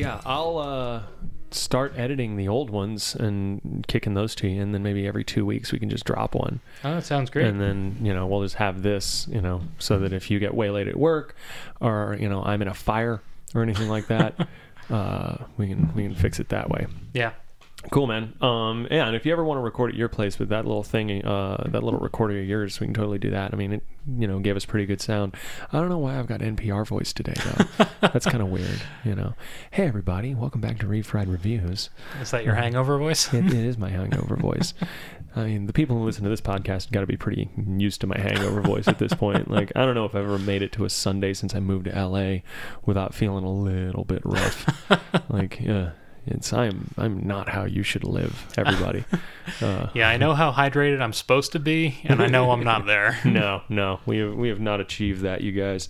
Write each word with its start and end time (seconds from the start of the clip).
Yeah, 0.00 0.20
I'll 0.26 0.58
uh, 0.58 1.02
start 1.50 1.94
editing 1.96 2.36
the 2.36 2.48
old 2.48 2.70
ones 2.70 3.14
and 3.14 3.84
kicking 3.88 4.14
those 4.14 4.34
to 4.36 4.48
you, 4.48 4.60
and 4.62 4.74
then 4.74 4.82
maybe 4.82 5.06
every 5.06 5.24
two 5.24 5.46
weeks 5.46 5.72
we 5.72 5.78
can 5.78 5.88
just 5.90 6.04
drop 6.04 6.34
one, 6.34 6.60
Oh, 6.84 6.94
that 6.96 7.04
sounds 7.04 7.30
great. 7.30 7.46
and 7.46 7.60
then 7.60 7.96
you 8.02 8.12
know 8.14 8.26
we'll 8.26 8.42
just 8.42 8.56
have 8.56 8.82
this, 8.82 9.26
you 9.30 9.40
know, 9.40 9.62
so 9.78 9.98
that 10.00 10.12
if 10.12 10.30
you 10.30 10.38
get 10.38 10.54
way 10.54 10.70
late 10.70 10.88
at 10.88 10.96
work, 10.96 11.36
or 11.80 12.16
you 12.20 12.28
know 12.28 12.42
I'm 12.42 12.62
in 12.62 12.68
a 12.68 12.74
fire 12.74 13.22
or 13.54 13.62
anything 13.62 13.88
like 13.88 14.06
that, 14.08 14.34
uh, 14.90 15.36
we 15.56 15.68
can 15.68 15.94
we 15.94 16.02
can 16.04 16.14
fix 16.14 16.40
it 16.40 16.48
that 16.50 16.68
way. 16.70 16.86
yeah. 17.14 17.32
Cool, 17.90 18.06
man. 18.06 18.34
Um, 18.40 18.88
yeah, 18.90 19.06
and 19.06 19.14
if 19.14 19.24
you 19.24 19.32
ever 19.32 19.44
want 19.44 19.58
to 19.58 19.62
record 19.62 19.90
at 19.92 19.96
your 19.96 20.08
place 20.08 20.38
with 20.38 20.48
that 20.48 20.66
little 20.66 20.82
thing, 20.82 21.24
uh, 21.24 21.68
that 21.70 21.82
little 21.82 22.00
recorder 22.00 22.38
of 22.40 22.46
yours, 22.46 22.80
we 22.80 22.86
can 22.86 22.94
totally 22.94 23.18
do 23.18 23.30
that. 23.30 23.52
I 23.52 23.56
mean, 23.56 23.74
it, 23.74 23.82
you 24.18 24.26
know, 24.26 24.40
gave 24.40 24.56
us 24.56 24.64
pretty 24.64 24.86
good 24.86 25.00
sound. 25.00 25.36
I 25.72 25.78
don't 25.78 25.88
know 25.88 25.98
why 25.98 26.18
I've 26.18 26.26
got 26.26 26.40
NPR 26.40 26.86
voice 26.86 27.12
today, 27.12 27.34
though. 27.44 27.86
That's 28.00 28.26
kind 28.26 28.42
of 28.42 28.48
weird, 28.48 28.82
you 29.04 29.14
know. 29.14 29.34
Hey, 29.70 29.86
everybody, 29.86 30.34
welcome 30.34 30.60
back 30.60 30.78
to 30.80 30.86
Refried 30.86 31.30
Reviews. 31.30 31.90
Is 32.20 32.30
that 32.32 32.44
your 32.44 32.54
hangover 32.54 32.98
voice? 32.98 33.32
It, 33.32 33.46
it 33.46 33.54
is 33.54 33.78
my 33.78 33.90
hangover 33.90 34.36
voice. 34.36 34.74
I 35.36 35.44
mean, 35.44 35.66
the 35.66 35.72
people 35.72 35.96
who 35.96 36.04
listen 36.04 36.24
to 36.24 36.30
this 36.30 36.40
podcast 36.40 36.90
got 36.90 37.00
to 37.00 37.06
be 37.06 37.18
pretty 37.18 37.50
used 37.56 38.00
to 38.00 38.06
my 38.06 38.18
hangover 38.18 38.62
voice 38.62 38.88
at 38.88 38.98
this 38.98 39.12
point. 39.12 39.46
Like, 39.56 39.70
I 39.76 39.84
don't 39.84 39.94
know 39.94 40.04
if 40.04 40.14
I've 40.14 40.24
ever 40.24 40.38
made 40.38 40.60
it 40.62 40.72
to 40.72 40.84
a 40.84 40.90
Sunday 40.90 41.32
since 41.32 41.54
I 41.54 41.60
moved 41.60 41.86
to 41.86 42.06
LA 42.06 42.38
without 42.84 43.14
feeling 43.14 43.44
a 43.44 43.50
little 43.50 44.04
bit 44.04 44.22
rough. 44.24 44.90
like, 45.30 45.60
yeah, 45.60 45.90
it's 46.26 46.52
I'm 46.52 46.90
I'm 46.98 47.26
not 47.26 47.48
how 47.48 47.64
you 47.64 47.82
should 47.82 48.04
live, 48.04 48.46
everybody. 48.56 49.04
Uh, 49.60 49.88
yeah, 49.94 50.08
I 50.08 50.16
know 50.16 50.34
how 50.34 50.52
hydrated 50.52 51.00
I'm 51.00 51.12
supposed 51.12 51.52
to 51.52 51.58
be, 51.58 52.00
and 52.04 52.22
I 52.22 52.26
know 52.26 52.50
I'm 52.50 52.64
not 52.64 52.86
there. 52.86 53.18
no, 53.24 53.62
no, 53.68 54.00
we 54.06 54.18
have, 54.18 54.34
we 54.34 54.48
have 54.48 54.60
not 54.60 54.80
achieved 54.80 55.22
that, 55.22 55.40
you 55.40 55.52
guys. 55.52 55.88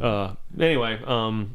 Uh, 0.00 0.34
anyway, 0.58 1.00
um, 1.06 1.54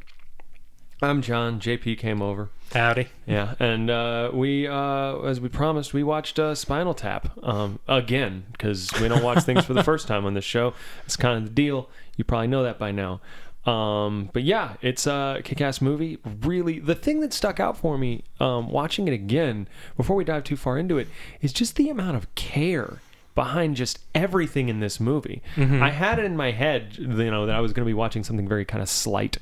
I'm 1.02 1.22
John. 1.22 1.60
JP 1.60 1.98
came 1.98 2.22
over. 2.22 2.50
Howdy. 2.74 3.08
Yeah, 3.26 3.56
and 3.60 3.90
uh, 3.90 4.30
we, 4.34 4.66
uh, 4.68 5.18
as 5.22 5.42
we 5.42 5.50
promised, 5.50 5.94
we 5.94 6.04
watched 6.04 6.40
uh, 6.40 6.56
Spinal 6.56 6.94
Tap 6.94 7.38
um, 7.44 7.80
again 7.88 8.46
because 8.52 8.90
we 9.02 9.08
don't 9.10 9.24
watch 9.24 9.44
things 9.44 9.66
for 9.66 9.74
the 9.74 9.84
first 9.92 10.08
time 10.08 10.26
on 10.26 10.36
this 10.36 10.46
show. 10.46 10.74
It's 11.06 11.18
kind 11.18 11.38
of 11.38 11.44
the 11.44 11.50
deal. 11.50 11.90
You 12.16 12.24
probably 12.24 12.48
know 12.48 12.64
that 12.64 12.80
by 12.80 12.92
now. 12.92 13.20
Um, 13.66 14.30
but 14.34 14.44
yeah, 14.44 14.74
it's 14.82 15.06
a 15.06 15.42
kick-ass 15.44 15.82
movie. 15.82 16.18
Really, 16.42 16.80
the 16.80 16.96
thing 16.96 17.20
that 17.20 17.32
stuck 17.34 17.60
out 17.60 17.78
for 17.78 17.98
me 17.98 18.24
um, 18.40 18.70
watching 18.70 19.08
it 19.08 19.14
again 19.14 19.68
before 19.96 20.16
we 20.16 20.24
dive 20.24 20.44
too 20.44 20.56
far 20.58 20.78
into 20.78 20.98
it 20.98 21.08
is 21.42 21.54
just 21.54 21.76
the 21.76 21.90
amount 21.90 22.18
of 22.18 22.34
care 22.36 23.02
behind 23.36 23.76
just 23.76 24.00
everything 24.16 24.68
in 24.68 24.80
this 24.80 25.00
movie. 25.00 25.42
I 25.82 25.90
had 25.92 26.18
it 26.20 26.26
in 26.26 26.36
my 26.36 26.52
head, 26.52 26.98
you 26.98 27.08
know, 27.08 27.46
that 27.46 27.56
I 27.56 27.60
was 27.62 27.72
going 27.72 27.86
to 27.86 27.90
be 27.90 27.94
watching 27.94 28.24
something 28.24 28.48
very 28.48 28.66
kind 28.66 28.82
of 28.82 28.90
slight. 28.90 29.38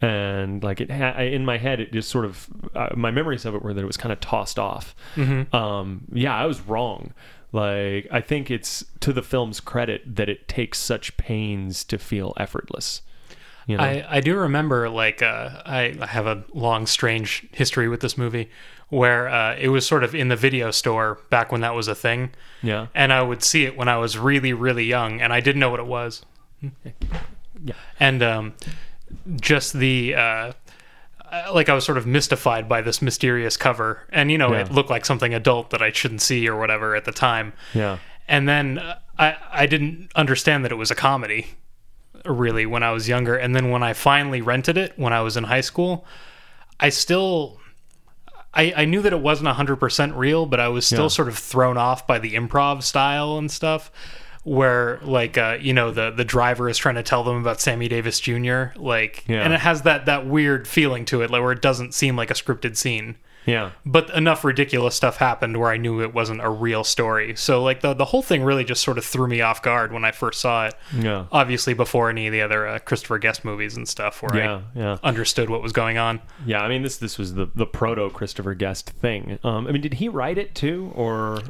And 0.00 0.62
like 0.62 0.80
it 0.82 0.90
ha- 0.90 1.18
in 1.20 1.44
my 1.46 1.56
head 1.56 1.80
it 1.80 1.90
just 1.92 2.10
sort 2.10 2.26
of 2.26 2.48
uh, 2.74 2.90
my 2.94 3.10
memories 3.10 3.46
of 3.46 3.54
it 3.54 3.62
were 3.62 3.72
that 3.72 3.80
it 3.80 3.86
was 3.86 3.96
kind 3.96 4.12
of 4.12 4.20
tossed 4.20 4.58
off. 4.58 4.94
Um 5.52 6.02
yeah 6.12 6.36
i 6.36 6.44
was 6.44 6.60
wrong. 6.60 7.14
Like 7.52 8.06
i 8.10 8.20
think 8.20 8.50
it's 8.50 8.84
to 9.00 9.12
the 9.14 9.22
film's 9.22 9.60
credit 9.60 10.16
that 10.16 10.28
it 10.28 10.46
takes 10.46 10.78
such 10.78 11.16
pains 11.16 11.84
to 11.84 11.96
feel 11.98 12.34
effortless 12.36 13.00
you 13.66 13.76
know? 13.76 13.82
I, 13.82 14.04
I 14.08 14.20
do 14.20 14.36
remember 14.36 14.88
like 14.88 15.22
uh, 15.22 15.62
I, 15.64 15.96
I 16.00 16.06
have 16.06 16.26
a 16.26 16.44
long 16.52 16.86
strange 16.86 17.46
history 17.52 17.88
with 17.88 18.00
this 18.00 18.16
movie 18.18 18.50
where 18.90 19.28
uh, 19.28 19.56
it 19.56 19.68
was 19.70 19.86
sort 19.86 20.04
of 20.04 20.14
in 20.14 20.28
the 20.28 20.36
video 20.36 20.70
store 20.70 21.18
back 21.30 21.50
when 21.50 21.60
that 21.62 21.74
was 21.74 21.88
a 21.88 21.94
thing. 21.94 22.30
Yeah. 22.62 22.86
And 22.94 23.12
I 23.12 23.22
would 23.22 23.42
see 23.42 23.64
it 23.64 23.76
when 23.76 23.88
I 23.88 23.96
was 23.96 24.16
really 24.18 24.52
really 24.52 24.84
young 24.84 25.20
and 25.20 25.32
I 25.32 25.40
didn't 25.40 25.60
know 25.60 25.70
what 25.70 25.80
it 25.80 25.86
was. 25.86 26.22
Yeah. 27.66 27.74
and 27.98 28.22
um, 28.22 28.52
just 29.40 29.72
the 29.72 30.14
uh, 30.14 30.52
uh, 31.32 31.50
like 31.54 31.68
I 31.70 31.74
was 31.74 31.84
sort 31.84 31.96
of 31.96 32.06
mystified 32.06 32.68
by 32.68 32.82
this 32.82 33.00
mysterious 33.00 33.56
cover. 33.56 34.00
And 34.10 34.30
you 34.30 34.36
know 34.38 34.52
Yeah. 34.52 34.60
it 34.62 34.72
looked 34.72 34.90
like 34.90 35.04
something 35.06 35.32
adult 35.32 35.70
that 35.70 35.80
I 35.80 35.90
shouldn't 35.90 36.20
see 36.20 36.46
or 36.48 36.58
whatever 36.58 36.94
at 36.94 37.04
the 37.06 37.12
time. 37.12 37.54
Yeah. 37.72 37.98
And 38.28 38.46
then 38.48 38.78
uh, 38.78 38.98
I 39.18 39.36
I 39.50 39.66
didn't 39.66 40.10
understand 40.14 40.64
that 40.64 40.72
it 40.72 40.76
was 40.76 40.90
a 40.90 40.94
comedy 40.94 41.46
really 42.26 42.66
when 42.66 42.82
I 42.82 42.90
was 42.92 43.08
younger 43.08 43.34
and 43.36 43.54
then 43.54 43.70
when 43.70 43.82
I 43.82 43.92
finally 43.92 44.40
rented 44.40 44.76
it 44.78 44.92
when 44.96 45.12
I 45.12 45.20
was 45.20 45.36
in 45.36 45.44
high 45.44 45.60
school 45.60 46.04
I 46.80 46.88
still 46.88 47.60
I, 48.52 48.72
I 48.76 48.84
knew 48.84 49.02
that 49.02 49.12
it 49.12 49.20
wasn't 49.20 49.48
100% 49.48 50.16
real 50.16 50.46
but 50.46 50.60
I 50.60 50.68
was 50.68 50.86
still 50.86 51.02
Yeah. 51.04 51.08
sort 51.08 51.28
of 51.28 51.36
thrown 51.38 51.76
off 51.76 52.06
by 52.06 52.18
the 52.18 52.34
improv 52.34 52.82
style 52.82 53.36
and 53.38 53.50
stuff 53.50 53.90
where 54.44 55.00
like 55.02 55.38
uh, 55.38 55.56
you 55.60 55.72
know 55.72 55.90
the 55.90 56.10
the 56.10 56.24
driver 56.24 56.68
is 56.68 56.76
trying 56.76 56.96
to 56.96 57.02
tell 57.02 57.24
them 57.24 57.36
about 57.36 57.60
Sammy 57.60 57.88
Davis 57.88 58.20
Jr. 58.20 58.64
like 58.76 59.24
Yeah. 59.26 59.42
and 59.42 59.52
it 59.54 59.60
has 59.60 59.82
that 59.82 60.06
that 60.06 60.26
weird 60.26 60.68
feeling 60.68 61.04
to 61.06 61.22
it 61.22 61.30
like 61.30 61.42
where 61.42 61.52
it 61.52 61.62
doesn't 61.62 61.94
seem 61.94 62.14
like 62.16 62.30
a 62.30 62.34
scripted 62.34 62.76
scene 62.76 63.16
yeah 63.46 63.70
but 63.84 64.10
enough 64.10 64.44
ridiculous 64.44 64.94
stuff 64.94 65.16
happened 65.18 65.56
where 65.58 65.70
I 65.70 65.76
knew 65.76 66.00
it 66.02 66.14
wasn't 66.14 66.40
a 66.42 66.48
real 66.50 66.84
story. 66.84 67.34
So 67.36 67.62
like 67.62 67.80
the 67.80 67.94
the 67.94 68.06
whole 68.06 68.22
thing 68.22 68.42
really 68.42 68.64
just 68.64 68.82
sort 68.82 68.98
of 68.98 69.04
threw 69.04 69.28
me 69.28 69.40
off 69.40 69.62
guard 69.62 69.92
when 69.92 70.04
I 70.04 70.12
first 70.12 70.40
saw 70.40 70.66
it. 70.66 70.74
yeah 70.96 71.26
Obviously 71.32 71.74
before 71.74 72.08
any 72.10 72.26
of 72.26 72.32
the 72.32 72.42
other 72.42 72.66
uh, 72.66 72.78
Christopher 72.78 73.18
Guest 73.18 73.44
movies 73.44 73.76
and 73.76 73.88
stuff 73.88 74.22
where 74.22 74.36
yeah 74.36 74.60
yeah 74.74 74.98
I 75.02 75.08
understood 75.08 75.50
what 75.50 75.62
was 75.62 75.72
going 75.72 75.98
on. 75.98 76.20
yeah 76.46 76.60
i 76.62 76.68
mean 76.68 76.82
this 76.82 76.96
this 76.98 77.18
was 77.18 77.34
the 77.34 77.46
the 77.54 77.66
proto 77.66 78.08
christopher 78.10 78.54
guest 78.54 78.90
thing 78.90 79.38
um 79.44 79.66
i 79.66 79.72
mean 79.72 79.80
did 79.82 79.94
he 79.94 80.08
write 80.08 80.38
it 80.38 80.54
too 80.54 80.92
or 80.94 81.40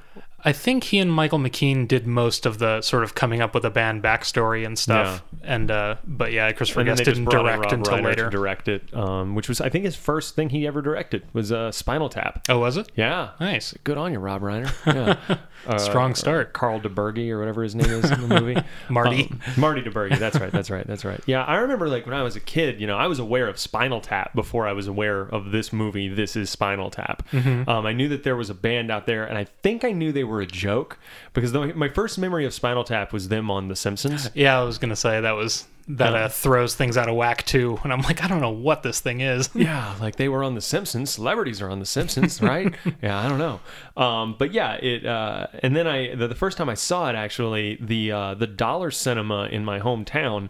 I 0.45 0.53
think 0.53 0.85
he 0.85 0.99
and 0.99 1.11
Michael 1.11 1.39
McKean 1.39 1.89
did 1.89 2.07
most 2.07 2.45
of 2.45 2.59
the 2.59 2.83
sort 2.83 3.03
of 3.03 3.15
coming 3.15 3.41
up 3.41 3.55
with 3.55 3.65
a 3.65 3.71
band 3.71 4.03
backstory 4.03 4.67
and 4.67 4.79
stuff. 4.79 5.23
Yeah. 5.33 5.55
And 5.55 5.71
uh 5.71 5.97
but 6.07 6.33
yeah, 6.33 6.53
Christopher 6.53 6.85
Guest 6.85 7.05
didn't 7.05 7.31
direct 7.31 7.73
until 7.73 7.95
Reiner 7.95 8.05
later. 8.05 8.31
direct 8.31 8.69
it 8.69 8.93
um 8.95 9.35
which 9.35 9.49
was 9.49 9.61
i 9.61 9.69
think 9.69 9.85
his 9.85 9.97
first 9.97 10.35
thing 10.35 10.51
he 10.51 10.67
ever 10.67 10.81
directed 10.83 11.23
was 11.33 11.51
uh 11.53 11.71
spinal 11.73 12.09
tap 12.09 12.43
oh, 12.49 12.59
was 12.59 12.77
it? 12.77 12.91
yeah 12.95 13.31
Nice. 13.41 13.75
Good 13.85 13.99
on 13.99 14.13
you, 14.13 14.19
Rob 14.19 14.43
Reiner. 14.43 14.71
Yeah. 14.95 15.39
Uh, 15.67 15.79
Strong 15.79 16.15
start. 16.15 16.53
Carl 16.53 16.81
DiBergi 16.81 17.31
or 17.31 17.39
whatever 17.39 17.63
his 17.63 17.75
name 17.75 17.91
is 17.91 18.11
in 18.11 18.29
the 18.29 18.41
movie. 18.41 18.61
Marty. 18.89 19.29
Um, 19.31 19.41
Marty 19.57 19.83
DiBergi. 19.83 20.19
That's 20.19 20.39
right. 20.39 20.53
That's 20.53 20.71
right. 20.71 20.87
That's 20.87 21.05
right. 21.05 21.21
Yeah, 21.27 21.45
I 21.45 21.57
remember 21.57 21.89
like 21.89 22.07
when 22.07 22.15
I 22.15 22.23
was 22.23 22.37
a 22.37 22.41
kid, 22.41 22.81
you 22.81 22.87
know, 22.87 22.97
I 22.97 23.07
was 23.07 23.19
aware 23.19 23.49
of 23.49 23.59
Spinal 23.59 24.01
Tap 24.01 24.35
before 24.35 24.67
I 24.67 24.73
was 24.73 24.87
aware 24.87 25.23
of 25.23 25.51
this 25.51 25.73
movie. 25.73 26.09
This 26.09 26.37
is 26.37 26.51
Spinal 26.51 26.91
Tap. 26.91 27.27
Mm-hmm. 27.31 27.69
Um, 27.69 27.87
I 27.87 27.93
knew 27.93 28.09
that 28.09 28.25
there 28.25 28.37
was 28.37 28.51
a 28.51 28.55
band 28.55 28.91
out 28.91 29.07
there, 29.07 29.25
and 29.25 29.39
I 29.39 29.45
think 29.45 29.85
I 29.85 29.93
knew 29.93 30.13
they 30.13 30.25
were 30.25 30.41
a 30.41 30.47
joke 30.47 30.99
because 31.33 31.53
the, 31.53 31.75
my 31.75 31.89
first 31.89 32.19
memory 32.19 32.45
of 32.45 32.55
Spinal 32.55 32.85
Tap 32.85 33.13
was 33.13 33.29
them 33.29 33.51
on 33.51 33.69
The 33.69 33.77
Simpsons. 33.77 34.31
Yeah, 34.35 34.59
I 34.59 34.65
was 34.65 34.79
gonna 34.79 34.97
say 34.97 35.21
that 35.21 35.33
was 35.33 35.67
that 35.89 36.13
Yeah. 36.13 36.25
uh, 36.25 36.29
throws 36.29 36.75
things 36.75 36.97
out 36.97 37.09
of 37.09 37.15
whack 37.17 37.45
too. 37.45 37.79
And 37.85 37.93
I'm 37.93 38.01
like, 38.03 38.23
I 38.25 38.29
don't 38.29 38.41
know 38.41 38.51
what 38.51 38.83
this 38.83 39.01
thing 39.01 39.21
is. 39.21 39.51
Yeah, 39.55 39.95
like 40.01 40.17
they 40.17 40.29
were 40.29 40.43
on 40.43 40.55
The 40.55 40.61
Simpsons. 40.61 41.11
Celebrities 41.11 41.61
are 41.63 41.71
on 41.71 41.79
The 41.79 41.87
Simpsons, 41.87 42.41
right? 42.43 42.75
yeah, 43.03 43.19
I 43.19 43.29
don't 43.29 43.39
know. 43.39 43.61
Um, 44.03 44.37
but 44.39 44.53
yeah, 44.53 44.75
it. 44.75 45.05
Uh, 45.07 45.47
and 45.63 45.75
then 45.77 45.87
I 45.87 46.15
the, 46.15 46.29
the 46.29 46.35
first 46.35 46.57
time 46.59 46.69
I 46.69 46.75
saw 46.75 47.09
it, 47.11 47.15
actually, 47.17 47.77
the 47.81 48.13
uh, 48.13 48.35
the 48.35 48.47
Dollar 48.47 48.91
Cinema 48.91 49.45
in 49.47 49.65
my 49.65 49.79
hometown 49.81 50.49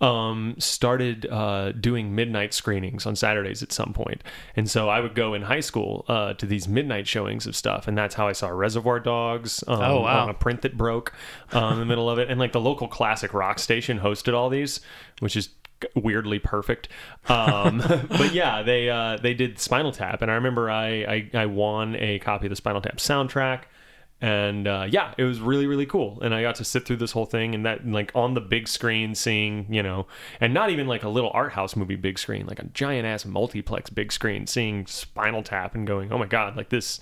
um, 0.00 0.54
started 0.58 1.26
uh, 1.30 1.72
doing 1.72 2.14
midnight 2.14 2.52
screenings 2.52 3.06
on 3.06 3.16
Saturdays 3.16 3.62
at 3.62 3.72
some 3.72 3.92
point, 3.92 4.22
and 4.56 4.68
so 4.70 4.88
I 4.88 5.00
would 5.00 5.14
go 5.14 5.34
in 5.34 5.42
high 5.42 5.60
school 5.60 6.04
uh, 6.08 6.34
to 6.34 6.46
these 6.46 6.68
midnight 6.68 7.06
showings 7.06 7.46
of 7.46 7.56
stuff, 7.56 7.88
and 7.88 7.96
that's 7.96 8.14
how 8.14 8.26
I 8.28 8.32
saw 8.32 8.48
Reservoir 8.48 9.00
Dogs. 9.00 9.62
Um, 9.66 9.80
Oh, 9.80 10.00
wow. 10.00 10.24
On 10.24 10.30
a 10.30 10.34
print 10.34 10.62
that 10.62 10.76
broke 10.76 11.12
uh, 11.54 11.70
in 11.72 11.78
the 11.78 11.86
middle 11.86 12.10
of 12.10 12.18
it, 12.18 12.30
and 12.30 12.38
like 12.40 12.52
the 12.52 12.60
local 12.60 12.88
classic 12.88 13.32
rock 13.34 13.58
station 13.58 14.00
hosted 14.00 14.34
all 14.34 14.48
these, 14.50 14.80
which 15.20 15.36
is 15.36 15.50
weirdly 15.94 16.38
perfect. 16.38 16.88
Um, 17.28 17.78
but 18.08 18.32
yeah, 18.32 18.62
they 18.62 18.88
uh, 18.90 19.18
they 19.18 19.34
did 19.34 19.58
Spinal 19.58 19.92
Tap, 19.92 20.22
and 20.22 20.30
I 20.30 20.34
remember 20.34 20.70
I, 20.70 20.88
I 20.88 21.30
I 21.34 21.46
won 21.46 21.96
a 21.96 22.18
copy 22.18 22.46
of 22.46 22.50
the 22.50 22.56
Spinal 22.56 22.80
Tap 22.80 22.96
soundtrack. 22.96 23.62
And 24.20 24.66
uh, 24.66 24.86
yeah, 24.88 25.12
it 25.18 25.24
was 25.24 25.40
really 25.40 25.66
really 25.66 25.86
cool, 25.86 26.18
and 26.22 26.34
I 26.34 26.40
got 26.40 26.54
to 26.56 26.64
sit 26.64 26.86
through 26.86 26.96
this 26.96 27.12
whole 27.12 27.26
thing, 27.26 27.54
and 27.54 27.66
that 27.66 27.86
like 27.86 28.10
on 28.14 28.34
the 28.34 28.40
big 28.40 28.68
screen, 28.68 29.14
seeing 29.14 29.66
you 29.68 29.82
know, 29.82 30.06
and 30.40 30.54
not 30.54 30.70
even 30.70 30.86
like 30.86 31.02
a 31.02 31.08
little 31.08 31.30
art 31.34 31.52
house 31.52 31.76
movie 31.76 31.96
big 31.96 32.18
screen, 32.18 32.46
like 32.46 32.58
a 32.58 32.64
giant 32.66 33.06
ass 33.06 33.24
multiplex 33.24 33.90
big 33.90 34.12
screen, 34.12 34.46
seeing 34.46 34.86
Spinal 34.86 35.42
Tap 35.42 35.74
and 35.74 35.86
going, 35.86 36.12
oh 36.12 36.18
my 36.18 36.26
god, 36.26 36.56
like 36.56 36.70
this, 36.70 37.00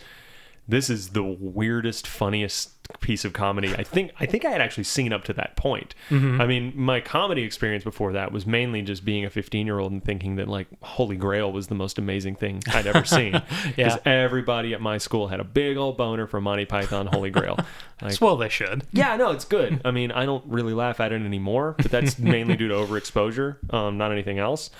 this 0.66 0.90
is 0.90 1.10
the 1.10 1.22
weirdest, 1.22 2.06
funniest 2.06 2.81
piece 3.00 3.24
of 3.24 3.32
comedy 3.32 3.74
I 3.74 3.82
think 3.84 4.12
I 4.20 4.26
think 4.26 4.44
I 4.44 4.50
had 4.50 4.60
actually 4.60 4.84
seen 4.84 5.12
up 5.12 5.24
to 5.24 5.32
that 5.34 5.56
point. 5.56 5.94
I 6.10 6.46
mean, 6.46 6.72
my 6.74 7.00
comedy 7.00 7.42
experience 7.42 7.84
before 7.84 8.12
that 8.12 8.32
was 8.32 8.46
mainly 8.46 8.82
just 8.82 9.04
being 9.04 9.24
a 9.24 9.30
15 9.30 9.66
year 9.66 9.78
old 9.78 9.92
and 9.92 10.04
thinking 10.04 10.36
that 10.36 10.48
like 10.48 10.66
Holy 10.82 11.16
Grail 11.16 11.50
was 11.52 11.68
the 11.68 11.74
most 11.74 11.98
amazing 11.98 12.36
thing 12.36 12.62
I'd 12.72 12.86
ever 12.86 13.04
seen. 13.04 13.40
Because 13.76 13.98
everybody 14.04 14.74
at 14.74 14.80
my 14.80 14.98
school 14.98 15.28
had 15.28 15.40
a 15.40 15.44
big 15.44 15.76
old 15.76 15.96
boner 15.96 16.26
for 16.26 16.40
Monty 16.40 16.64
Python 16.64 17.06
Holy 17.06 17.30
Grail. 17.30 17.58
Like, 18.02 18.20
well, 18.20 18.36
they 18.36 18.48
should. 18.48 18.82
yeah, 18.90 19.14
no, 19.16 19.30
it's 19.30 19.44
good. 19.44 19.80
I 19.84 19.92
mean, 19.92 20.10
I 20.10 20.26
don't 20.26 20.44
really 20.48 20.74
laugh 20.74 20.98
at 20.98 21.12
it 21.12 21.22
anymore, 21.22 21.76
but 21.78 21.88
that's 21.88 22.18
mainly 22.34 22.56
due 22.56 22.66
to 22.66 22.74
overexposure, 22.74 23.72
um, 23.72 23.96
not 23.96 24.10
anything 24.10 24.40
else. 24.40 24.70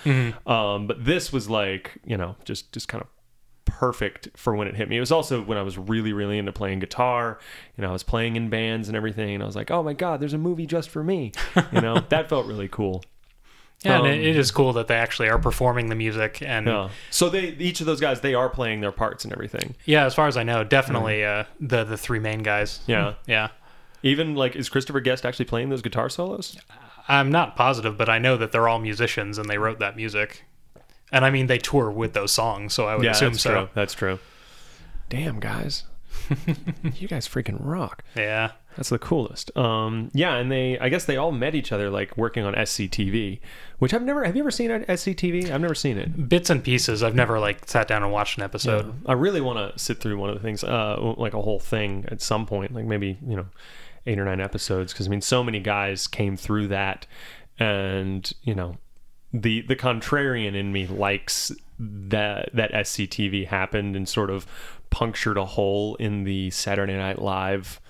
Um, 0.45 0.87
but 0.87 1.05
this 1.05 1.31
was 1.31 1.49
like, 1.49 1.99
you 2.03 2.17
know, 2.17 2.35
just 2.43 2.73
just 2.73 2.89
kind 2.89 3.01
of 3.01 3.07
perfect 3.79 4.29
for 4.35 4.55
when 4.55 4.67
it 4.67 4.75
hit 4.75 4.87
me. 4.89 4.97
It 4.97 4.99
was 4.99 5.11
also 5.11 5.41
when 5.41 5.57
I 5.57 5.61
was 5.63 5.77
really, 5.77 6.13
really 6.13 6.37
into 6.37 6.51
playing 6.51 6.79
guitar. 6.79 7.39
You 7.77 7.81
know, 7.81 7.89
I 7.89 7.93
was 7.93 8.03
playing 8.03 8.35
in 8.35 8.49
bands 8.49 8.87
and 8.87 8.95
everything, 8.95 9.33
and 9.35 9.43
I 9.43 9.45
was 9.45 9.55
like, 9.55 9.71
oh 9.71 9.81
my 9.83 9.93
god, 9.93 10.19
there's 10.19 10.33
a 10.33 10.37
movie 10.37 10.65
just 10.65 10.89
for 10.89 11.03
me. 11.03 11.31
You 11.71 11.81
know, 11.81 11.99
that 12.09 12.29
felt 12.29 12.45
really 12.45 12.67
cool. 12.67 13.03
Yeah, 13.83 13.99
Um, 13.99 14.05
and 14.05 14.15
it, 14.15 14.25
it 14.27 14.37
is 14.37 14.49
cool 14.51 14.71
that 14.73 14.87
they 14.87 14.95
actually 14.95 15.27
are 15.29 15.39
performing 15.39 15.87
the 15.89 15.95
music 15.95 16.41
and 16.41 16.67
Yeah. 16.67 16.89
So 17.09 17.29
they 17.29 17.49
each 17.59 17.81
of 17.81 17.85
those 17.85 17.99
guys 17.99 18.21
they 18.21 18.33
are 18.33 18.47
playing 18.49 18.79
their 18.81 18.93
parts 18.93 19.25
and 19.25 19.33
everything. 19.33 19.75
yeah, 19.85 20.05
as 20.05 20.13
far 20.15 20.27
as 20.27 20.37
I 20.37 20.43
know, 20.43 20.63
definitely 20.63 21.25
uh, 21.25 21.43
the 21.59 21.83
the 21.83 21.97
three 21.97 22.19
main 22.19 22.43
guys. 22.43 22.79
Yeah. 22.87 23.15
Yeah. 23.27 23.49
Even 24.05 24.35
like 24.35 24.55
is 24.55 24.69
Christopher 24.69 24.99
Guest 24.99 25.25
actually 25.25 25.45
playing 25.45 25.69
those 25.69 25.81
guitar 25.81 26.09
solos? 26.09 26.57
I'm 27.07 27.31
not 27.31 27.55
positive, 27.57 27.97
but 27.97 28.07
I 28.09 28.19
know 28.19 28.37
that 28.37 28.51
they're 28.53 28.67
all 28.69 28.79
musicians 28.79 29.37
and 29.37 29.49
they 29.49 29.57
wrote 29.57 29.79
that 29.79 29.95
music. 29.97 30.45
And 31.13 31.23
I 31.23 31.29
mean, 31.29 31.47
they 31.47 31.59
tour 31.59 31.89
with 31.91 32.13
those 32.13 32.31
songs, 32.31 32.73
so 32.73 32.87
I 32.87 32.95
would 32.95 33.05
yeah, 33.05 33.11
assume 33.11 33.33
that's 33.33 33.43
so. 33.43 33.51
true. 33.51 33.69
That's 33.75 33.93
true. 33.93 34.19
Damn 35.09 35.39
guys. 35.39 35.83
you 36.95 37.07
guys 37.07 37.27
freaking 37.27 37.57
rock. 37.59 38.03
Yeah. 38.15 38.51
That's 38.75 38.89
the 38.89 38.97
coolest. 38.97 39.55
Um, 39.55 40.09
yeah, 40.13 40.35
and 40.35 40.51
they, 40.51 40.79
I 40.79 40.89
guess 40.89 41.05
they 41.05 41.15
all 41.15 41.31
met 41.31 41.53
each 41.53 41.71
other 41.71 41.91
like 41.91 42.17
working 42.17 42.43
on 42.43 42.55
SCTV, 42.55 43.39
which 43.77 43.93
I've 43.93 44.01
never. 44.01 44.23
Have 44.23 44.35
you 44.35 44.41
ever 44.41 44.49
seen 44.49 44.71
SCTV? 44.71 45.51
I've 45.51 45.61
never 45.61 45.75
seen 45.75 45.99
it. 45.99 46.27
Bits 46.27 46.49
and 46.49 46.63
pieces. 46.63 47.03
I've 47.03 47.13
never 47.13 47.39
like 47.39 47.67
sat 47.69 47.87
down 47.87 48.01
and 48.01 48.11
watched 48.11 48.37
an 48.37 48.43
episode. 48.43 48.91
I 49.05 49.13
really 49.13 49.41
want 49.41 49.59
to 49.59 49.77
sit 49.77 49.99
through 49.99 50.17
one 50.17 50.31
of 50.31 50.35
the 50.35 50.41
things, 50.41 50.63
uh, 50.63 51.13
like 51.17 51.35
a 51.35 51.41
whole 51.41 51.59
thing 51.59 52.05
at 52.07 52.21
some 52.21 52.47
point, 52.47 52.73
like 52.73 52.85
maybe 52.85 53.19
you 53.27 53.35
know, 53.35 53.45
eight 54.07 54.17
or 54.17 54.25
nine 54.25 54.41
episodes, 54.41 54.91
because 54.91 55.05
I 55.05 55.09
mean, 55.11 55.21
so 55.21 55.43
many 55.43 55.59
guys 55.59 56.07
came 56.07 56.35
through 56.35 56.69
that, 56.69 57.05
and 57.59 58.31
you 58.41 58.55
know, 58.55 58.77
the 59.33 59.61
the 59.61 59.75
contrarian 59.75 60.55
in 60.55 60.71
me 60.71 60.87
likes 60.87 61.51
that 61.79 62.49
that 62.53 62.71
SCTV 62.71 63.47
happened 63.47 63.95
and 63.95 64.07
sort 64.07 64.29
of 64.29 64.45
punctured 64.89 65.37
a 65.37 65.45
hole 65.45 65.95
in 65.95 66.23
the 66.23 66.51
Saturday 66.51 66.95
Night 66.95 67.19
Live 67.19 67.81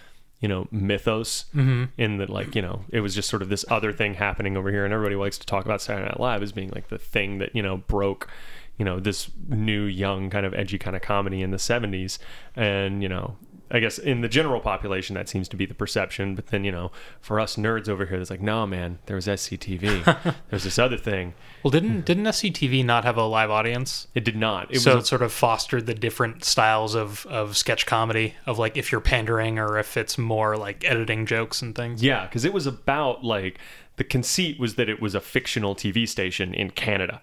you 0.44 0.50
know 0.50 0.68
mythos 0.72 1.45
mm-hmm. 1.56 1.86
in 1.98 2.18
that 2.18 2.30
like 2.30 2.54
you 2.54 2.62
know 2.62 2.84
it 2.90 3.00
was 3.00 3.16
just 3.16 3.30
sort 3.30 3.42
of 3.42 3.48
this 3.48 3.63
other 3.69 3.94
thing 3.94 4.16
happening 4.16 4.57
over 4.57 4.69
here. 4.69 4.84
And 4.84 4.94
everybody 4.94 5.16
likes 5.16 5.38
to 5.38 5.45
talk 5.45 5.63
about 5.63 5.81
saturday 5.81 6.06
night 6.06 6.19
live 6.19 6.44
as 6.44 6.51
being 6.51 6.69
like 6.72 6.90
the 6.90 6.98
thing 6.98 7.38
that 7.38 7.56
you 7.56 7.63
know 7.63 7.78
broke 7.78 8.30
you 8.78 8.84
know 8.84 9.00
this 9.00 9.31
new 9.48 9.84
young 9.84 10.30
kind 10.30 10.45
of 10.45 10.54
edgy 10.54 10.78
kind 10.78 10.98
of 10.98 11.01
comedy 11.01 11.42
in 11.42 11.51
the 11.51 11.57
70s 11.57 12.19
and 12.57 13.01
you 13.01 13.07
know 13.07 13.38
i 13.74 13.80
guess 13.80 13.98
in 13.98 14.22
the 14.22 14.30
general 14.30 14.62
population 14.62 15.16
that 15.16 15.28
seems 15.28 15.50
to 15.50 15.58
be 15.58 15.66
the 15.66 15.74
perception 15.74 16.36
but 16.36 16.48
then 16.48 16.64
you 16.64 16.72
know 16.72 16.92
for 17.20 17.40
us 17.40 17.58
nerds 17.58 17.90
over 17.90 18.06
here 18.06 18.20
it's 18.22 18.30
like 18.30 18.42
no 18.42 18.66
man 18.66 19.00
there 19.08 19.16
was 19.18 19.28
sctv 19.28 20.36
there's 20.50 20.64
this 20.64 20.80
other 20.80 20.98
thing 20.98 21.34
Well, 21.64 21.72
didn't 21.72 22.06
didn't 22.06 22.25
SCTV 22.25 22.86
not 22.86 23.04
have 23.04 23.18
a 23.18 23.25
live 23.25 23.50
audience? 23.50 24.08
it 24.16 24.24
did 24.24 24.38
not 24.38 24.74
it 24.74 24.80
so 24.80 24.96
was 24.96 25.04
it 25.04 25.08
sort 25.08 25.22
of 25.22 25.34
fostered 25.34 25.86
the 25.86 25.94
different 25.94 26.44
styles 26.46 26.96
of, 26.96 27.25
of 27.25 27.58
sketch 27.58 27.86
comedy 27.86 28.36
of 28.46 28.60
like 28.60 28.78
if 28.78 28.92
you're 28.92 29.02
pandering 29.02 29.60
or 29.60 29.78
if 29.78 29.98
it's 29.98 30.18
more 30.18 30.56
like 30.56 30.84
editing 30.86 31.26
jokes 31.26 31.62
and 31.62 31.76
things. 31.76 32.04
Yeah, 32.04 32.26
because 32.26 32.46
it 32.46 32.54
was 32.54 32.68
about 32.68 33.24
like 33.24 33.60
the 33.96 34.04
conceit 34.04 34.60
was 34.60 34.76
that 34.76 34.90
it 34.90 35.02
was 35.02 35.16
a 35.16 35.22
fictional 35.22 35.76
TV 35.76 36.08
station 36.08 36.54
in 36.54 36.69
Canada. 36.72 37.22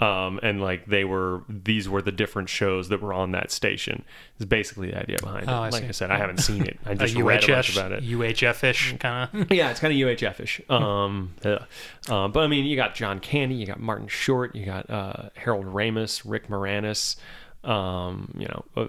Um, 0.00 0.40
and 0.42 0.62
like 0.62 0.86
they 0.86 1.04
were, 1.04 1.42
these 1.48 1.88
were 1.88 2.00
the 2.00 2.10
different 2.12 2.48
shows 2.48 2.88
that 2.88 3.02
were 3.02 3.12
on 3.12 3.32
that 3.32 3.50
station. 3.50 4.02
Is 4.38 4.46
basically 4.46 4.90
the 4.90 4.98
idea 4.98 5.18
behind 5.20 5.42
it. 5.42 5.50
Oh, 5.50 5.56
I 5.56 5.68
like 5.68 5.82
see. 5.82 5.88
I 5.88 5.90
said, 5.90 6.10
I 6.10 6.16
haven't 6.16 6.38
seen 6.38 6.64
it. 6.64 6.78
I 6.86 6.94
just 6.94 7.14
read 7.14 7.44
a 7.44 7.46
bunch 7.46 7.76
about 7.76 7.92
it. 7.92 8.04
UHF-ish 8.04 8.96
kind 8.98 9.28
of. 9.32 9.50
Yeah, 9.52 9.70
it's 9.70 9.80
kind 9.80 9.92
of 9.92 9.98
UHF-ish. 9.98 10.62
Um, 10.70 11.34
yeah. 11.44 11.64
Uh, 12.08 12.28
but 12.28 12.40
I 12.40 12.46
mean, 12.46 12.64
you 12.64 12.76
got 12.76 12.94
John 12.94 13.20
Candy, 13.20 13.56
you 13.56 13.66
got 13.66 13.78
Martin 13.78 14.08
Short, 14.08 14.56
you 14.56 14.64
got 14.64 14.88
uh, 14.88 15.28
Harold 15.36 15.66
Ramis, 15.66 16.22
Rick 16.24 16.48
Moranis. 16.48 17.16
Um, 17.62 18.34
you 18.38 18.46
know, 18.48 18.64
uh, 18.74 18.86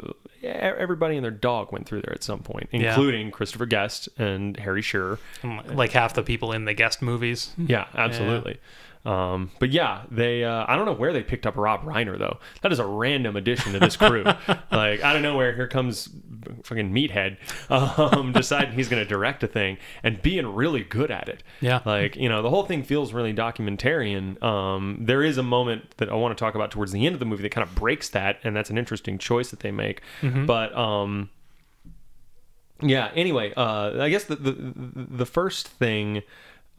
everybody 0.47 1.17
and 1.17 1.25
their 1.25 1.29
dog 1.31 1.73
went 1.73 1.85
through 1.87 2.03
there 2.03 2.13
at 2.13 2.23
some 2.23 2.39
point, 2.39 2.69
Yeah. 2.71 2.89
including 2.91 3.29
Christopher 3.31 3.65
Guest 3.65 4.07
and 4.17 4.55
Harry 4.57 4.81
Shearer. 4.81 5.19
like 5.73 5.91
half 5.91 6.13
the 6.13 6.23
people 6.23 6.53
in 6.53 6.63
the 6.63 6.73
guest 6.73 7.01
movies. 7.01 7.53
Yeah, 7.57 7.87
absolutely. 7.95 8.59
Um, 9.03 9.51
but 9.59 9.71
yeah, 9.71 10.03
they 10.11 10.43
uh, 10.43 10.65
I 10.67 10.75
don't 10.75 10.85
know 10.85 10.93
where 10.93 11.13
they 11.13 11.23
picked 11.23 11.47
up 11.47 11.55
Rob 11.57 11.83
Reiner 11.83 12.17
though. 12.17 12.39
That 12.61 12.71
is 12.71 12.79
a 12.79 12.85
random 12.85 13.35
addition 13.35 13.73
to 13.73 13.79
this 13.79 13.97
crew. 13.97 14.23
like 14.71 15.01
out 15.01 15.15
of 15.15 15.21
nowhere, 15.21 15.55
here 15.55 15.67
comes 15.67 16.09
fucking 16.63 16.91
meathead, 16.91 17.37
um, 17.69 18.31
deciding 18.33 18.73
he's 18.73 18.89
going 18.89 19.01
to 19.01 19.07
direct 19.07 19.43
a 19.43 19.47
thing 19.47 19.77
and 20.03 20.21
being 20.21 20.45
really 20.47 20.83
good 20.83 21.09
at 21.09 21.29
it. 21.29 21.43
Yeah. 21.61 21.81
like 21.85 22.15
you 22.15 22.29
know 22.29 22.41
the 22.41 22.49
whole 22.49 22.63
thing 22.63 22.83
feels 22.83 23.13
really 23.13 23.33
documentarian. 23.33 24.41
Um, 24.43 24.97
there 25.01 25.23
is 25.23 25.37
a 25.37 25.43
moment 25.43 25.97
that 25.97 26.09
I 26.09 26.13
want 26.13 26.37
to 26.37 26.41
talk 26.41 26.53
about 26.55 26.71
towards 26.71 26.91
the 26.91 27.05
end 27.05 27.13
of 27.15 27.19
the 27.19 27.25
movie 27.25 27.43
that 27.43 27.51
kind 27.51 27.67
of 27.67 27.73
breaks 27.75 28.09
that, 28.09 28.39
and 28.43 28.55
that's 28.55 28.69
an 28.69 28.77
interesting 28.77 29.17
choice 29.17 29.49
that 29.49 29.61
they 29.61 29.71
make. 29.71 30.01
But 30.45 30.75
um, 30.77 31.29
yeah 32.83 33.11
anyway 33.15 33.53
uh 33.55 34.01
i 34.01 34.09
guess 34.09 34.23
the 34.23 34.35
the, 34.35 34.51
the 34.95 35.25
first 35.25 35.67
thing 35.67 36.23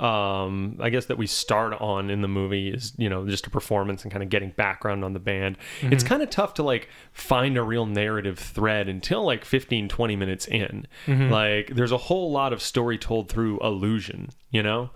um 0.03 0.77
i 0.81 0.91
guess 0.91 1.07
that 1.07 1.17
we 1.17 1.29
start 1.29 1.73
on 1.81 2.11
in 2.11 2.23
the 2.23 2.29
movie 2.29 2.71
is 2.71 2.93
you 2.97 3.09
know 3.09 3.25
just 3.25 3.47
a 3.47 3.51
performance 3.51 4.03
and 4.03 4.11
kind 4.11 4.23
of 4.23 4.29
getting 4.29 4.51
background 4.51 5.05
on 5.05 5.13
the 5.13 5.21
band. 5.21 5.57
It's 5.83 6.03
kind 6.03 6.23
of 6.23 6.31
tough 6.31 6.55
to 6.55 6.63
like 6.65 6.89
find 7.13 7.57
a 7.57 7.63
real 7.63 7.87
narrative 7.87 8.39
thread 8.39 8.89
until 8.89 9.25
like 9.25 9.45
15 9.45 9.89
20 9.89 10.17
minutes 10.17 10.47
in. 10.49 10.87
Like 11.31 11.69
there's 11.77 11.93
a 11.93 11.97
whole 11.99 12.33
lot 12.33 12.53
of 12.53 12.61
story 12.61 12.99
told 12.99 13.29
through 13.29 13.61
illusion 13.61 14.31
you 14.51 14.63
know? 14.63 14.91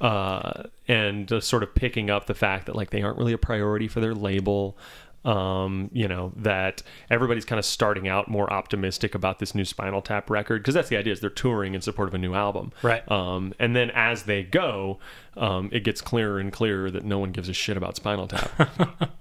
Uh 0.00 0.64
and 0.88 1.32
uh, 1.32 1.40
sort 1.40 1.62
of 1.62 1.74
picking 1.74 2.10
up 2.10 2.26
the 2.26 2.34
fact 2.34 2.66
that 2.66 2.76
like 2.76 2.90
they 2.90 3.02
aren't 3.02 3.18
really 3.18 3.32
a 3.32 3.38
priority 3.38 3.88
for 3.88 4.00
their 4.00 4.14
label 4.14 4.76
um, 5.24 5.88
you 5.92 6.08
know, 6.08 6.32
that 6.36 6.82
everybody's 7.10 7.44
kind 7.44 7.58
of 7.58 7.64
starting 7.64 8.08
out 8.08 8.28
more 8.28 8.52
optimistic 8.52 9.14
about 9.14 9.38
this 9.38 9.54
new 9.54 9.64
Spinal 9.64 10.02
Tap 10.02 10.28
record 10.30 10.62
because 10.62 10.74
that's 10.74 10.88
the 10.88 10.96
idea 10.96 11.12
is 11.12 11.20
they're 11.20 11.30
touring 11.30 11.74
in 11.74 11.80
support 11.80 12.08
of 12.08 12.14
a 12.14 12.18
new 12.18 12.34
album, 12.34 12.72
Right. 12.82 13.08
Um, 13.10 13.54
and 13.58 13.74
then 13.76 13.90
as 13.92 14.24
they 14.24 14.42
go, 14.42 14.98
um, 15.36 15.68
it 15.72 15.84
gets 15.84 16.00
clearer 16.00 16.38
and 16.38 16.52
clearer 16.52 16.90
that 16.90 17.04
no 17.04 17.18
one 17.18 17.30
gives 17.32 17.48
a 17.48 17.52
shit 17.52 17.76
about 17.76 17.96
Spinal 17.96 18.26
Tap. 18.26 19.12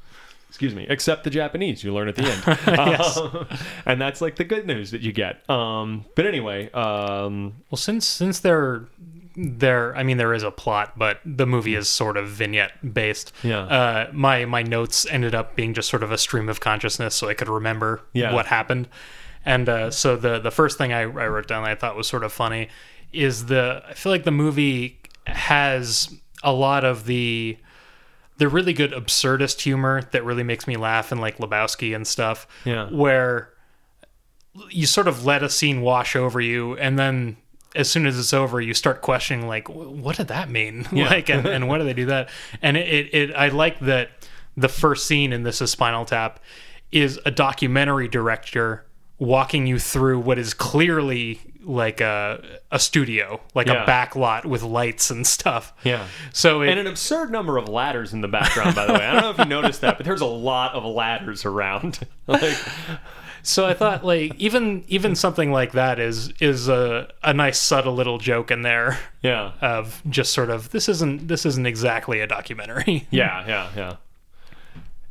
Excuse 0.49 0.75
me, 0.75 0.85
except 0.89 1.23
the 1.23 1.29
Japanese. 1.29 1.81
You 1.81 1.93
learn 1.93 2.09
at 2.09 2.15
the 2.17 2.23
end, 2.23 2.43
Yes. 2.67 3.15
Um, 3.17 3.47
and 3.85 4.01
that's 4.01 4.19
like 4.19 4.35
the 4.35 4.43
good 4.43 4.67
news 4.67 4.91
that 4.91 4.99
you 5.01 5.13
get. 5.13 5.49
Um, 5.49 6.03
but 6.13 6.25
anyway, 6.25 6.69
um, 6.73 7.53
Well, 7.69 7.77
since 7.77 8.05
since 8.05 8.39
they're 8.39 8.83
there, 9.35 9.95
I 9.95 10.03
mean, 10.03 10.17
there 10.17 10.33
is 10.33 10.43
a 10.43 10.51
plot, 10.51 10.97
but 10.97 11.19
the 11.25 11.45
movie 11.45 11.75
is 11.75 11.87
sort 11.87 12.17
of 12.17 12.27
vignette 12.29 12.93
based. 12.93 13.31
Yeah. 13.43 13.61
Uh, 13.61 14.09
my 14.13 14.45
my 14.45 14.61
notes 14.63 15.05
ended 15.09 15.33
up 15.35 15.55
being 15.55 15.73
just 15.73 15.89
sort 15.89 16.03
of 16.03 16.11
a 16.11 16.17
stream 16.17 16.49
of 16.49 16.59
consciousness, 16.59 17.15
so 17.15 17.29
I 17.29 17.33
could 17.33 17.47
remember 17.49 18.01
Yeah. 18.13 18.33
what 18.33 18.45
happened. 18.47 18.87
And 19.45 19.67
uh, 19.69 19.91
so 19.91 20.15
the 20.15 20.39
the 20.39 20.51
first 20.51 20.77
thing 20.77 20.93
I, 20.93 21.01
I 21.01 21.27
wrote 21.27 21.47
down 21.47 21.63
that 21.63 21.71
I 21.71 21.75
thought 21.75 21.95
was 21.95 22.07
sort 22.07 22.23
of 22.23 22.31
funny 22.33 22.69
is 23.13 23.45
the 23.47 23.83
I 23.87 23.93
feel 23.93 24.11
like 24.11 24.23
the 24.23 24.31
movie 24.31 24.99
has 25.27 26.13
a 26.43 26.51
lot 26.53 26.83
of 26.83 27.05
the 27.05 27.57
the 28.37 28.47
really 28.49 28.73
good 28.73 28.91
absurdist 28.91 29.61
humor 29.61 30.01
that 30.11 30.23
really 30.25 30.43
makes 30.43 30.65
me 30.67 30.75
laugh 30.75 31.11
and 31.11 31.21
like 31.21 31.37
Lebowski 31.37 31.95
and 31.95 32.07
stuff. 32.07 32.47
Yeah. 32.65 32.89
Where 32.89 33.53
you 34.69 34.85
sort 34.85 35.07
of 35.07 35.25
let 35.25 35.43
a 35.43 35.49
scene 35.49 35.81
wash 35.81 36.15
over 36.15 36.41
you 36.41 36.75
and 36.77 36.99
then 36.99 37.37
as 37.75 37.89
soon 37.89 38.05
as 38.05 38.17
it's 38.19 38.33
over 38.33 38.59
you 38.59 38.73
start 38.73 39.01
questioning 39.01 39.47
like 39.47 39.67
what 39.69 40.17
did 40.17 40.27
that 40.27 40.49
mean 40.49 40.85
like 40.91 41.29
and, 41.29 41.45
and 41.47 41.67
why 41.67 41.77
do 41.77 41.83
they 41.83 41.93
do 41.93 42.05
that 42.05 42.29
and 42.61 42.75
it, 42.77 42.87
it, 42.87 43.13
it 43.13 43.35
i 43.35 43.47
like 43.47 43.79
that 43.79 44.09
the 44.57 44.67
first 44.69 45.05
scene 45.05 45.31
in 45.31 45.43
this 45.43 45.61
is 45.61 45.71
spinal 45.71 46.03
tap 46.05 46.39
is 46.91 47.19
a 47.25 47.31
documentary 47.31 48.07
director 48.07 48.85
walking 49.19 49.65
you 49.67 49.79
through 49.79 50.19
what 50.19 50.37
is 50.37 50.53
clearly 50.53 51.39
like 51.63 52.01
a, 52.01 52.43
a 52.71 52.79
studio 52.79 53.39
like 53.53 53.67
Yeah. 53.67 53.83
a 53.83 53.85
back 53.85 54.15
lot 54.15 54.45
with 54.47 54.63
lights 54.63 55.11
and 55.11 55.25
stuff 55.27 55.73
yeah. 55.83 56.07
so 56.33 56.61
it, 56.63 56.69
And 56.69 56.79
an 56.79 56.87
absurd 56.87 57.31
number 57.31 57.57
of 57.57 57.69
ladders 57.69 58.13
in 58.13 58.21
the 58.21 58.27
background, 58.27 58.73
by 58.75 58.87
the 58.87 58.93
way. 58.93 59.05
I 59.05 59.13
don't 59.13 59.21
know 59.21 59.29
if 59.29 59.37
you 59.37 59.45
noticed 59.45 59.81
that, 59.81 59.97
but 59.97 60.05
there's 60.05 60.21
a 60.21 60.25
lot 60.25 60.73
of 60.73 60.83
ladders 60.83 61.45
around. 61.45 61.99
like, 62.27 62.57
So 63.43 63.65
I 63.65 63.73
thought 63.73 64.05
like 64.05 64.35
even 64.37 64.83
even 64.87 65.15
something 65.15 65.51
like 65.51 65.71
that 65.73 65.99
is 65.99 66.31
is 66.39 66.67
a 66.69 67.11
a 67.23 67.33
nice 67.33 67.59
subtle 67.59 67.93
little 67.95 68.17
joke 68.17 68.51
in 68.51 68.61
there 68.61 68.99
yeah. 69.21 69.53
of 69.61 70.01
just 70.09 70.33
sort 70.33 70.49
of 70.49 70.69
this 70.71 70.87
isn't 70.87 71.27
this 71.27 71.45
isn't 71.45 71.65
exactly 71.65 72.19
a 72.19 72.27
documentary. 72.27 73.07
Yeah, 73.11 73.45
yeah, 73.47 73.69
yeah. 73.75 73.95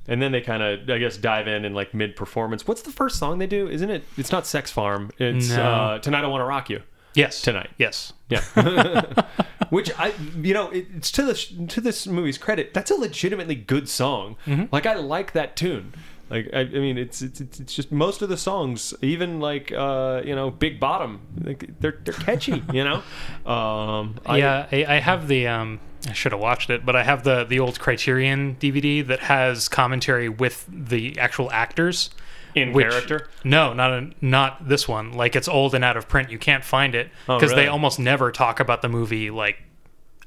And 0.09 0.21
then 0.21 0.33
they 0.33 0.41
kind 0.41 0.63
of, 0.63 0.91
I 0.91 0.99
guess, 0.99 1.17
dive 1.17 1.47
in 1.47 1.65
in 1.65 1.73
like 1.75 1.95
mid 1.95 2.17
performance. 2.17 2.67
What's 2.67 2.83
the 2.83 2.91
first 2.91 3.19
song 3.19 3.39
they 3.39 3.47
do? 3.47 3.69
Isn't 3.69 3.91
it? 3.91 4.03
It's 4.17 4.33
not 4.33 4.47
Sex 4.47 4.71
Farm. 4.71 5.11
It's 5.19 5.51
No. 5.51 5.63
uh, 5.63 5.99
Tonight 5.99 6.25
I 6.25 6.27
Want 6.27 6.41
to 6.41 6.47
Rock 6.47 6.69
You. 6.71 6.83
yes. 7.15 7.43
Tonight. 7.43 7.71
Yes. 7.79 8.13
Yeah. 8.29 8.41
Which 9.71 9.91
I, 10.01 10.13
you 10.43 10.53
know, 10.53 10.69
it's 10.73 11.13
to 11.13 11.23
this 11.25 11.53
to 11.69 11.81
this 11.81 12.07
movie's 12.09 12.39
credit. 12.39 12.75
That's 12.75 12.91
a 12.91 12.97
legitimately 12.97 13.55
good 13.55 13.89
song. 13.89 14.37
Like 14.73 14.85
I 14.87 14.95
like 14.95 15.33
that 15.33 15.55
tune. 15.55 15.95
Like 16.31 16.49
I, 16.53 16.61
I 16.61 16.65
mean, 16.65 16.97
it's, 16.97 17.23
it's 17.23 17.41
it's 17.41 17.59
it's 17.61 17.75
just 17.75 17.91
most 17.91 18.23
of 18.23 18.29
the 18.29 18.37
songs, 18.37 18.95
even 19.03 19.41
like 19.41 19.73
uh, 19.73 20.23
you 20.25 20.35
know, 20.35 20.51
Big 20.51 20.79
Bottom, 20.79 21.21
like 21.43 21.69
they're 21.81 21.99
they're 22.05 22.15
catchy. 22.15 22.63
you 22.73 22.85
know. 22.85 23.03
Um, 23.51 24.17
I- 24.25 24.39
yeah, 24.39 24.67
I, 24.71 24.85
I 24.89 24.95
have 25.01 25.27
the 25.29 25.49
um 25.49 25.81
I 26.09 26.13
should 26.13 26.33
have 26.33 26.41
watched 26.41 26.71
it, 26.71 26.87
but 26.87 26.95
I 26.97 27.03
have 27.03 27.25
the 27.25 27.45
the 27.45 27.59
old 27.61 27.81
Criterion 27.81 28.57
DVD 28.61 29.07
that 29.09 29.21
has 29.21 29.69
commentary 29.69 30.29
with 30.29 30.67
the 30.69 31.19
actual 31.19 31.51
actors. 31.51 32.11
in 32.55 32.73
which- 32.73 32.89
character. 32.91 33.29
No, 33.45 33.73
not 33.73 33.91
a, 33.93 34.11
not 34.21 34.69
this 34.69 34.87
one. 34.89 35.13
Like 35.13 35.35
it's 35.37 35.49
old 35.49 35.75
and 35.75 35.85
out 35.85 35.97
of 35.97 36.09
print. 36.09 36.31
You 36.31 36.39
can't 36.39 36.65
find 36.65 36.95
it 36.95 37.09
Oh, 37.29 37.37
because 37.39 37.51
really? 37.51 37.63
they 37.65 37.69
almost 37.69 37.99
never 37.99 38.31
talk 38.33 38.61
about 38.61 38.83
the 38.83 38.89
movie 38.89 39.31
like 39.31 39.57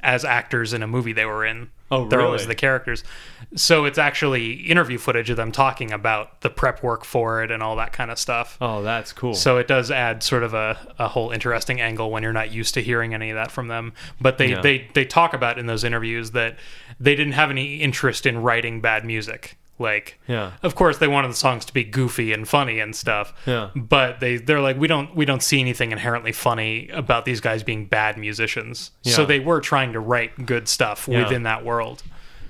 as 0.03 0.23
actors 0.25 0.73
in 0.73 0.83
a 0.83 0.87
movie 0.87 1.13
they 1.13 1.25
were 1.25 1.45
in. 1.45 1.69
Oh, 1.89 2.07
They're 2.07 2.19
really? 2.19 2.27
always 2.27 2.47
the 2.47 2.55
characters. 2.55 3.03
So 3.55 3.85
it's 3.85 3.99
actually 3.99 4.53
interview 4.53 4.97
footage 4.97 5.29
of 5.29 5.37
them 5.37 5.51
talking 5.51 5.91
about 5.91 6.41
the 6.41 6.49
prep 6.49 6.81
work 6.81 7.05
for 7.05 7.43
it 7.43 7.51
and 7.51 7.61
all 7.61 7.75
that 7.75 7.93
kind 7.93 8.09
of 8.09 8.17
stuff. 8.17 8.57
Oh, 8.59 8.81
that's 8.81 9.13
cool. 9.13 9.35
So 9.35 9.57
it 9.57 9.67
does 9.67 9.91
add 9.91 10.23
sort 10.23 10.41
of 10.43 10.53
a, 10.55 10.77
a 10.97 11.07
whole 11.07 11.29
interesting 11.29 11.79
angle 11.79 12.09
when 12.09 12.23
you're 12.23 12.33
not 12.33 12.51
used 12.51 12.73
to 12.73 12.81
hearing 12.81 13.13
any 13.13 13.29
of 13.29 13.35
that 13.35 13.51
from 13.51 13.67
them. 13.67 13.93
But 14.19 14.39
they, 14.39 14.49
Yeah. 14.51 14.61
they, 14.61 14.87
they 14.95 15.05
talk 15.05 15.33
about 15.35 15.59
in 15.59 15.67
those 15.67 15.83
interviews 15.83 16.31
that 16.31 16.57
they 16.99 17.15
didn't 17.15 17.33
have 17.33 17.51
any 17.51 17.75
interest 17.77 18.25
in 18.25 18.41
writing 18.41 18.81
bad 18.81 19.05
music. 19.05 19.57
Like, 19.79 20.19
Yeah. 20.27 20.51
of 20.61 20.75
course, 20.75 20.99
they 20.99 21.07
wanted 21.07 21.29
the 21.29 21.35
songs 21.35 21.65
to 21.65 21.73
be 21.73 21.83
goofy 21.83 22.31
and 22.31 22.47
funny 22.47 22.79
and 22.79 22.95
stuff. 22.95 23.33
Yeah. 23.45 23.69
But 23.75 24.19
they 24.19 24.37
they're 24.37 24.61
like, 24.61 24.77
we 24.77 24.87
don't 24.87 25.15
we 25.15 25.25
don't 25.25 25.41
see 25.43 25.59
anything 25.59 25.91
inherently 25.91 26.31
funny 26.31 26.89
about 26.89 27.25
these 27.25 27.41
guys 27.41 27.63
being 27.63 27.85
bad 27.85 28.17
musicians. 28.17 28.91
So 29.01 29.25
they 29.25 29.39
were 29.39 29.59
trying 29.61 29.93
to 29.93 29.99
write 29.99 30.45
good 30.45 30.67
stuff 30.67 31.07
Yeah. 31.11 31.23
within 31.23 31.43
that 31.43 31.65
world. 31.65 32.03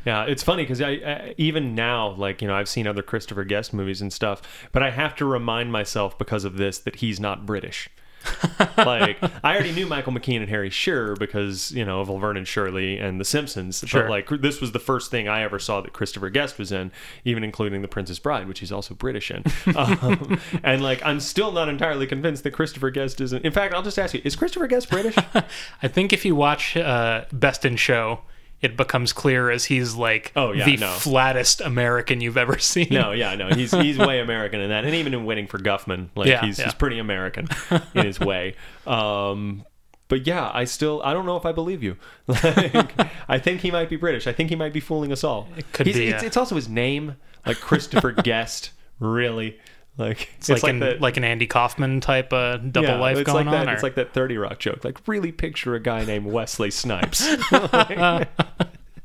Yeah, 0.06 0.26
it's 0.26 0.44
funny 0.44 0.64
because 0.64 0.82
I, 0.82 0.90
I 0.90 1.34
even 1.38 1.76
now, 1.76 2.10
like 2.10 2.42
you 2.42 2.48
know, 2.50 2.56
I've 2.56 2.68
seen 2.68 2.88
other 2.88 3.02
Christopher 3.02 3.46
Guest 3.46 3.74
movies 3.74 4.02
and 4.02 4.12
stuff, 4.12 4.42
but 4.74 4.84
I 4.84 4.90
have 4.90 5.16
to 5.16 5.26
remind 5.26 5.72
myself 5.72 6.18
because 6.18 6.44
of 6.44 6.58
this 6.58 6.78
that 6.80 6.98
he's 6.98 7.22
not 7.22 7.46
British. 7.46 7.88
like 8.78 9.18
I 9.44 9.54
already 9.54 9.72
knew 9.72 9.86
Michael 9.86 10.14
McKean 10.14 10.38
and 10.42 10.50
Harry 10.50 10.70
Shearer 10.70 11.16
because 11.16 11.72
you 11.72 11.86
know 11.86 12.02
of 12.02 12.10
Laverne 12.10 12.38
and 12.38 12.48
Shirley 12.48 12.98
and 12.98 13.20
The 13.20 13.26
Simpsons. 13.26 13.84
Sure. 13.86 14.04
But 14.04 14.10
like 14.10 14.42
this 14.42 14.62
was 14.62 14.72
the 14.72 14.80
first 14.80 15.12
thing 15.12 15.28
I 15.28 15.42
ever 15.42 15.60
saw 15.60 15.82
that 15.82 15.94
Christopher 15.94 16.30
Guest 16.30 16.58
was 16.58 16.72
in, 16.72 16.92
even 17.26 17.44
including 17.44 17.82
The 17.82 17.88
Princess 17.88 18.20
Bride, 18.20 18.48
which 18.48 18.60
he's 18.60 18.72
also 18.72 18.94
British 18.94 19.32
in. 19.32 19.44
um, 19.76 20.40
and 20.64 20.82
like 20.82 21.04
I'm 21.06 21.20
still 21.20 21.52
not 21.52 21.70
entirely 21.70 22.08
convinced 22.08 22.44
that 22.44 22.52
Christopher 22.52 22.90
Guest 22.90 23.22
isn't. 23.22 23.44
In 23.46 23.52
fact, 23.52 23.74
I'll 23.74 23.84
just 23.84 24.00
ask 24.00 24.14
you: 24.14 24.22
Is 24.24 24.36
Christopher 24.36 24.68
Guest 24.68 24.90
British? 24.90 25.16
I 25.82 25.88
think 25.88 26.14
if 26.14 26.26
you 26.26 26.36
watch 26.36 26.78
uh, 26.78 27.26
Best 27.32 27.66
in 27.66 27.76
Show, 27.76 28.22
it 28.64 28.76
becomes 28.78 29.14
clear 29.14 29.52
as 29.52 29.66
he's 29.66 29.94
like 29.94 30.32
Oh, 30.36 30.52
yeah, 30.54 30.66
the 30.66 30.78
no. 30.78 30.88
flattest 30.94 31.62
American 31.62 32.22
you've 32.22 32.38
ever 32.38 32.58
seen. 32.58 32.88
No, 32.90 33.12
yeah, 33.12 33.36
no, 33.36 33.50
he's 33.50 33.72
he's 33.86 33.98
way 34.00 34.20
American 34.20 34.60
in 34.62 34.70
that, 34.70 34.86
and 34.86 34.96
even 34.96 35.14
in 35.14 35.26
Waiting 35.26 35.46
for 35.48 35.60
Guffman, 35.60 36.10
like 36.16 36.28
Yeah, 36.30 36.42
he's 36.46 36.58
yeah. 36.58 36.66
he's 36.66 36.74
pretty 36.74 36.98
American 36.98 37.48
in 37.94 38.06
his 38.06 38.20
way. 38.20 38.56
Um, 38.88 39.64
but 40.08 40.26
yeah, 40.28 40.50
I 40.54 40.64
still 40.66 41.02
I 41.04 41.14
don't 41.14 41.26
know 41.26 41.38
if 41.38 41.46
I 41.46 41.52
believe 41.52 41.84
you. 41.84 41.98
Like, 42.28 42.94
I 43.28 43.38
think 43.40 43.62
he 43.62 43.72
might 43.72 43.90
be 43.90 43.96
British. 43.96 44.28
I 44.28 44.34
think 44.34 44.50
he 44.50 44.56
might 44.56 44.74
be 44.74 44.80
fooling 44.80 45.12
us 45.12 45.24
all. 45.24 45.48
It 45.58 45.72
could 45.74 45.86
be, 45.86 45.92
It's, 45.92 46.00
yeah. 46.22 46.26
it's 46.28 46.38
also 46.38 46.56
his 46.56 46.68
name, 46.70 47.16
like 47.46 47.58
Christopher 47.60 48.12
Guest. 48.24 48.72
Really, 49.00 49.60
like 49.98 50.30
It's, 50.38 50.50
like, 50.50 50.64
an, 50.64 50.80
the- 50.80 50.98
like 51.00 51.18
an 51.18 51.24
Andy 51.24 51.48
Kaufman 51.48 52.02
type 52.02 52.34
uh, 52.34 52.58
double 52.58 52.90
yeah, 52.90 52.96
life 53.00 53.24
going 53.24 53.46
like 53.48 53.56
on. 53.56 53.66
That, 53.66 53.70
or- 53.70 53.74
It's 53.74 53.84
like 53.84 53.96
that 53.96 54.14
Thirty 54.14 54.38
Rock 54.38 54.60
joke. 54.60 54.84
Like, 54.84 55.00
really 55.08 55.32
picture 55.32 55.76
a 55.76 55.80
guy 55.80 56.04
named 56.06 56.26
Wesley 56.26 56.72
Snipes. 56.72 57.28
Like, 57.52 58.28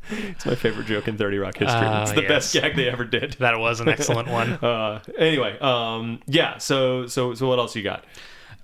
it's 0.11 0.47
my 0.47 0.55
favorite 0.55 0.87
joke 0.87 1.07
in 1.09 1.19
Thirty 1.19 1.39
Rock 1.39 1.59
history. 1.59 1.77
Ah, 1.79 2.03
it's 2.03 2.13
the 2.13 2.23
best 2.23 2.55
gag 2.55 2.77
they 2.77 2.89
ever 2.89 3.05
did. 3.05 3.33
that 3.41 3.59
was 3.59 3.81
an 3.81 3.89
excellent 3.89 4.29
one. 4.29 4.59
Uh, 4.63 5.01
anyway, 5.19 5.59
um, 5.61 6.21
yeah. 6.27 6.59
So, 6.59 7.07
so, 7.07 7.35
so, 7.35 7.47
what 7.49 7.59
else 7.59 7.77
you 7.77 7.83
got? 7.83 8.05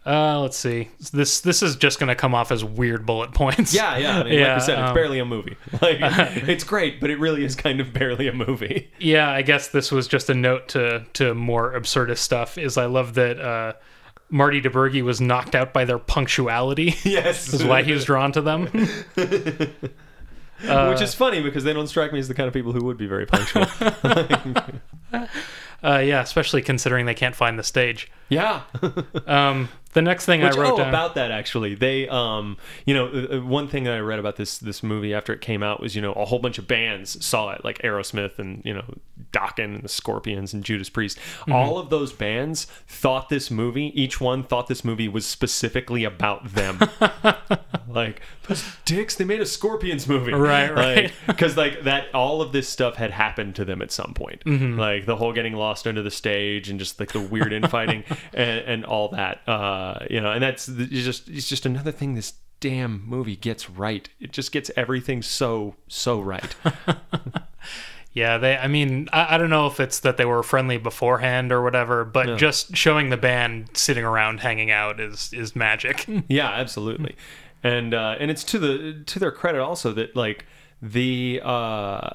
Uh, 0.07 0.39
let's 0.41 0.59
see. 0.59 0.91
This 1.13 1.41
this 1.41 1.63
is 1.63 1.77
just 1.77 1.99
going 1.99 2.09
to 2.09 2.15
come 2.15 2.35
off 2.35 2.53
as 2.53 2.63
weird 2.63 3.07
bullet 3.07 3.33
points. 3.33 3.73
Yeah, 3.75 3.97
yeah. 3.97 4.19
I 4.21 4.25
mean, 4.25 4.35
Yeah, 4.39 4.53
like 4.55 4.63
I 4.63 4.67
said, 4.67 4.79
it's 4.79 4.89
um, 4.91 4.95
barely 4.95 5.19
a 5.19 5.25
movie. 5.25 5.57
Like, 5.81 5.97
it's 6.47 6.63
great, 6.65 7.01
but 7.01 7.09
it 7.11 7.19
really 7.19 7.43
is 7.45 7.57
kind 7.57 7.81
of 7.81 7.93
barely 7.95 8.29
a 8.29 8.33
movie. 8.35 8.91
Yeah, 8.99 9.31
I 9.31 9.41
guess 9.43 9.69
this 9.69 9.91
was 9.91 10.07
just 10.07 10.29
a 10.29 10.35
note 10.35 10.69
to 10.69 11.07
to 11.15 11.35
more 11.35 11.73
absurdist 11.73 12.19
stuff. 12.19 12.59
Is 12.59 12.77
I 12.77 12.85
love 12.87 13.15
that 13.15 13.41
uh, 13.41 13.73
Marty 14.29 14.61
DiBergi 14.61 15.03
was 15.03 15.21
knocked 15.23 15.55
out 15.55 15.73
by 15.73 15.85
their 15.87 15.99
punctuality. 15.99 16.95
Yes, 17.05 17.47
This 17.47 17.61
is 17.63 17.65
why 17.65 17.83
he 17.83 17.93
was 17.93 18.05
drawn 18.05 18.31
to 18.33 18.43
them. 18.43 18.67
Which 19.15 21.01
is 21.01 21.15
funny 21.15 21.43
because 21.43 21.65
they 21.65 21.73
don't 21.73 21.87
strike 21.89 22.13
me 22.13 22.19
as 22.19 22.29
the 22.29 22.35
kind 22.35 22.47
of 22.47 22.53
people 22.55 22.73
who 22.73 22.85
would 22.85 22.97
be 22.99 23.07
very 23.07 23.27
punctual. 23.27 23.67
Uh, 25.83 25.99
yeah, 25.99 26.23
especially 26.23 26.63
considering 26.63 27.05
they 27.05 27.15
can't 27.15 27.37
find 27.37 27.59
the 27.59 27.63
stage. 27.63 28.11
yeah. 28.31 28.63
Um, 29.27 29.69
the 29.95 30.03
next 30.03 30.27
thing 30.27 30.43
Which, 30.43 30.55
I 30.57 30.61
wrote 30.61 30.73
oh, 30.75 30.77
down. 30.79 30.89
about 30.91 31.15
that 31.15 31.31
actually, 31.31 31.75
they, 31.75 32.09
um, 32.09 32.57
you 32.85 32.93
know, 32.95 33.07
uh, 33.07 33.37
uh, 33.37 33.41
one 33.41 33.69
thing 33.69 33.85
that 33.85 33.95
I 33.95 34.01
read 34.01 34.19
about 34.19 34.37
this 34.37 34.59
this 34.59 34.83
movie 34.83 35.15
after 35.15 35.33
it 35.33 35.41
came 35.41 35.63
out 35.63 35.81
was, 35.81 35.97
you 35.97 36.03
know, 36.03 36.13
a 36.13 36.25
whole 36.25 36.39
bunch 36.41 36.59
of 36.59 36.69
bands 36.69 37.25
saw 37.25 37.51
it, 37.51 37.65
like 37.65 37.79
Aerosmith 37.83 38.39
and 38.39 38.61
you 38.65 38.75
know, 38.75 38.85
Dokken 39.33 39.77
and 39.77 39.83
the 39.83 39.89
Scorpions 39.89 40.53
and 40.53 40.65
Judas 40.65 40.91
Priest. 40.91 41.17
Mm-hmm. 41.19 41.53
All 41.53 41.79
of 41.79 41.91
those 41.91 42.13
bands 42.13 42.67
thought 42.87 43.29
this 43.29 43.51
movie, 43.51 43.93
each 44.01 44.21
one 44.21 44.43
thought 44.43 44.67
this 44.67 44.85
movie 44.85 45.09
was 45.09 45.25
specifically 45.27 46.05
about 46.05 46.53
them. 46.53 46.79
like 47.89 48.21
those 48.49 48.65
dicks, 48.85 49.15
they 49.15 49.25
made 49.25 49.41
a 49.41 49.47
Scorpions 49.47 50.09
movie, 50.09 50.33
Right, 50.33 50.75
right. 50.75 51.13
Because 51.27 51.57
like 51.57 51.85
that, 51.85 52.07
all 52.15 52.43
of 52.43 52.53
this 52.53 52.69
stuff 52.69 52.97
had 52.97 53.11
happened 53.11 53.55
to 53.57 53.65
them 53.65 53.81
at 53.81 53.91
some 53.93 54.13
point, 54.15 54.43
Mm-hmm. 54.45 54.79
like 54.79 55.07
the 55.07 55.17
whole 55.17 55.33
getting 55.33 55.55
lost 55.55 55.87
under 55.87 56.03
the 56.03 56.11
stage 56.11 56.69
and 56.69 56.79
just 56.79 56.99
like 57.01 57.13
the 57.13 57.21
weird 57.21 57.53
infighting 57.53 58.05
and, 58.35 58.61
and 58.67 58.85
all 58.85 59.09
that. 59.11 59.41
Uh, 59.49 59.84
you 60.11 60.21
know, 60.21 60.33
and 60.33 60.43
that's 60.43 60.69
it's 60.69 61.05
just 61.05 61.29
it's 61.29 61.49
just 61.49 61.67
another 61.67 61.93
thing 61.93 62.15
this 62.15 62.35
damn 62.61 63.05
movie 63.07 63.37
gets 63.37 63.69
right. 63.69 64.09
It 64.21 64.33
just 64.33 64.53
gets 64.53 64.71
everything 64.77 65.23
so 65.23 65.77
so 65.89 66.21
right. 66.21 66.55
Yeah, 68.15 68.39
they. 68.39 68.57
I 68.57 68.69
mean, 68.69 69.09
I, 69.13 69.35
I 69.35 69.39
don't 69.39 69.51
know 69.51 69.67
if 69.67 69.81
it's 69.81 69.99
that 70.01 70.17
they 70.17 70.25
were 70.25 70.45
friendly 70.45 70.79
beforehand 70.79 71.51
or 71.51 71.63
whatever, 71.63 72.05
but 72.05 72.39
just 72.39 72.77
showing 72.77 73.11
the 73.11 73.17
band 73.17 73.71
sitting 73.75 74.05
around 74.05 74.39
hanging 74.39 74.71
out 74.71 75.01
is 75.01 75.33
is 75.33 75.55
magic. 75.55 76.07
Yeah, 76.29 76.49
absolutely. 76.49 77.17
And 77.65 77.93
uh, 77.93 78.15
and 78.21 78.31
it's 78.31 78.45
to 78.45 78.59
the 78.61 79.03
to 79.05 79.19
their 79.19 79.33
credit 79.33 79.61
also 79.61 79.93
that 79.95 80.15
like 80.15 80.47
the 80.81 81.41
uh, 81.43 82.11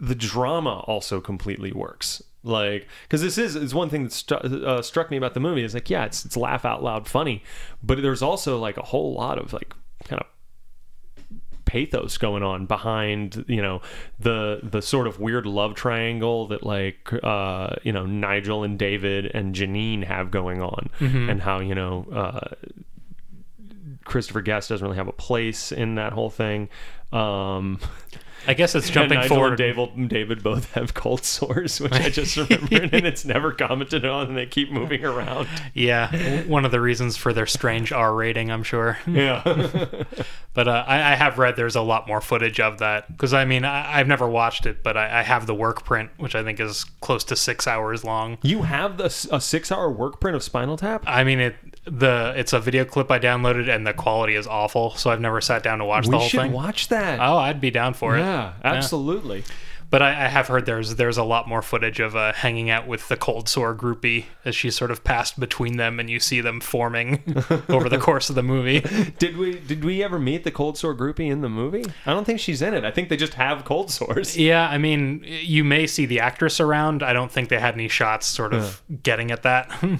the 0.00 0.14
drama 0.14 0.80
also 0.86 1.20
completely 1.20 1.70
works. 1.70 2.22
Like, 2.42 2.88
because 3.02 3.20
this 3.20 3.36
is 3.36 3.54
is 3.56 3.74
one 3.74 3.90
thing 3.90 4.04
that 4.04 4.12
stu- 4.12 4.34
uh, 4.36 4.80
struck 4.82 5.10
me 5.10 5.16
about 5.16 5.34
the 5.34 5.40
movie 5.40 5.62
is 5.62 5.74
like, 5.74 5.90
yeah, 5.90 6.06
it's 6.06 6.24
it's 6.24 6.36
laugh 6.36 6.64
out 6.64 6.82
loud 6.82 7.06
funny, 7.06 7.42
but 7.82 8.00
there's 8.00 8.22
also 8.22 8.58
like 8.58 8.76
a 8.78 8.82
whole 8.82 9.12
lot 9.12 9.38
of 9.38 9.52
like 9.52 9.74
kind 10.04 10.20
of 10.22 10.26
pathos 11.66 12.18
going 12.18 12.42
on 12.42 12.66
behind 12.66 13.44
you 13.46 13.62
know 13.62 13.80
the 14.18 14.58
the 14.64 14.82
sort 14.82 15.06
of 15.06 15.20
weird 15.20 15.46
love 15.46 15.76
triangle 15.76 16.48
that 16.48 16.64
like 16.64 17.12
uh 17.22 17.76
you 17.84 17.92
know 17.92 18.04
Nigel 18.06 18.64
and 18.64 18.76
David 18.76 19.26
and 19.32 19.54
Janine 19.54 20.02
have 20.02 20.32
going 20.32 20.60
on 20.60 20.90
and 21.30 21.40
how 21.40 21.60
you 21.60 21.76
know 21.76 22.06
uh 22.12 22.54
Christopher 24.04 24.40
Guest 24.40 24.70
doesn't 24.70 24.84
really 24.84 24.96
have 24.96 25.06
a 25.06 25.12
place 25.12 25.70
in 25.70 25.94
that 25.94 26.12
whole 26.12 26.30
thing. 26.30 26.68
Um 27.12 27.78
I 28.46 28.54
guess 28.54 28.74
it's 28.74 28.88
jumping 28.90 29.18
and 29.18 29.22
Nigel 29.22 29.36
forward. 29.36 29.48
and 29.50 29.58
David, 29.58 30.08
David 30.08 30.42
both 30.42 30.72
have 30.72 30.94
cold 30.94 31.24
sores, 31.24 31.80
which 31.80 31.92
I 31.92 32.08
just 32.10 32.36
remembered, 32.36 32.94
and 32.94 33.06
it's 33.06 33.24
never 33.24 33.52
commented 33.52 34.04
on, 34.04 34.28
and 34.28 34.36
they 34.36 34.46
keep 34.46 34.70
moving 34.70 35.04
around. 35.04 35.48
Yeah, 35.74 36.42
one 36.44 36.64
of 36.64 36.72
the 36.72 36.80
reasons 36.80 37.16
for 37.16 37.32
their 37.32 37.46
strange 37.46 37.92
R 37.92 38.14
rating, 38.14 38.50
I'm 38.50 38.62
sure. 38.62 38.98
Yeah, 39.06 39.42
But 40.52 40.68
uh, 40.68 40.84
I, 40.86 41.12
I 41.12 41.14
have 41.14 41.38
read 41.38 41.54
there's 41.56 41.76
a 41.76 41.80
lot 41.80 42.08
more 42.08 42.20
footage 42.20 42.58
of 42.58 42.78
that 42.78 43.08
because 43.08 43.32
I 43.32 43.44
mean 43.44 43.64
I, 43.64 43.98
I've 43.98 44.08
never 44.08 44.28
watched 44.28 44.66
it, 44.66 44.82
but 44.82 44.96
I, 44.96 45.20
I 45.20 45.22
have 45.22 45.46
the 45.46 45.54
work 45.54 45.84
print, 45.84 46.10
which 46.18 46.34
I 46.34 46.42
think 46.42 46.58
is 46.60 46.84
close 47.00 47.22
to 47.24 47.36
six 47.36 47.66
hours 47.66 48.04
long. 48.04 48.38
you 48.42 48.62
have 48.62 48.96
the, 48.98 49.04
a 49.30 49.40
six-hour 49.40 49.90
work 49.92 50.20
print 50.20 50.34
of 50.36 50.42
Spinal 50.42 50.76
Tap. 50.76 51.04
I 51.06 51.22
mean 51.24 51.38
it 51.40 51.54
the 51.84 52.34
it's 52.36 52.52
a 52.52 52.60
video 52.60 52.84
clip 52.84 53.10
I 53.10 53.18
downloaded 53.18 53.68
and 53.74 53.86
the 53.86 53.92
quality 53.94 54.34
is 54.34 54.46
awful, 54.46 54.90
so 54.96 55.10
I've 55.10 55.20
never 55.20 55.40
sat 55.40 55.62
down 55.62 55.78
to 55.78 55.84
watch 55.84 56.04
the 56.04 56.10
We 56.12 56.16
whole 56.18 56.28
should 56.28 56.40
thing. 56.40 56.52
watch 56.52 56.88
that. 56.88 57.20
Oh, 57.20 57.36
I'd 57.38 57.60
be 57.60 57.70
down 57.70 57.94
for 57.94 58.16
it. 58.16 58.20
yeah, 58.20 58.52
absolutely. 58.62 59.44
But 59.88 60.02
I, 60.02 60.10
I 60.10 60.28
have 60.28 60.46
heard 60.46 60.66
there's 60.66 60.94
there's 60.94 61.16
a 61.18 61.24
lot 61.24 61.48
more 61.48 61.62
footage 61.62 61.98
of 61.98 62.14
uh, 62.14 62.32
hanging 62.32 62.70
out 62.70 62.86
with 62.86 63.08
the 63.08 63.16
cold 63.16 63.48
sore 63.48 63.74
groupie 63.74 64.26
as 64.44 64.54
she 64.54 64.70
sort 64.70 64.92
of 64.92 65.02
passed 65.02 65.40
between 65.40 65.78
them, 65.78 65.98
and 65.98 66.08
you 66.08 66.20
see 66.20 66.40
them 66.40 66.60
forming 66.60 67.24
over 67.68 67.88
the 67.88 67.98
course 67.98 68.28
of 68.30 68.36
the 68.36 68.42
movie. 68.44 68.78
Did 69.18 69.36
we 69.36 69.58
did 69.58 69.82
we 69.84 70.00
ever 70.04 70.20
meet 70.20 70.44
the 70.44 70.52
cold 70.52 70.78
sore 70.78 70.94
groupie 70.94 71.28
in 71.28 71.40
the 71.40 71.48
movie? 71.48 71.84
I 72.06 72.12
don't 72.12 72.24
think 72.24 72.38
she's 72.38 72.62
in 72.62 72.72
it. 72.72 72.84
I 72.84 72.92
think 72.92 73.08
they 73.08 73.16
just 73.16 73.34
have 73.34 73.64
cold 73.64 73.90
sores. 73.90 74.36
Yeah, 74.38 74.68
I 74.70 74.78
mean, 74.78 75.24
you 75.24 75.64
may 75.64 75.88
see 75.88 76.06
the 76.06 76.20
actress 76.20 76.60
around. 76.60 77.02
I 77.02 77.12
don't 77.12 77.32
think 77.32 77.48
they 77.48 77.58
had 77.58 77.74
any 77.74 77.88
shots 77.88 78.28
sort 78.28 78.54
of 78.54 78.82
getting 79.02 79.32
at 79.32 79.42
that. 79.42 79.68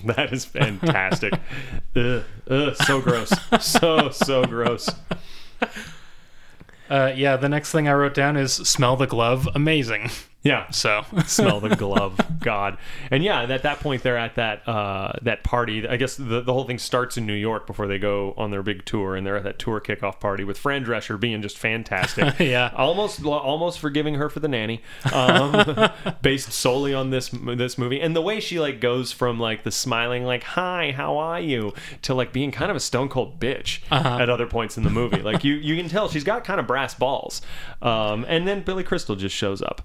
That 0.04 0.32
is 0.32 0.44
fantastic. 0.44 1.32
ugh, 1.96 2.24
ugh, 2.48 2.76
so 2.76 3.00
gross. 3.00 3.32
So 3.60 4.10
so 4.10 4.44
gross. 4.44 4.88
uh, 6.90 7.12
yeah, 7.14 7.36
the 7.36 7.48
next 7.48 7.72
thing 7.72 7.88
I 7.88 7.94
wrote 7.94 8.14
down 8.14 8.36
is 8.36 8.52
smell 8.52 8.96
the 8.96 9.06
glove. 9.06 9.48
Amazing. 9.54 10.10
Yeah. 10.44 10.70
So. 10.70 11.04
Smell 11.26 11.58
the 11.60 11.74
glove. 11.74 12.20
God. 12.40 12.76
And 13.10 13.24
yeah 13.24 13.42
at 13.44 13.62
that 13.62 13.80
point 13.80 14.02
they're 14.02 14.18
at 14.18 14.34
that 14.34 14.68
uh 14.68 15.12
that 15.22 15.42
party. 15.42 15.88
I 15.88 15.96
guess 15.96 16.16
the, 16.16 16.42
the 16.42 16.52
whole 16.52 16.64
thing 16.64 16.78
starts 16.78 17.16
in 17.16 17.24
new 17.24 17.32
york 17.34 17.66
before 17.66 17.86
they 17.86 17.98
go 17.98 18.34
on 18.36 18.50
their 18.50 18.62
big 18.62 18.84
tour 18.84 19.16
and 19.16 19.26
they're 19.26 19.36
at 19.38 19.44
that 19.44 19.58
tour 19.58 19.80
kickoff 19.80 20.20
party 20.20 20.44
with 20.44 20.58
fran 20.58 20.84
drescher 20.84 21.18
being 21.18 21.40
just 21.42 21.58
fantastic. 21.58 22.38
Yeah. 22.44 22.70
almost 22.76 23.24
almost 23.24 23.78
forgiving 23.78 24.16
her 24.16 24.28
for 24.28 24.40
the 24.40 24.48
nanny 24.48 24.82
um 25.12 25.90
based 26.22 26.52
solely 26.52 26.92
on 26.92 27.08
this 27.08 27.30
this 27.30 27.78
movie. 27.78 28.00
And 28.00 28.14
the 28.14 28.20
way 28.20 28.38
she 28.40 28.60
like 28.60 28.80
goes 28.80 29.12
from 29.12 29.40
like 29.40 29.64
the 29.64 29.70
smiling 29.72 30.24
like 30.24 30.42
hi 30.42 30.92
how 30.94 31.16
are 31.16 31.40
you? 31.40 31.72
to 32.02 32.12
like 32.14 32.32
being 32.34 32.50
kind 32.50 32.70
of 32.70 32.76
a 32.76 32.80
stone 32.80 33.08
cold 33.08 33.40
bitch 33.40 33.80
at 33.90 34.28
other 34.28 34.46
points 34.46 34.76
in 34.76 34.82
the 34.84 34.90
movie. 34.90 35.22
Like 35.22 35.42
you 35.44 35.54
you 35.54 35.76
can 35.76 35.88
tell 35.88 36.08
she's 36.10 36.24
got 36.24 36.44
kind 36.44 36.60
of 36.60 36.66
brass 36.66 36.94
balls. 36.94 37.40
Um 37.80 38.26
and 38.28 38.46
then 38.46 38.62
billy 38.62 38.84
crystal 38.84 39.16
just 39.16 39.34
shows 39.34 39.62
up 39.62 39.80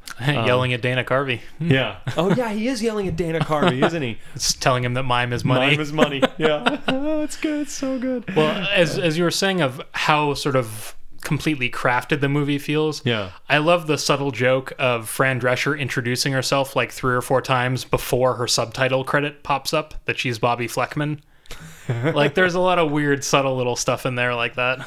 yelling 0.50 0.74
at 0.74 0.82
Dana 0.82 1.04
Carvey, 1.04 1.42
hmm. 1.58 1.72
yeah. 1.72 2.00
Oh 2.18 2.34
yeah, 2.34 2.52
he 2.52 2.68
is 2.68 2.82
yelling 2.82 3.08
at 3.08 3.16
Dana 3.16 3.40
Carvey, 3.40 3.84
isn't 3.86 4.02
he? 4.02 4.18
It's 4.36 4.54
telling 4.54 4.84
him 4.84 4.94
that 4.96 5.04
mime 5.04 5.34
is 5.34 5.46
money. 5.46 5.72
Mime 5.72 5.80
is 5.80 5.94
money. 5.94 6.22
Yeah. 6.38 6.80
oh, 6.88 7.22
it's 7.22 7.36
good. 7.36 7.62
It's 7.62 7.74
so 7.74 8.00
good. 8.00 8.34
well, 8.36 8.66
as 8.74 8.98
as 8.98 9.18
you 9.18 9.26
were 9.26 9.32
saying 9.32 9.62
of 9.62 9.82
how 9.92 10.34
sort 10.34 10.56
of 10.56 10.96
completely 11.22 11.70
crafted 11.70 12.22
the 12.22 12.30
movie 12.30 12.58
feels. 12.58 13.06
Yeah. 13.06 13.32
I 13.50 13.58
love 13.58 13.88
the 13.88 13.98
subtle 13.98 14.32
joke 14.32 14.74
of 14.80 15.10
Fran 15.10 15.40
Drescher 15.40 15.78
introducing 15.78 16.34
herself 16.34 16.76
like 16.76 16.92
three 16.92 17.14
or 17.14 17.22
four 17.22 17.42
times 17.42 17.84
before 17.84 18.36
her 18.36 18.48
subtitle 18.48 19.04
credit 19.04 19.44
pops 19.44 19.74
up 19.74 19.94
that 20.06 20.18
she's 20.18 20.40
Bobby 20.40 20.68
Flekman. 20.68 21.20
like 22.14 22.36
there's 22.36 22.56
a 22.56 22.60
lot 22.60 22.80
of 22.80 22.92
weird 22.92 23.24
subtle 23.24 23.58
little 23.58 23.76
stuff 23.76 24.06
in 24.06 24.16
there 24.16 24.36
like 24.36 24.56
that. 24.56 24.80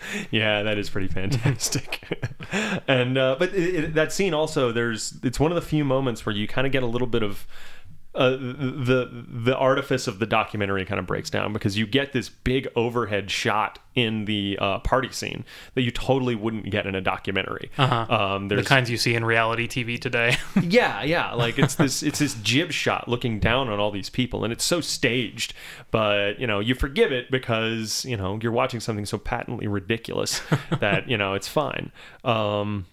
Yeah, 0.30 0.62
that 0.62 0.78
is 0.78 0.90
pretty 0.90 1.08
fantastic. 1.08 2.02
and 2.88 3.18
uh, 3.18 3.36
but 3.38 3.54
it, 3.54 3.74
it, 3.74 3.94
that 3.94 4.12
scene 4.12 4.34
also, 4.34 4.72
there's 4.72 5.14
it's 5.22 5.38
one 5.40 5.50
of 5.50 5.56
the 5.56 5.62
few 5.62 5.84
moments 5.84 6.24
where 6.24 6.34
you 6.34 6.48
kind 6.48 6.66
of 6.66 6.72
get 6.72 6.82
a 6.82 6.86
little 6.86 7.06
bit 7.06 7.22
of. 7.22 7.46
Uh, 8.12 8.30
the 8.30 9.08
the 9.28 9.56
artifice 9.56 10.08
of 10.08 10.18
the 10.18 10.26
documentary 10.26 10.84
kind 10.84 10.98
of 10.98 11.06
breaks 11.06 11.30
down 11.30 11.52
because 11.52 11.78
you 11.78 11.86
get 11.86 12.12
this 12.12 12.28
big 12.28 12.66
overhead 12.74 13.30
shot 13.30 13.78
in 13.94 14.24
the 14.24 14.58
uh, 14.60 14.78
party 14.80 15.10
scene 15.12 15.44
that 15.74 15.82
you 15.82 15.92
totally 15.92 16.34
wouldn't 16.34 16.68
get 16.70 16.86
in 16.86 16.94
a 16.96 17.00
documentary. 17.00 17.70
Uh-huh. 17.78 18.06
Um, 18.12 18.48
the 18.48 18.64
kinds 18.64 18.90
you 18.90 18.96
see 18.96 19.14
in 19.14 19.24
reality 19.24 19.68
TV 19.68 20.00
today. 20.00 20.36
yeah 20.62 21.02
yeah 21.02 21.32
like 21.34 21.58
it's 21.58 21.74
this 21.74 22.02
it's 22.02 22.18
this 22.18 22.34
jib 22.34 22.72
shot 22.72 23.08
looking 23.08 23.38
down 23.38 23.68
on 23.68 23.78
all 23.78 23.90
these 23.90 24.10
people 24.10 24.44
and 24.44 24.52
it's 24.52 24.64
so 24.64 24.80
staged 24.80 25.54
but 25.90 26.38
you 26.38 26.46
know 26.46 26.60
you 26.60 26.74
forgive 26.74 27.12
it 27.12 27.30
because 27.30 28.04
you 28.04 28.16
know 28.16 28.38
you're 28.42 28.52
watching 28.52 28.80
something 28.80 29.06
so 29.06 29.18
patently 29.18 29.66
ridiculous 29.66 30.40
that 30.80 31.08
you 31.08 31.16
know 31.16 31.34
it's 31.34 31.48
fine 31.48 31.90
um 32.24 32.86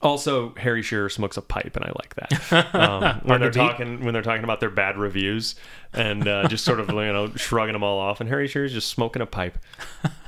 also, 0.00 0.54
Harry 0.56 0.82
Shearer 0.82 1.08
smokes 1.08 1.36
a 1.36 1.42
pipe, 1.42 1.74
and 1.74 1.84
I 1.84 1.92
like 1.96 2.14
that. 2.16 2.28
Um, 2.78 3.20
when 3.24 3.40
they're 3.40 3.50
talking, 3.50 4.04
when 4.04 4.12
they're 4.12 4.22
talking 4.22 4.44
about 4.44 4.60
their 4.60 4.70
bad 4.70 4.96
reviews, 4.96 5.54
and 5.92 6.26
uh, 6.26 6.46
just 6.48 6.64
sort 6.64 6.80
of 6.80 6.88
you 6.88 6.94
know 6.94 7.32
shrugging 7.36 7.72
them 7.72 7.82
all 7.82 7.98
off, 7.98 8.20
and 8.20 8.28
Harry 8.28 8.46
Shearer's 8.46 8.72
just 8.72 8.88
smoking 8.88 9.22
a 9.22 9.26
pipe. 9.26 9.58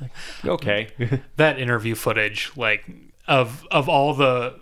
Like, 0.01 0.11
okay, 0.45 0.89
that 1.37 1.59
interview 1.59 1.95
footage, 1.95 2.51
like 2.57 2.85
of 3.29 3.67
of 3.71 3.89
all 3.89 4.15
the 4.15 4.61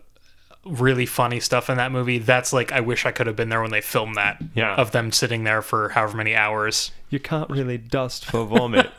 really 0.65 1.07
funny 1.07 1.41
stuff 1.41 1.71
in 1.71 1.77
that 1.79 1.93
movie, 1.93 2.19
that's 2.19 2.53
like 2.53 2.73
I 2.73 2.81
wish 2.81 3.07
I 3.07 3.13
could 3.13 3.27
have 3.27 3.37
been 3.37 3.49
there 3.49 3.63
when 3.63 3.71
they 3.71 3.81
filmed 3.81 4.17
that. 4.17 4.43
Yeah. 4.55 4.75
Of 4.75 4.93
them 4.93 5.13
sitting 5.13 5.45
there 5.45 5.63
for 5.63 5.91
however 5.91 6.17
many 6.17 6.35
hours. 6.35 6.91
you 7.11 7.19
can't 7.21 7.49
really 7.49 7.79
dust 7.79 8.25
for 8.27 8.45
vomit. 8.45 8.91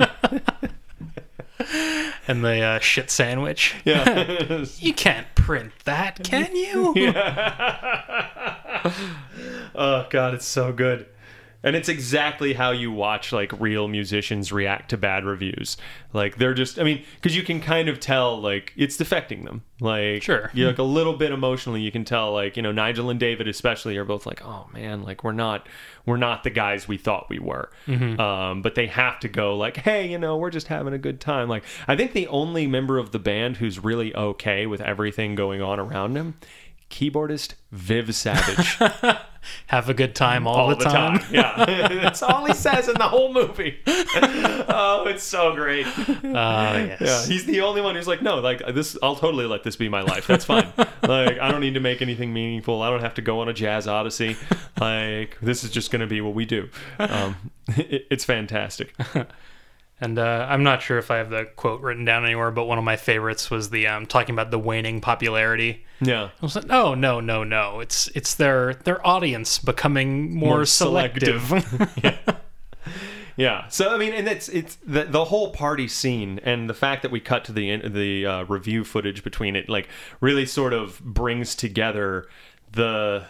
And 2.30 2.46
the 2.46 2.62
uh, 2.62 2.80
shit 2.80 3.10
sandwich. 3.10 3.74
yeah. 3.86 4.64
You 4.78 4.94
can't 4.94 5.26
print 5.34 5.72
that, 5.86 6.24
can 6.24 6.56
you? 6.56 6.94
Yeah. 6.96 8.84
oh 9.76 10.06
god, 10.12 10.36
it's 10.36 10.46
so 10.46 10.72
good. 10.72 11.08
And 11.62 11.76
it's 11.76 11.90
exactly 11.90 12.54
how 12.54 12.72
you 12.72 12.90
watch 12.90 13.34
like 13.34 13.52
real 13.60 13.90
musicians 13.90 14.52
react 14.52 14.90
to 14.92 14.98
bad 14.98 15.26
reviews. 15.26 15.76
Like 16.14 16.38
they're 16.38 16.54
just 16.54 16.80
I 16.80 16.84
mean, 16.84 17.04
cuz 17.22 17.36
you 17.36 17.44
can 17.44 17.60
kind 17.60 17.90
of 17.90 18.00
tell 18.00 18.40
like 18.40 18.72
it's 18.78 18.98
defecting 18.98 19.44
them. 19.44 19.64
Like 19.82 20.24
Sure. 20.24 20.52
you 20.54 20.68
like 20.68 20.78
a 20.78 20.84
little 20.84 21.14
bit 21.18 21.32
emotionally 21.32 21.82
you 21.82 21.92
can 21.92 22.06
tell 22.06 22.32
like, 22.32 22.56
you 22.56 22.64
know, 22.64 22.72
Nigel 22.72 23.10
and 23.10 23.20
David 23.20 23.48
especially 23.48 23.98
are 23.98 24.06
both 24.06 24.26
like, 24.26 24.42
"Oh 24.44 24.68
man, 24.74 25.04
like 25.04 25.24
we're 25.24 25.34
not 25.34 25.68
we're 26.06 26.18
not 26.18 26.44
the 26.44 26.50
guys 26.50 26.88
we 26.88 26.98
thought 26.98 27.28
we 27.30 27.40
were." 27.40 27.70
Um, 28.20 28.62
but 28.62 28.76
they 28.76 28.88
have 28.88 29.20
to 29.20 29.28
go 29.28 29.58
like, 29.58 29.78
"Hey, 29.78 30.08
you 30.10 30.18
know, 30.18 30.38
we're 30.38 30.50
just 30.52 30.68
having 30.68 30.94
a 30.94 30.98
good 30.98 31.20
time." 31.20 31.50
Like 31.50 31.64
I 31.90 31.96
think 31.98 32.14
the 32.14 32.28
only 32.28 32.68
member 32.68 32.98
of 32.98 33.12
the 33.12 33.20
band 33.20 33.58
who's 33.58 33.80
really 33.84 34.16
okay 34.16 34.66
with 34.66 34.80
everything 34.82 35.36
going 35.36 35.62
on 35.62 35.80
around 35.80 36.16
him 36.16 36.36
keyboardist 36.90 37.54
Viv 37.72 38.14
Savage. 38.16 38.78
Have 39.68 39.88
a 39.88 39.94
good 39.94 40.16
time 40.16 40.46
all, 40.46 40.56
all 40.56 40.76
the, 40.76 40.84
time. 40.84 41.22
Yeah, 41.32 41.66
that's 42.02 42.22
all 42.22 42.46
he 42.46 42.54
says 42.54 42.90
in 42.90 42.96
the 42.96 43.08
whole 43.08 43.34
movie. 43.34 43.80
oh, 43.88 45.06
it's 45.08 45.24
so 45.24 45.56
great. 45.56 45.88
Uh, 45.88 46.74
yes. 46.76 47.00
Yeah, 47.00 47.26
he's 47.26 47.46
the 47.46 47.62
only 47.62 47.82
one 47.82 47.96
who's 47.96 48.08
like, 48.08 48.22
no, 48.22 48.40
like 48.40 48.66
this. 48.74 48.98
I'll 49.02 49.16
totally 49.16 49.46
let 49.46 49.64
this 49.64 49.78
be 49.78 49.88
my 49.88 50.02
life. 50.02 50.28
That's 50.28 50.44
fine. 50.44 50.74
like, 50.78 51.40
I 51.40 51.52
don't 51.52 51.62
need 51.62 51.76
to 51.76 51.80
make 51.80 52.02
anything 52.02 52.34
meaningful. 52.34 52.82
I 52.82 52.90
don't 52.90 53.02
have 53.02 53.14
to 53.16 53.22
go 53.22 53.40
on 53.40 53.48
a 53.48 53.54
jazz 53.54 53.88
odyssey. 53.88 54.36
Like, 54.80 55.38
this 55.42 55.64
is 55.64 55.72
just 55.72 55.90
going 55.90 56.02
to 56.02 56.08
be 56.08 56.20
what 56.20 56.34
we 56.34 56.46
do. 56.46 56.70
Um, 57.00 57.52
it, 57.70 58.08
it's 58.12 58.26
fantastic. 58.26 58.94
And 60.02 60.18
uh, 60.18 60.48
I'm 60.50 60.64
not 60.64 60.82
sure 60.82 60.98
if 60.98 61.12
I 61.12 61.18
have 61.18 61.30
the 61.30 61.46
quote 61.58 61.82
written 61.82 62.06
down 62.06 62.24
anywhere, 62.24 62.52
but 62.52 62.66
one 62.66 62.78
of 62.78 62.84
my 62.86 62.96
favorites 62.96 63.52
was 63.52 63.70
the 63.70 63.88
um, 63.88 64.06
talking 64.06 64.34
about 64.34 64.50
the 64.50 64.60
waning 64.60 65.02
popularity. 65.02 65.86
Yeah. 66.00 66.30
I 66.42 66.46
was 66.46 66.56
like, 66.56 66.68
no, 66.68 66.96
no, 66.96 67.20
no, 67.20 67.44
no. 67.44 67.82
It's 67.82 68.08
it's 68.16 68.36
their 68.36 68.76
their 68.76 69.06
audience 69.06 69.60
becoming 69.60 70.34
more, 70.34 70.58
More 70.58 70.66
selective. 70.66 71.52
Yeah. 72.04 72.18
yeah. 73.36 73.68
So 73.68 73.94
I 73.94 73.98
mean, 73.98 74.14
and 74.14 74.28
it's 74.28 74.48
it's 74.50 74.76
the 74.86 75.04
the 75.04 75.26
whole 75.26 75.52
party 75.52 75.88
scene 75.88 76.40
and 76.44 76.70
the 76.70 76.74
fact 76.74 77.02
that 77.02 77.12
we 77.12 77.20
cut 77.20 77.44
to 77.46 77.52
the 77.52 77.78
the 77.88 78.26
uh, 78.26 78.44
review 78.46 78.84
footage 78.86 79.24
between 79.24 79.56
it, 79.58 79.68
like, 79.70 79.90
really 80.22 80.46
sort 80.46 80.72
of 80.74 81.02
brings 81.04 81.56
together 81.56 82.28
the 82.72 83.26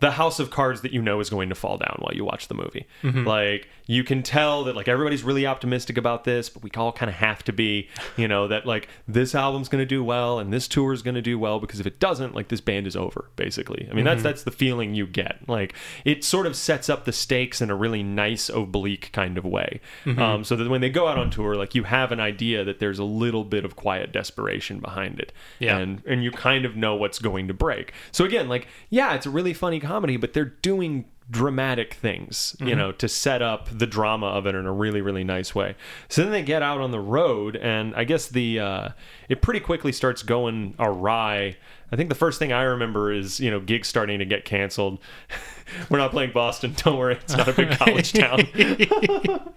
the 0.00 0.10
house 0.10 0.40
of 0.40 0.50
cards 0.50 0.80
that 0.80 0.92
you 0.92 1.00
know 1.00 1.20
is 1.20 1.30
going 1.30 1.48
to 1.48 1.54
fall 1.54 1.78
down 1.78 1.96
while 2.00 2.12
you 2.12 2.24
watch 2.24 2.48
the 2.48 2.54
movie. 2.54 2.86
Like 3.02 3.68
you 3.86 4.04
can 4.04 4.22
tell 4.22 4.64
that 4.64 4.76
like 4.76 4.88
everybody's 4.88 5.22
really 5.22 5.46
optimistic 5.46 5.96
about 5.96 6.24
this, 6.24 6.48
but 6.48 6.62
we 6.62 6.70
all 6.76 6.92
kind 6.92 7.08
of 7.08 7.16
have 7.16 7.42
to 7.44 7.52
be, 7.52 7.88
you 8.16 8.28
know, 8.28 8.48
that 8.48 8.66
like 8.66 8.88
this 9.08 9.34
album's 9.34 9.68
going 9.68 9.82
to 9.82 9.86
do 9.86 10.02
well 10.04 10.38
and 10.38 10.52
this 10.52 10.68
tour 10.68 10.92
is 10.92 11.02
going 11.02 11.14
to 11.14 11.22
do 11.22 11.38
well 11.38 11.58
because 11.58 11.80
if 11.80 11.86
it 11.86 11.98
doesn't, 11.98 12.34
like 12.34 12.48
this 12.48 12.60
band 12.60 12.86
is 12.86 12.96
over 12.96 13.30
basically. 13.36 13.88
I 13.90 13.94
mean, 13.94 14.04
that's 14.04 14.22
that's 14.22 14.44
the 14.44 14.50
feeling 14.50 14.94
you 14.94 15.06
get. 15.06 15.48
Like 15.48 15.74
it 16.04 16.24
sort 16.24 16.46
of 16.46 16.56
sets 16.56 16.88
up 16.88 17.04
the 17.04 17.12
stakes 17.12 17.60
in 17.60 17.70
a 17.70 17.74
really 17.74 18.02
nice 18.02 18.48
oblique 18.48 19.10
kind 19.12 19.36
of 19.36 19.44
way. 19.44 19.80
Um, 20.22 20.44
so 20.44 20.56
that 20.56 20.68
when 20.68 20.80
they 20.80 20.90
go 20.90 21.08
out 21.08 21.18
on 21.18 21.30
tour, 21.30 21.56
like 21.56 21.74
you 21.74 21.84
have 21.84 22.12
an 22.12 22.20
idea 22.20 22.64
that 22.64 22.78
there's 22.78 22.98
a 22.98 23.04
little 23.04 23.44
bit 23.44 23.64
of 23.64 23.76
quiet 23.76 24.12
desperation 24.12 24.78
behind 24.78 25.18
it. 25.18 25.32
Yeah. 25.58 25.78
And 25.78 26.02
and 26.06 26.22
you 26.22 26.30
kind 26.30 26.64
of 26.64 26.76
know 26.76 26.94
what's 26.94 27.18
going 27.18 27.48
to 27.48 27.54
break. 27.54 27.92
So 28.12 28.24
again, 28.24 28.48
like 28.48 28.68
yeah, 28.90 29.14
it's 29.14 29.26
a 29.26 29.30
really 29.30 29.54
funny 29.54 29.80
comedy, 29.80 30.16
but 30.16 30.32
they're 30.32 30.44
doing 30.44 31.06
dramatic 31.32 31.94
things, 31.94 32.54
you 32.60 32.76
know, 32.76 32.92
to 32.92 33.08
set 33.08 33.42
up 33.42 33.68
the 33.76 33.86
drama 33.86 34.26
of 34.26 34.46
it 34.46 34.54
in 34.54 34.66
a 34.66 34.72
really 34.72 35.00
really 35.00 35.24
nice 35.24 35.54
way. 35.54 35.74
So 36.08 36.22
then 36.22 36.30
they 36.30 36.42
get 36.42 36.62
out 36.62 36.80
on 36.80 36.90
the 36.92 37.00
road 37.00 37.56
and 37.56 37.94
I 37.96 38.04
guess 38.04 38.28
the 38.28 38.60
uh 38.60 38.88
it 39.28 39.42
pretty 39.42 39.60
quickly 39.60 39.90
starts 39.92 40.22
going 40.22 40.74
awry. 40.78 41.56
I 41.90 41.96
think 41.96 42.08
the 42.10 42.14
first 42.14 42.38
thing 42.38 42.52
I 42.52 42.62
remember 42.62 43.12
is, 43.12 43.40
you 43.40 43.50
know, 43.50 43.60
gigs 43.60 43.88
starting 43.88 44.18
to 44.18 44.24
get 44.24 44.44
canceled. 44.44 44.98
We're 45.88 45.98
not 45.98 46.10
playing 46.10 46.32
Boston. 46.32 46.74
Don't 46.76 46.98
worry. 46.98 47.14
It's 47.14 47.36
not 47.36 47.48
a 47.48 47.52
big 47.52 47.70
college 47.72 48.12
town. 48.12 48.46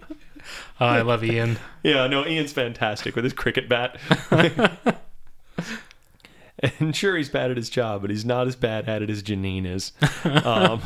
Oh, 0.78 0.86
I 0.86 1.00
love 1.00 1.24
Ian. 1.24 1.58
Yeah, 1.82 2.06
no, 2.06 2.24
Ian's 2.24 2.52
fantastic 2.52 3.16
with 3.16 3.24
his 3.24 3.32
cricket 3.32 3.68
bat. 3.68 3.98
and 6.78 6.94
sure, 6.94 7.16
he's 7.16 7.30
bad 7.30 7.50
at 7.50 7.56
his 7.56 7.68
job, 7.70 8.02
but 8.02 8.10
he's 8.10 8.24
not 8.24 8.46
as 8.46 8.54
bad 8.54 8.88
at 8.88 9.02
it 9.02 9.10
as 9.10 9.22
Janine 9.22 9.66
is. 9.66 9.92
Um, 10.24 10.82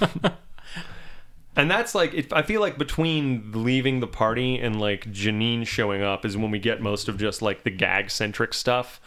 and 1.61 1.71
that's 1.71 1.95
like, 1.95 2.15
it, 2.15 2.33
I 2.33 2.43
feel 2.43 2.61
like 2.61 2.79
between 2.79 3.51
leaving 3.53 4.01
the 4.01 4.07
party 4.07 4.59
and 4.59 4.81
like 4.81 5.05
Janine 5.13 5.67
showing 5.67 6.03
up 6.03 6.25
is 6.25 6.37
when 6.37 6.51
we 6.51 6.59
get 6.59 6.81
most 6.81 7.09
of 7.09 7.19
just 7.19 7.43
like 7.43 7.63
the 7.65 7.71
gag 7.71 8.11
centric 8.11 8.55
stuff. 8.55 9.01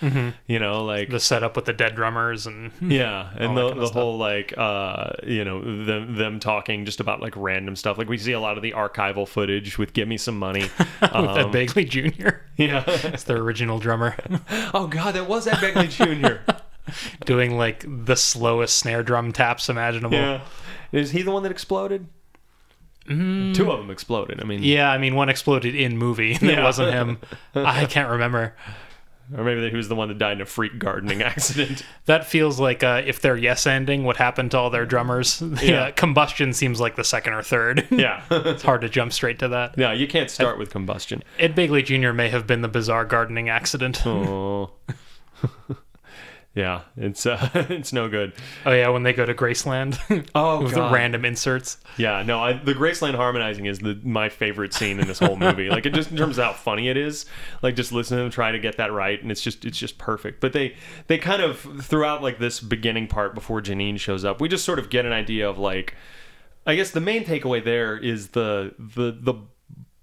You 0.48 0.60
know, 0.60 0.84
like 0.84 1.10
The 1.10 1.20
setup 1.20 1.56
with 1.56 1.66
the 1.66 1.74
dead 1.74 1.96
drummers 1.96 2.46
and 2.48 2.72
yeah, 2.82 3.30
and 3.38 3.58
the, 3.58 3.74
the 3.74 3.88
whole 3.89 4.18
like 4.18 4.54
uh 4.58 5.12
you 5.26 5.44
know 5.44 5.62
them 5.86 6.16
them 6.16 6.39
talking 6.39 6.86
just 6.86 7.00
about 7.00 7.22
like 7.22 7.34
random 7.36 7.76
stuff. 7.76 7.98
Like 7.98 8.10
we 8.10 8.18
see 8.18 8.32
a 8.34 8.39
lot 8.39 8.58
of 8.58 8.63
the 8.63 8.72
archival 8.72 9.28
footage 9.28 9.78
with 9.78 9.94
"Give 9.94 10.08
Me 10.08 10.18
Some 10.18 10.38
Money." 10.39 10.63
with 11.02 11.13
Um, 11.13 11.28
Ed 11.38 11.46
Begley 11.52 11.88
Jr. 11.89 12.38
yeah. 12.58 12.84
It's 12.88 13.24
their 13.24 13.38
original 13.38 13.80
drummer 13.80 14.16
oh 14.74 14.88
God, 14.88 15.16
that 15.16 15.28
was 15.28 15.48
Ed 15.48 15.56
Begley 15.56 15.89
Jr. 15.89 16.52
doing 17.26 17.58
like 17.58 17.86
the 17.88 18.16
slowest 18.16 18.78
snare 18.78 19.04
drum 19.04 19.32
taps 19.32 19.70
imaginable. 19.70 20.18
yeah, 20.18 20.42
is 20.92 21.12
he 21.12 21.22
the 21.22 21.32
one 21.32 21.44
that 21.44 21.52
exploded? 21.52 22.08
Two 23.08 23.72
of 23.72 23.80
them 23.80 23.89
exploded. 23.92 24.39
I 24.42 24.46
mean, 24.46 24.63
Yeah, 24.63 24.89
I 24.92 24.98
mean, 24.98 25.16
one 25.16 25.30
exploded 25.30 25.76
in 25.76 25.98
movie. 25.98 26.34
It 26.34 26.42
Yeah. 26.42 26.63
wasn't 26.63 26.94
him. 26.94 27.18
I 27.56 27.86
can't 27.86 28.10
remember. 28.10 28.56
or 29.36 29.44
maybe 29.44 29.70
he 29.70 29.76
was 29.76 29.88
the 29.88 29.96
one 29.96 30.10
that 30.10 30.18
died 30.18 30.34
in 30.34 30.42
a 30.42 30.46
freak 30.46 30.78
gardening 30.80 31.22
accident. 31.24 31.84
That 32.06 32.26
feels 32.28 32.60
like 32.60 32.84
uh, 32.84 33.02
if 33.06 33.22
they're 33.22 33.38
yes 33.38 33.66
ending, 33.66 34.04
what 34.04 34.18
happened 34.18 34.52
to 34.52 34.58
all 34.58 34.70
their 34.70 34.86
drummers? 34.86 35.39
The, 35.39 35.60
Yeah. 35.66 35.82
uh, 35.86 35.92
combustion 35.92 36.54
seems 36.54 36.80
like 36.82 36.96
the 36.98 37.04
second 37.04 37.34
or 37.34 37.42
third. 37.44 37.88
yeah, 37.89 38.22
it's 38.32 38.63
hard 38.63 38.82
to 38.82 38.89
jump 38.89 39.13
straight 39.13 39.39
to 39.39 39.48
that. 39.50 39.76
yeah. 39.78 39.92
You 39.94 40.08
can't 40.08 40.30
start 40.30 40.58
with 40.58 40.70
combustion. 40.72 41.24
Ed 41.39 41.56
Begley 41.56 41.84
Jr. 41.86 42.12
may 42.13 42.30
have 42.30 42.46
been 42.48 42.62
the 42.62 42.68
bizarre 42.68 43.06
gardening 43.06 43.50
accident. 43.50 44.06
Oh. 44.06 44.72
Yeah, 46.56 46.82
it's 46.96 47.26
uh, 47.26 47.50
it's 47.56 47.92
no 47.94 48.08
good. 48.08 48.34
Oh 48.66 48.72
yeah, 48.72 48.89
when 48.89 49.02
they 49.02 49.13
go 49.13 49.26
to 49.26 49.34
Graceland. 49.34 50.00
Oh, 50.36 50.63
with 50.63 50.74
God. 50.74 50.89
the 50.89 50.94
random 50.94 51.26
inserts. 51.26 51.78
Yeah, 51.98 52.24
no, 52.24 52.39
I, 52.39 52.54
the 52.54 52.74
Graceland 52.74 53.16
harmonizing 53.16 53.66
is 53.66 53.80
the 53.80 54.00
my 54.04 54.30
favorite 54.30 54.74
scene 54.74 55.00
in 55.00 55.08
this 55.08 55.20
whole 55.20 55.36
movie. 55.36 55.70
like, 55.70 55.86
it 55.86 55.94
just 55.94 56.12
in 56.12 56.18
terms 56.18 56.38
of 56.38 56.46
how 56.46 56.54
funny 56.54 56.89
it 56.89 56.98
is, 56.98 57.26
like 57.62 57.76
just 57.76 57.92
listening 57.92 58.20
to 58.20 58.24
them 58.24 58.32
try 58.32 58.52
to 58.52 58.60
get 58.60 58.78
that 58.78 58.92
right, 58.92 59.22
and 59.22 59.32
it's 59.32 59.42
just 59.42 59.66
it's 59.66 59.78
just 59.78 59.98
perfect. 59.98 60.42
But 60.42 60.54
they 60.54 60.76
they 61.08 61.18
kind 61.18 61.42
of 61.42 61.60
throughout 61.84 62.22
like 62.22 62.39
this 62.39 62.60
beginning 62.60 63.08
part 63.08 63.34
before 63.34 63.62
Janine 63.62 64.00
shows 64.00 64.24
up, 64.24 64.39
we 64.39 64.48
just 64.48 64.66
sort 64.66 64.80
of 64.80 64.89
get 64.89 65.06
an 65.06 65.13
idea 65.13 65.50
of 65.50 65.58
like, 65.58 65.96
I 66.66 66.76
guess 66.76 66.92
the 66.92 67.02
main 67.02 67.26
takeaway 67.26 67.63
there 67.63 67.98
is 67.98 68.30
the 68.30 68.74
the 68.78 69.18
the 69.20 69.36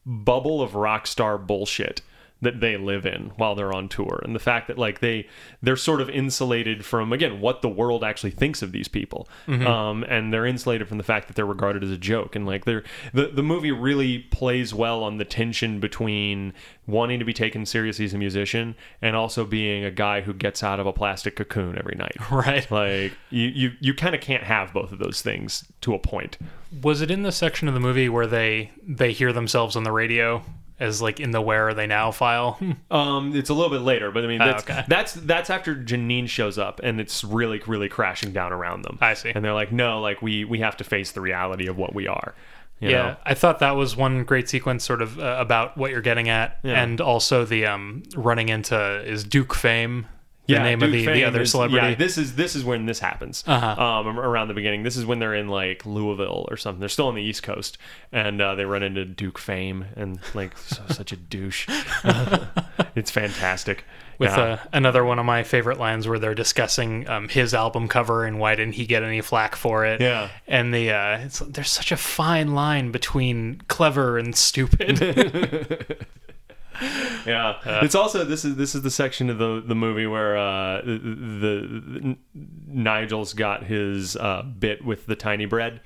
bubble 0.06 0.62
of 0.62 0.74
rock 0.74 1.06
star 1.06 1.38
bullshit 1.38 2.02
that 2.42 2.61
they 2.61 2.76
live 2.76 3.05
in 3.07 3.33
while 3.37 3.55
they're 3.55 3.72
on 3.74 3.88
tour. 3.88 4.20
And 4.24 4.35
the 4.35 4.40
fact 4.40 4.68
that 4.68 4.79
like 4.79 5.00
they 5.00 5.26
they're 5.62 5.76
sort 5.76 6.00
of 6.00 6.09
insulated 6.09 6.85
from 6.85 7.12
again 7.12 7.40
what 7.40 7.62
the 7.62 7.68
world 7.68 8.03
actually 8.03 8.31
thinks 8.31 8.62
of 8.62 8.72
these 8.72 8.88
people. 8.88 9.29
Um, 9.48 10.05
and 10.05 10.33
they're 10.33 10.46
insulated 10.46 10.88
from 10.88 10.98
the 10.98 11.05
fact 11.05 11.26
that 11.29 11.37
they're 11.37 11.46
regarded 11.46 11.85
as 11.85 11.90
a 11.90 11.98
joke. 11.98 12.35
And 12.35 12.46
like 12.46 12.64
they're 12.64 12.83
the, 13.12 13.26
the 13.26 13.42
movie 13.42 13.72
really 13.72 14.20
plays 14.20 14.72
well 14.72 15.03
on 15.05 15.18
the 15.18 15.24
tension 15.24 15.81
between 15.81 16.53
wanting 16.87 17.18
to 17.18 17.24
be 17.24 17.33
taken 17.33 17.64
seriously 17.66 18.05
as 18.05 18.14
a 18.14 18.18
musician 18.18 18.74
and 19.00 19.14
also 19.14 19.44
being 19.44 19.85
a 19.85 19.90
guy 19.90 20.22
who 20.22 20.33
gets 20.35 20.62
out 20.62 20.81
of 20.81 20.87
a 20.87 20.92
plastic 20.92 21.37
cocoon 21.37 21.79
every 21.79 21.94
night. 21.96 22.16
Right. 22.31 22.70
like 22.70 23.12
you 23.29 23.48
you, 23.48 23.72
you 23.81 23.94
kind 23.94 24.14
of 24.14 24.20
can't 24.20 24.44
have 24.44 24.72
both 24.72 24.92
of 24.92 24.98
those 24.98 25.20
things 25.20 25.70
to 25.83 25.94
a 25.94 25.98
point. 25.98 26.38
Was 26.83 27.03
it 27.03 27.11
in 27.11 27.22
the 27.22 27.33
section 27.33 27.68
of 27.68 27.74
the 27.74 27.81
movie 27.81 28.09
where 28.09 28.26
they 28.26 28.70
they 28.87 29.12
hear 29.12 29.33
themselves 29.33 29.76
on 29.76 29.83
the 29.83 29.92
radio 29.92 30.42
as 30.80 31.00
like 31.00 31.20
in 31.20 31.30
the 31.30 31.40
"Where 31.40 31.68
Are 31.68 31.74
They 31.74 31.86
Now" 31.86 32.10
file? 32.10 32.58
Um, 32.90 33.36
it's 33.36 33.50
a 33.50 33.54
little 33.54 33.70
bit 33.70 33.82
later, 33.82 34.10
but 34.10 34.24
I 34.24 34.26
mean 34.26 34.42
Oh, 34.42 34.46
that's 34.46 34.64
okay. 34.64 34.84
that's 34.88 35.12
that's 35.14 35.50
after 35.50 35.76
Janine 35.76 36.28
shows 36.28 36.58
up 36.58 36.80
and 36.82 37.00
it's 37.00 37.22
really 37.22 37.60
really 37.66 37.88
crashing 37.88 38.32
down 38.32 38.52
around 38.52 38.82
them. 38.82 38.98
I 39.00 39.14
see. 39.14 39.30
And 39.34 39.44
they're 39.44 39.54
like, 39.54 39.70
no, 39.72 40.00
like 40.00 40.20
we 40.22 40.44
we 40.44 40.58
have 40.60 40.76
to 40.78 40.84
face 40.84 41.12
the 41.12 41.20
reality 41.20 41.68
of 41.68 41.76
what 41.76 41.94
we 41.94 42.08
are. 42.08 42.34
you 42.80 42.90
yeah, 42.90 42.96
know? 43.02 43.16
I 43.24 43.34
thought 43.34 43.58
that 43.60 43.76
was 43.76 43.94
one 43.96 44.24
great 44.24 44.48
sequence, 44.48 44.84
sort 44.84 45.02
of 45.02 45.18
uh, 45.18 45.36
about 45.38 45.76
what 45.76 45.90
you're 45.90 46.00
getting 46.00 46.28
at, 46.30 46.58
Yeah. 46.62 46.82
and 46.82 47.00
also 47.00 47.44
the 47.44 47.66
um 47.66 48.02
running 48.16 48.48
into 48.48 49.02
is 49.04 49.22
Duke 49.22 49.54
Fame 49.54 50.06
the 50.50 50.56
Yeah, 50.56 50.62
name 50.64 50.82
of 50.82 50.90
the, 50.92 51.06
the 51.06 51.24
other 51.24 51.42
is- 51.42 51.50
celebrity. 51.50 51.88
Yeah, 51.88 51.94
this 51.94 52.18
is 52.18 52.34
this 52.36 52.54
is 52.56 52.64
when 52.64 52.86
this 52.86 52.98
happens. 52.98 53.44
Uh-huh. 53.46 53.82
Um, 53.82 54.18
around 54.18 54.48
the 54.48 54.54
beginning, 54.54 54.82
this 54.82 54.96
is 54.96 55.04
when 55.06 55.18
they're 55.18 55.34
in 55.34 55.48
like 55.48 55.84
Louisville 55.86 56.46
or 56.50 56.56
something. 56.56 56.80
They're 56.80 56.88
still 56.88 57.08
on 57.08 57.14
the 57.14 57.22
East 57.22 57.42
Coast, 57.42 57.78
and 58.12 58.40
uh, 58.40 58.54
they 58.54 58.64
run 58.64 58.82
into 58.82 59.04
Duke 59.04 59.38
Fame, 59.38 59.86
and 59.96 60.20
like 60.34 60.56
so, 60.58 60.82
such 60.88 61.12
a 61.12 61.16
douche. 61.16 61.66
it's 62.94 63.10
fantastic. 63.10 63.84
with 64.18 64.30
Yeah. 64.30 64.40
uh, 64.42 64.58
another 64.72 65.04
one 65.04 65.18
of 65.18 65.24
my 65.24 65.42
favorite 65.42 65.78
lines 65.78 66.06
where 66.06 66.18
they're 66.18 66.34
discussing 66.34 67.08
um, 67.08 67.28
his 67.28 67.54
album 67.54 67.88
cover 67.88 68.24
and 68.24 68.38
why 68.38 68.54
didn't 68.54 68.74
he 68.74 68.84
get 68.86 69.02
any 69.02 69.20
flack 69.22 69.56
for 69.56 69.84
it? 69.86 70.00
Yeah. 70.00 70.28
and 70.46 70.74
the 70.74 70.90
uh, 70.90 71.18
it's, 71.18 71.38
there's 71.40 71.70
such 71.70 71.90
a 71.92 71.96
fine 71.96 72.54
line 72.54 72.90
between 72.90 73.62
clever 73.68 74.18
and 74.18 74.36
stupid. 74.36 75.96
Yeah, 77.26 77.58
it's 77.82 77.94
also 77.94 78.24
this 78.24 78.44
is 78.44 78.56
this 78.56 78.74
is 78.74 78.82
the 78.82 78.90
section 78.90 79.28
of 79.30 79.38
the 79.38 79.62
the 79.64 79.74
movie 79.74 80.06
where 80.06 80.36
uh, 80.36 80.80
the, 80.82 80.98
the, 80.98 81.80
the 82.00 82.16
Nigel's 82.66 83.34
got 83.34 83.64
his 83.64 84.16
uh, 84.16 84.42
bit 84.42 84.84
with 84.84 85.06
the 85.06 85.16
tiny 85.16 85.44
bread. 85.44 85.80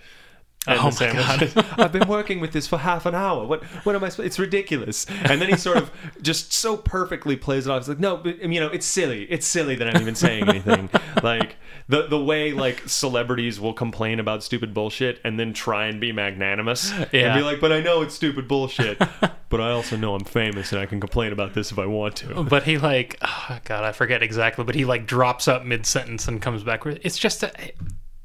Oh 0.67 0.85
my 0.85 0.91
sandwiches. 0.91 1.55
I've 1.79 1.93
been 1.93 2.09
working 2.09 2.41
with 2.41 2.53
this 2.53 2.67
for 2.67 2.79
half 2.79 3.07
an 3.07 3.15
hour. 3.15 3.47
What 3.47 3.65
what 3.85 3.95
am 3.95 4.05
I? 4.05 4.11
It's 4.19 4.39
ridiculous. 4.39 5.07
And 5.09 5.41
then 5.41 5.49
he 5.49 5.57
sort 5.57 5.77
of 5.77 5.91
just 6.23 6.53
so 6.53 6.77
perfectly 6.77 7.37
plays 7.37 7.67
it 7.67 7.71
off. 7.71 7.81
It's 7.81 7.89
like 7.89 8.01
no, 8.01 8.17
but 8.17 8.41
you 8.41 8.61
know, 8.61 8.69
it's 8.69 8.87
silly. 8.87 9.25
It's 9.25 9.47
silly 9.47 9.75
that 9.77 9.95
I'm 9.95 10.01
even 10.01 10.15
saying 10.15 10.49
anything. 10.49 10.89
like 11.23 11.57
the 11.89 12.07
the 12.07 12.23
way 12.23 12.53
like 12.53 12.89
celebrities 12.89 13.61
will 13.61 13.75
complain 13.75 14.21
about 14.21 14.43
stupid 14.43 14.73
bullshit 14.73 15.21
and 15.25 15.39
then 15.39 15.53
try 15.53 15.87
and 15.87 16.01
be 16.01 16.13
magnanimous 16.13 16.93
yeah. 17.13 17.35
and 17.35 17.39
be 17.39 17.45
like, 17.45 17.61
but 17.61 17.73
I 17.73 17.81
know 17.81 18.03
it's 18.03 18.15
stupid 18.15 18.49
bullshit. 18.49 18.99
but 18.99 19.61
I 19.61 19.71
also 19.71 19.97
know 19.97 20.15
I'm 20.15 20.25
famous 20.25 20.73
and 20.73 20.81
I 20.81 20.87
can 20.87 20.99
complain 20.99 21.33
about 21.33 21.55
this 21.55 21.71
if 21.73 21.79
I 21.79 21.87
want 21.87 22.17
to. 22.17 22.43
but 22.45 22.65
he 22.65 22.79
like 22.79 23.19
oh 23.23 23.59
god 23.65 23.85
i 23.85 23.93
forget 23.93 24.23
exactly 24.23 24.65
but 24.65 24.75
he 24.75 24.85
like 24.85 25.07
drops 25.07 25.49
up 25.49 25.65
mid-sentence 25.65 26.27
and 26.29 26.41
comes 26.41 26.63
back 26.63 26.85
with 26.85 26.99
it's 27.03 27.19
just 27.19 27.43
a 27.43 27.53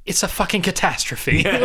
it's 0.10 0.24
a 0.24 0.28
fucking 0.28 0.64
catastrophe. 0.64 1.46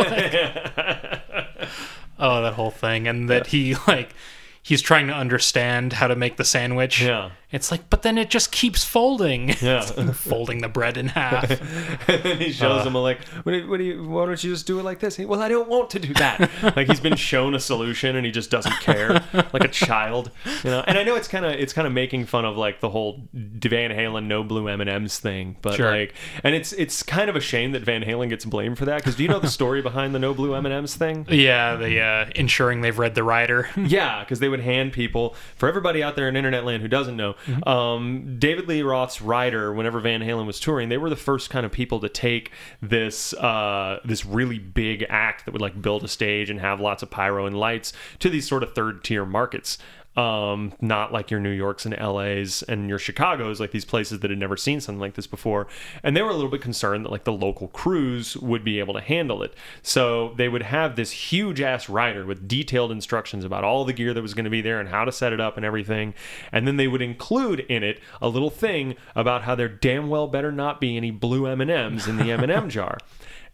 Oh 2.17 2.41
that 2.43 2.53
whole 2.53 2.71
thing. 2.71 3.09
And 3.09 3.29
that 3.29 3.47
he 3.47 3.75
like 3.87 4.15
he's 4.63 4.81
trying 4.81 5.07
to 5.07 5.13
understand 5.13 5.91
how 5.91 6.07
to 6.07 6.15
make 6.15 6.37
the 6.37 6.45
sandwich. 6.45 7.01
Yeah. 7.01 7.31
It's 7.55 7.71
like 7.71 7.89
but 7.89 8.01
then 8.03 8.17
it 8.17 8.29
just 8.29 8.51
keeps 8.51 8.83
folding 8.83 9.49
Yeah. 9.61 9.81
folding 10.11 10.61
the 10.61 10.69
bread 10.69 10.97
in 10.97 11.07
half 11.09 11.49
and 12.09 12.23
then 12.23 12.37
he 12.37 12.51
shows 12.51 12.81
Uh. 12.81 12.87
him 12.89 12.93
like, 12.95 13.23
what 13.43 13.51
do, 13.53 13.57
you, 13.59 13.69
what 13.69 13.77
do 13.77 13.83
you, 13.83 14.07
why 14.07 14.25
don't 14.25 14.43
you 14.43 14.51
just 14.51 14.67
do 14.67 14.79
it 14.79 14.83
like 14.83 14.99
this? 14.99 15.15
He, 15.15 15.25
well, 15.25 15.41
I 15.41 15.47
don't 15.49 15.67
want 15.69 15.89
to 15.91 15.99
do 15.99 16.13
that. 16.15 16.49
like 16.75 16.87
he's 16.87 16.99
been 16.99 17.15
shown 17.15 17.55
a 17.55 17.59
solution 17.59 18.15
and 18.15 18.25
he 18.25 18.31
just 18.31 18.49
doesn't 18.51 18.79
care, 18.81 19.23
like 19.53 19.63
a 19.63 19.67
child, 19.69 20.31
you 20.63 20.69
know. 20.69 20.83
And 20.87 20.97
I 20.97 21.03
know 21.03 21.15
it's 21.15 21.27
kind 21.27 21.45
of 21.45 21.53
it's 21.53 21.73
kind 21.73 21.87
of 21.87 21.93
making 21.93 22.25
fun 22.25 22.45
of 22.45 22.57
like 22.57 22.79
the 22.81 22.89
whole 22.89 23.23
Van 23.33 23.91
Halen 23.91 24.25
no 24.25 24.43
blue 24.43 24.67
M 24.67 24.81
and 24.81 24.89
M's 24.89 25.19
thing, 25.19 25.55
but 25.61 25.75
Sure. 25.75 25.91
like, 25.91 26.13
and 26.43 26.53
it's 26.55 26.73
it's 26.73 27.01
kind 27.03 27.29
of 27.29 27.35
a 27.35 27.39
shame 27.41 27.71
that 27.71 27.81
Van 27.83 28.03
Halen 28.03 28.29
gets 28.29 28.45
blamed 28.45 28.77
for 28.77 28.85
that 28.85 28.97
because 28.97 29.15
do 29.15 29.23
you 29.23 29.29
know 29.29 29.39
the 29.39 29.49
story 29.49 29.81
behind 29.81 30.13
the 30.13 30.19
no 30.19 30.33
blue 30.33 30.53
M 30.55 30.65
and 30.65 30.73
M's 30.73 30.95
thing? 30.95 31.25
yeah 31.29 31.75
the 31.75 31.99
uh 32.01 32.25
ensuring 32.35 32.81
they've 32.81 32.97
read 32.99 33.15
the 33.15 33.23
rider 33.23 33.69
Yeah, 33.77 34.19
because 34.23 34.39
they 34.39 34.49
would 34.49 34.61
hand 34.61 34.93
people 34.93 35.35
for 35.57 35.69
everybody 35.69 36.01
out 36.03 36.15
there 36.15 36.27
in 36.27 36.35
internet 36.35 36.65
land 36.65 36.81
who 36.81 36.87
doesn't 36.87 37.15
know. 37.17 37.35
Mm-hmm. 37.45 37.67
Um, 37.67 38.39
David 38.39 38.67
Lee 38.67 38.81
Roth's 38.81 39.21
Rider, 39.21 39.73
whenever 39.73 39.99
Van 39.99 40.21
Halen 40.21 40.45
was 40.45 40.59
touring, 40.59 40.89
they 40.89 40.97
were 40.97 41.09
the 41.09 41.15
first 41.15 41.49
kind 41.49 41.65
of 41.65 41.71
people 41.71 41.99
to 41.99 42.09
take 42.09 42.51
this 42.81 43.33
uh, 43.33 43.99
this 44.03 44.25
really 44.25 44.59
big 44.59 45.05
act 45.09 45.45
that 45.45 45.51
would 45.51 45.61
like 45.61 45.81
build 45.81 46.03
a 46.03 46.07
stage 46.07 46.49
and 46.49 46.59
have 46.59 46.79
lots 46.79 47.03
of 47.03 47.09
pyro 47.09 47.45
and 47.45 47.57
lights 47.57 47.93
to 48.19 48.29
these 48.29 48.47
sort 48.47 48.63
of 48.63 48.73
third 48.73 49.03
tier 49.03 49.25
markets. 49.25 49.77
Um, 50.15 50.71
not 50.79 51.11
like 51.11 51.29
your 51.29 51.39
New 51.39 51.49
Yorks 51.49 51.85
and 51.85 51.95
LA's 51.97 52.63
and 52.63 52.87
your 52.87 52.97
Chicago's, 52.97 53.59
like 53.59 53.71
these 53.71 53.85
places 53.85 54.19
that 54.21 54.29
had 54.29 54.39
never 54.39 54.55
seen 54.55 54.79
something 54.79 54.99
like 54.99 55.15
this 55.15 55.27
before. 55.27 55.67
And 56.03 56.15
they 56.15 56.21
were 56.21 56.29
a 56.29 56.33
little 56.33 56.49
bit 56.49 56.61
concerned 56.61 57.03
that 57.05 57.11
like 57.11 57.25
the 57.25 57.33
local 57.33 57.67
crews 57.67 58.37
would 58.37 58.63
be 58.63 58.79
able 58.79 58.93
to 58.93 59.01
handle 59.01 59.43
it. 59.43 59.53
So 59.81 60.33
they 60.37 60.47
would 60.47 60.63
have 60.63 60.95
this 60.95 61.11
huge 61.11 61.59
ass 61.59 61.89
rider 61.89 62.25
with 62.25 62.47
detailed 62.47 62.91
instructions 62.91 63.43
about 63.43 63.63
all 63.63 63.83
the 63.83 63.93
gear 63.93 64.13
that 64.13 64.21
was 64.21 64.33
going 64.33 64.45
to 64.45 64.49
be 64.49 64.61
there 64.61 64.79
and 64.79 64.89
how 64.89 65.03
to 65.05 65.11
set 65.11 65.33
it 65.33 65.41
up 65.41 65.57
and 65.57 65.65
everything. 65.65 66.13
And 66.51 66.67
then 66.67 66.77
they 66.77 66.87
would 66.87 67.01
include 67.01 67.59
in 67.61 67.83
it 67.83 67.99
a 68.21 68.29
little 68.29 68.49
thing 68.49 68.95
about 69.15 69.43
how 69.43 69.55
there 69.55 69.67
damn 69.69 70.07
well 70.09 70.27
better 70.27 70.51
not 70.51 70.79
be 70.79 70.95
any 70.95 71.11
blue 71.11 71.45
M&Ms 71.47 72.07
in 72.07 72.17
the 72.17 72.31
M&M 72.31 72.69
jar. 72.75 72.97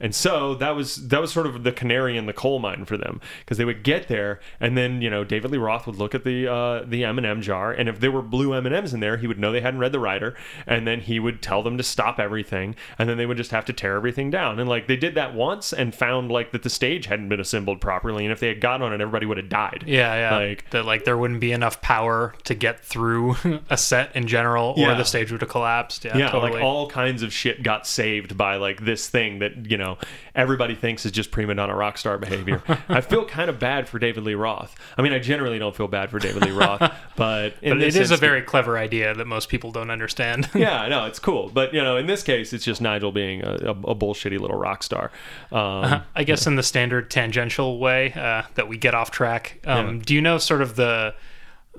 And 0.01 0.13
so 0.15 0.55
that 0.55 0.75
was 0.75 1.07
that 1.09 1.21
was 1.21 1.31
sort 1.31 1.45
of 1.47 1.63
the 1.63 1.71
canary 1.71 2.17
in 2.17 2.25
the 2.25 2.33
coal 2.33 2.59
mine 2.59 2.85
for 2.85 2.97
them 2.97 3.21
because 3.39 3.57
they 3.57 3.65
would 3.65 3.83
get 3.83 4.07
there 4.07 4.39
and 4.59 4.77
then 4.77 5.01
you 5.01 5.09
know 5.09 5.23
David 5.23 5.51
Lee 5.51 5.57
Roth 5.59 5.85
would 5.87 5.95
look 5.97 6.15
at 6.15 6.23
the 6.23 6.51
uh, 6.51 6.83
the 6.85 7.05
M 7.05 7.17
and 7.19 7.27
m 7.27 7.41
jar 7.41 7.71
and 7.71 7.87
if 7.87 7.99
there 7.99 8.11
were 8.11 8.21
blue 8.21 8.53
M 8.53 8.65
and 8.65 8.73
M's 8.75 8.93
in 8.93 8.99
there 8.99 9.17
he 9.17 9.27
would 9.27 9.39
know 9.39 9.51
they 9.51 9.61
hadn't 9.61 9.79
read 9.79 9.91
the 9.91 9.99
rider 9.99 10.35
and 10.65 10.87
then 10.87 11.01
he 11.01 11.19
would 11.19 11.41
tell 11.41 11.61
them 11.63 11.77
to 11.77 11.83
stop 11.83 12.19
everything 12.19 12.75
and 12.99 13.07
then 13.07 13.17
they 13.17 13.25
would 13.25 13.37
just 13.37 13.51
have 13.51 13.65
to 13.65 13.73
tear 13.73 13.95
everything 13.95 14.29
down 14.31 14.59
and 14.59 14.67
like 14.67 14.87
they 14.87 14.97
did 14.97 15.15
that 15.15 15.33
once 15.35 15.71
and 15.71 15.93
found 15.93 16.31
like 16.31 16.51
that 16.51 16.63
the 16.63 16.69
stage 16.69 17.05
hadn't 17.05 17.29
been 17.29 17.39
assembled 17.39 17.79
properly 17.79 18.25
and 18.25 18.31
if 18.31 18.39
they 18.39 18.47
had 18.47 18.59
gotten 18.59 18.81
on 18.85 18.91
it 18.93 19.01
everybody 19.01 19.25
would 19.25 19.37
have 19.37 19.49
died. 19.49 19.83
Yeah, 19.85 20.15
yeah. 20.15 20.35
Like- 20.37 20.69
that 20.71 20.85
like 20.85 21.05
there 21.05 21.17
wouldn't 21.17 21.39
be 21.39 21.51
enough 21.51 21.81
power 21.81 22.33
to 22.45 22.55
get 22.55 22.79
through 22.83 23.35
a 23.69 23.77
set 23.77 24.15
in 24.15 24.25
general, 24.27 24.73
or 24.77 24.81
Yeah. 24.81 24.93
the 24.95 25.03
stage 25.03 25.31
would 25.31 25.41
have 25.41 25.49
collapsed. 25.49 26.05
Yeah, 26.05 26.17
Yeah, 26.17 26.29
totally. 26.31 26.53
like 26.53 26.63
all 26.63 26.89
kinds 26.89 27.21
of 27.23 27.31
shit 27.33 27.61
got 27.63 27.85
saved 27.85 28.37
by 28.37 28.55
like 28.55 28.83
this 28.85 29.07
thing 29.09 29.39
that 29.39 29.69
you 29.69 29.77
know 29.77 29.90
everybody 30.36 30.75
thinks 30.75 31.06
is 31.06 31.12
just 31.12 31.32
prima 31.32 31.56
donna 31.56 31.75
rock 31.75 31.97
star 31.97 32.17
behavior. 32.17 32.62
I 32.89 33.01
feel 33.01 33.25
kind 33.25 33.49
of 33.49 33.60
bad 33.60 33.88
for 33.88 33.99
David 33.99 34.23
Lee 34.23 34.36
Roth. 34.36 34.75
I 34.97 35.01
mean, 35.01 35.13
I 35.13 35.19
generally 35.19 35.60
don't 35.60 35.75
feel 35.75 35.88
bad 35.88 36.10
for 36.10 36.19
David 36.19 36.43
Lee 36.43 36.51
Roth, 36.51 36.80
but 37.15 37.56
but 37.62 37.82
it 37.82 37.95
is 37.95 38.12
a 38.12 38.17
very 38.17 38.41
clever 38.41 38.77
idea 38.77 39.13
that 39.13 39.25
most 39.25 39.49
people 39.49 39.71
don't 39.71 39.89
understand. 39.91 40.49
yeah, 40.56 40.88
no, 40.88 41.06
it's 41.06 41.19
cool. 41.19 41.49
But 41.54 41.73
you 41.73 41.82
know, 41.82 41.97
in 41.97 42.08
this 42.08 42.23
case, 42.23 42.54
it's 42.54 42.65
just 42.65 42.82
Nigel 42.82 43.12
being 43.12 43.43
a, 43.43 43.51
a, 43.51 43.71
a 43.71 43.95
bullshitty 43.95 44.39
little 44.39 44.58
rock 44.58 44.84
star. 44.84 45.12
Um, 45.51 46.04
I 46.15 46.23
guess 46.23 46.47
in 46.47 46.56
the 46.56 46.63
standard 46.63 47.10
tangential 47.10 47.80
way 47.80 48.13
uh, 48.13 48.43
that 48.56 48.67
we 48.67 48.77
get 48.77 48.93
off 48.93 49.12
track. 49.12 49.60
Um, 49.65 49.97
Yeah. 49.97 50.01
Do 50.06 50.15
you 50.15 50.21
know 50.21 50.38
sort 50.38 50.62
of 50.62 50.75
the, 50.75 51.13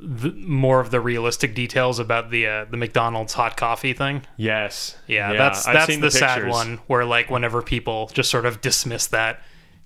the 0.03 0.31
more 0.33 0.81
of 0.81 0.91
the 0.91 1.01
realistic 1.01 1.55
details 1.55 1.99
about 1.99 2.31
the 2.31 2.47
uh, 2.47 2.65
the 2.67 2.77
McDonald's 2.77 3.33
hot 3.33 3.57
coffee 3.57 3.93
thing? 3.93 4.23
Yes. 4.37 4.97
Yeah, 5.07 5.33
that's 5.33 5.67
I've 5.67 5.75
that's 5.75 5.87
seen 5.87 6.01
the, 6.01 6.11
sad 6.11 6.49
one 6.49 6.79
where 6.87 7.05
like 7.05 7.31
whenever 7.31 7.63
people 7.63 8.11
just 8.13 8.31
sort 8.31 8.47
of 8.47 8.61
dismiss 8.61 9.07
that 9.09 9.43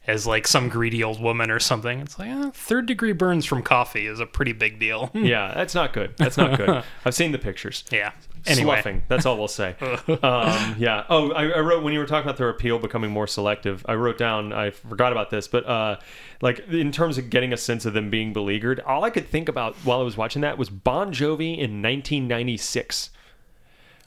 as 0.06 0.26
like 0.26 0.46
some 0.46 0.68
greedy 0.68 1.02
old 1.02 1.20
woman 1.20 1.50
or 1.50 1.58
something. 1.58 2.00
It's 2.00 2.18
like 2.18 2.28
eh, 2.30 2.50
third 2.54 2.86
degree 2.86 3.12
burns 3.12 3.44
from 3.44 3.62
coffee 3.62 4.06
is 4.06 4.20
a 4.20 4.26
pretty 4.26 4.52
big 4.52 4.78
deal. 4.78 5.10
Yeah, 5.26 5.52
that's 5.54 5.74
not 5.74 5.92
good. 5.92 6.14
That's 6.18 6.36
not 6.36 6.56
good. 6.56 6.84
I've 7.04 7.14
seen 7.14 7.32
the 7.32 7.38
pictures. 7.38 7.82
yeah. 7.90 8.12
Anyway, 8.46 8.80
Sloughing. 8.80 9.02
That's 9.08 9.26
all 9.26 9.36
we'll 9.36 9.48
say. 9.48 9.74
um, 9.80 10.76
yeah. 10.78 11.04
Oh, 11.08 11.32
I, 11.32 11.48
I 11.50 11.58
wrote 11.58 11.82
when 11.82 11.92
you 11.92 11.98
were 11.98 12.06
talking 12.06 12.28
about 12.28 12.36
the 12.36 12.44
repeal 12.44 12.78
becoming 12.78 13.10
more 13.10 13.26
selective. 13.26 13.84
I 13.88 13.94
wrote 13.94 14.18
down. 14.18 14.52
I 14.52 14.70
forgot 14.70 15.10
about 15.10 15.30
this, 15.30 15.48
but 15.48 15.66
uh, 15.66 15.96
like 16.40 16.60
in 16.68 16.92
terms 16.92 17.18
of 17.18 17.28
getting 17.28 17.52
a 17.52 17.56
sense 17.56 17.84
of 17.86 17.92
them 17.92 18.08
being 18.08 18.32
beleaguered, 18.32 18.78
all 18.80 19.02
I 19.02 19.10
could 19.10 19.26
think 19.28 19.48
about 19.48 19.74
while 19.78 19.98
I 20.00 20.04
was 20.04 20.16
watching 20.16 20.42
that 20.42 20.58
was 20.58 20.70
Bon 20.70 21.12
Jovi 21.12 21.54
in 21.54 21.82
1996. 21.82 23.10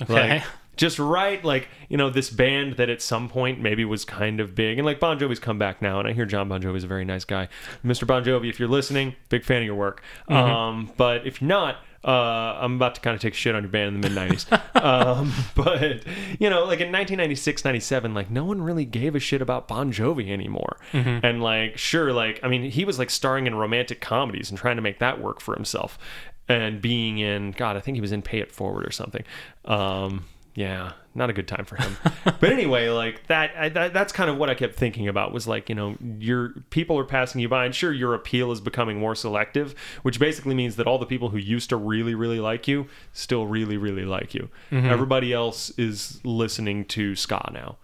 okay. 0.04 0.14
Like, 0.14 0.44
just 0.80 0.98
right, 0.98 1.44
like 1.44 1.68
you 1.90 1.98
know, 1.98 2.10
this 2.10 2.30
band 2.30 2.78
that 2.78 2.90
at 2.90 3.02
some 3.02 3.28
point 3.28 3.60
maybe 3.60 3.84
was 3.84 4.06
kind 4.06 4.40
of 4.40 4.56
big, 4.56 4.80
and 4.80 4.86
like 4.86 5.00
Bon 5.00 5.20
Jovi's 5.20 5.40
come 5.40 5.60
back 5.60 5.82
now, 5.82 6.00
and 6.00 6.08
I 6.08 6.14
hear 6.14 6.26
Jon 6.26 6.48
Bon 6.48 6.62
Jovi's 6.62 6.86
a 6.86 6.88
very 6.88 7.06
nice 7.06 7.26
guy. 7.26 7.50
Mr. 7.86 8.08
Bon 8.08 8.24
Jovi, 8.24 8.50
if 8.50 8.60
you're 8.60 8.70
listening, 8.70 9.16
big 9.28 9.44
fan 9.44 9.58
of 9.58 9.66
your 9.66 9.76
work. 9.76 10.02
Um, 10.30 10.92
but 10.96 11.28
if 11.28 11.42
you're 11.42 11.50
not, 11.50 11.78
uh, 12.06 12.58
I'm 12.62 12.76
about 12.76 12.96
to 12.96 13.02
kind 13.02 13.14
of 13.14 13.20
take 13.22 13.34
shit 13.34 13.56
on 13.56 13.64
your 13.64 13.72
band 13.72 13.94
in 13.94 14.02
the 14.02 14.10
mid 14.10 14.18
90s. 14.18 14.82
um, 14.84 15.34
but, 15.54 16.06
you 16.40 16.50
know, 16.50 16.62
like 16.62 16.80
in 16.80 16.92
1996, 16.92 17.66
97, 17.66 18.14
like 18.14 18.32
no 18.32 18.46
one 18.46 18.62
really 18.62 18.86
gave 18.86 19.16
a 19.16 19.20
shit 19.20 19.42
about 19.42 19.68
Bon 19.68 19.92
Jovi 19.92 20.30
anymore. 20.30 20.78
And 21.24 21.44
like, 21.44 21.78
sure, 21.78 22.14
like, 22.14 22.40
I 22.42 22.48
mean, 22.48 22.72
he 22.72 22.86
was 22.86 22.98
like 22.98 23.10
starring 23.10 23.48
in 23.48 23.56
romantic 23.56 24.00
comedies 24.00 24.50
and 24.50 24.58
trying 24.58 24.78
to 24.78 24.82
make 24.82 25.00
that 25.00 25.20
work 25.20 25.42
for 25.42 25.56
himself 25.56 26.00
and 26.48 26.82
being 26.82 27.20
in, 27.20 27.52
God, 27.52 27.76
I 27.76 27.82
think 27.82 27.96
he 27.96 28.02
was 28.02 28.14
in 28.14 28.22
Pay 28.22 28.40
It 28.40 28.52
Forward 28.52 28.86
or 28.86 28.92
something. 28.92 29.24
Um, 29.66 30.26
yeah, 30.60 30.92
not 31.16 31.30
a 31.30 31.34
good 31.34 31.48
time 31.48 31.64
for 31.64 31.78
him. 31.78 31.96
but 32.26 32.52
anyway, 32.52 32.90
like 32.90 33.26
that, 33.28 33.52
I, 33.58 33.70
that, 33.70 33.94
that's 33.94 34.12
kind 34.12 34.30
of 34.30 34.36
what 34.36 34.50
I 34.50 34.56
kept 34.56 34.76
thinking 34.76 35.08
about 35.08 35.32
was 35.32 35.48
like, 35.48 35.70
you 35.70 35.76
know, 35.76 35.96
your 36.20 36.50
people 36.70 37.00
are 37.00 37.06
passing 37.06 37.40
you 37.40 37.48
by, 37.48 37.64
and 37.64 37.74
sure, 37.74 37.94
your 37.94 38.14
appeal 38.14 38.52
is 38.52 38.60
becoming 38.60 39.00
more 39.00 39.16
selective, 39.16 39.74
which 40.02 40.20
basically 40.20 40.54
means 40.54 40.76
that 40.76 40.86
all 40.86 40.98
the 40.98 41.06
people 41.06 41.30
who 41.30 41.38
used 41.38 41.70
to 41.70 41.78
really, 41.78 42.14
really 42.14 42.42
like 42.42 42.68
you 42.68 42.88
still 43.14 43.48
really, 43.48 43.78
really 43.78 44.04
like 44.04 44.34
you. 44.34 44.50
Mm-hmm. 44.70 44.88
Everybody 44.88 45.32
else 45.32 45.70
is 45.78 46.20
listening 46.26 46.84
to 46.88 47.16
ska 47.16 47.52
now 47.54 47.78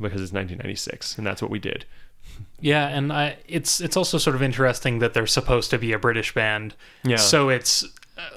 because 0.00 0.22
it's 0.22 0.32
1996, 0.32 1.18
and 1.18 1.26
that's 1.26 1.42
what 1.42 1.50
we 1.50 1.58
did. 1.58 1.84
Yeah, 2.60 2.88
and 2.88 3.12
I, 3.12 3.36
it's 3.46 3.78
it's 3.78 3.96
also 3.96 4.16
sort 4.16 4.36
of 4.36 4.42
interesting 4.42 5.00
that 5.00 5.12
they're 5.12 5.26
supposed 5.26 5.68
to 5.68 5.78
be 5.78 5.92
a 5.92 5.98
British 5.98 6.32
band. 6.32 6.76
Yeah. 7.04 7.16
So 7.16 7.50
it's 7.50 7.84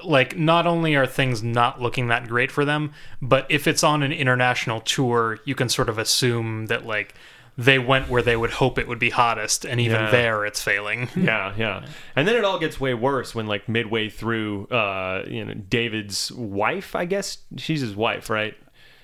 like 0.04 0.36
not 0.36 0.66
only 0.66 0.94
are 0.96 1.06
things 1.06 1.42
not 1.42 1.80
looking 1.80 2.08
that 2.08 2.28
great 2.28 2.50
for 2.50 2.64
them, 2.64 2.92
but 3.20 3.46
if 3.48 3.66
it's 3.66 3.84
on 3.84 4.02
an 4.02 4.12
international 4.12 4.80
tour, 4.80 5.38
you 5.44 5.54
can 5.54 5.68
sort 5.68 5.88
of 5.88 5.98
assume 5.98 6.66
that 6.66 6.86
like 6.86 7.14
they 7.58 7.78
went 7.78 8.08
where 8.10 8.20
they 8.22 8.36
would 8.36 8.50
hope 8.50 8.78
it 8.78 8.86
would 8.86 8.98
be 8.98 9.08
hottest, 9.10 9.64
and 9.64 9.80
even 9.80 10.00
Yeah. 10.02 10.10
there 10.10 10.44
it's 10.44 10.62
failing. 10.62 11.08
Yeah, 11.16 11.54
yeah. 11.56 11.86
And 12.14 12.28
then 12.28 12.36
it 12.36 12.44
all 12.44 12.58
gets 12.58 12.78
way 12.80 12.92
worse 12.94 13.34
when 13.34 13.46
like 13.46 13.68
midway 13.68 14.08
through 14.10 14.66
uh 14.68 15.24
you 15.26 15.44
know 15.44 15.54
David's 15.54 16.30
wife, 16.32 16.94
I 16.94 17.04
guess 17.06 17.38
she's 17.56 17.80
his 17.80 17.96
wife, 17.96 18.28
right? 18.30 18.54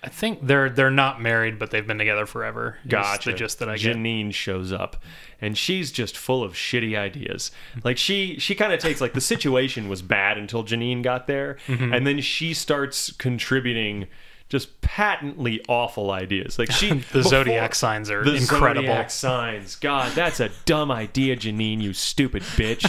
I 0.04 0.08
think 0.08 0.46
they're 0.46 0.68
they're 0.68 0.90
not 0.90 1.20
married, 1.22 1.58
but 1.58 1.70
they've 1.70 1.86
been 1.86 1.98
together 1.98 2.26
forever. 2.26 2.76
Gotcha. 2.88 3.30
The 3.30 3.36
gist 3.36 3.60
that 3.60 3.68
I 3.68 3.76
get. 3.76 3.96
Janine 3.96 4.34
shows 4.34 4.72
up, 4.72 4.96
and 5.40 5.56
she's 5.56 5.92
just 5.92 6.16
full 6.16 6.42
of 6.42 6.54
shitty 6.54 6.98
ideas. 6.98 7.52
Like 7.84 7.98
she, 7.98 8.36
she 8.40 8.54
kind 8.56 8.72
of 8.72 8.80
takes 8.80 9.00
like 9.00 9.12
the 9.12 9.20
situation 9.20 9.88
was 9.88 10.02
bad 10.02 10.38
until 10.38 10.64
Janine 10.64 11.02
got 11.04 11.26
there, 11.28 11.56
Mm-hmm. 11.68 11.92
and 11.92 12.04
then 12.06 12.20
she 12.20 12.52
starts 12.52 13.12
contributing 13.12 14.08
just 14.48 14.80
patently 14.82 15.64
awful 15.68 16.10
ideas. 16.10 16.58
Like 16.58 16.70
she, 16.72 16.88
The 16.90 16.96
before- 16.96 17.22
zodiac 17.22 17.74
signs 17.74 18.10
are 18.10 18.24
the 18.24 18.34
incredible. 18.34 18.82
zodiac 18.88 19.10
signs. 19.10 19.76
God, 19.76 20.12
that's 20.16 20.40
a 20.40 20.50
dumb 20.66 20.90
idea, 20.90 21.36
Janine. 21.36 21.80
You 21.80 21.92
stupid 21.92 22.42
bitch. 22.42 22.88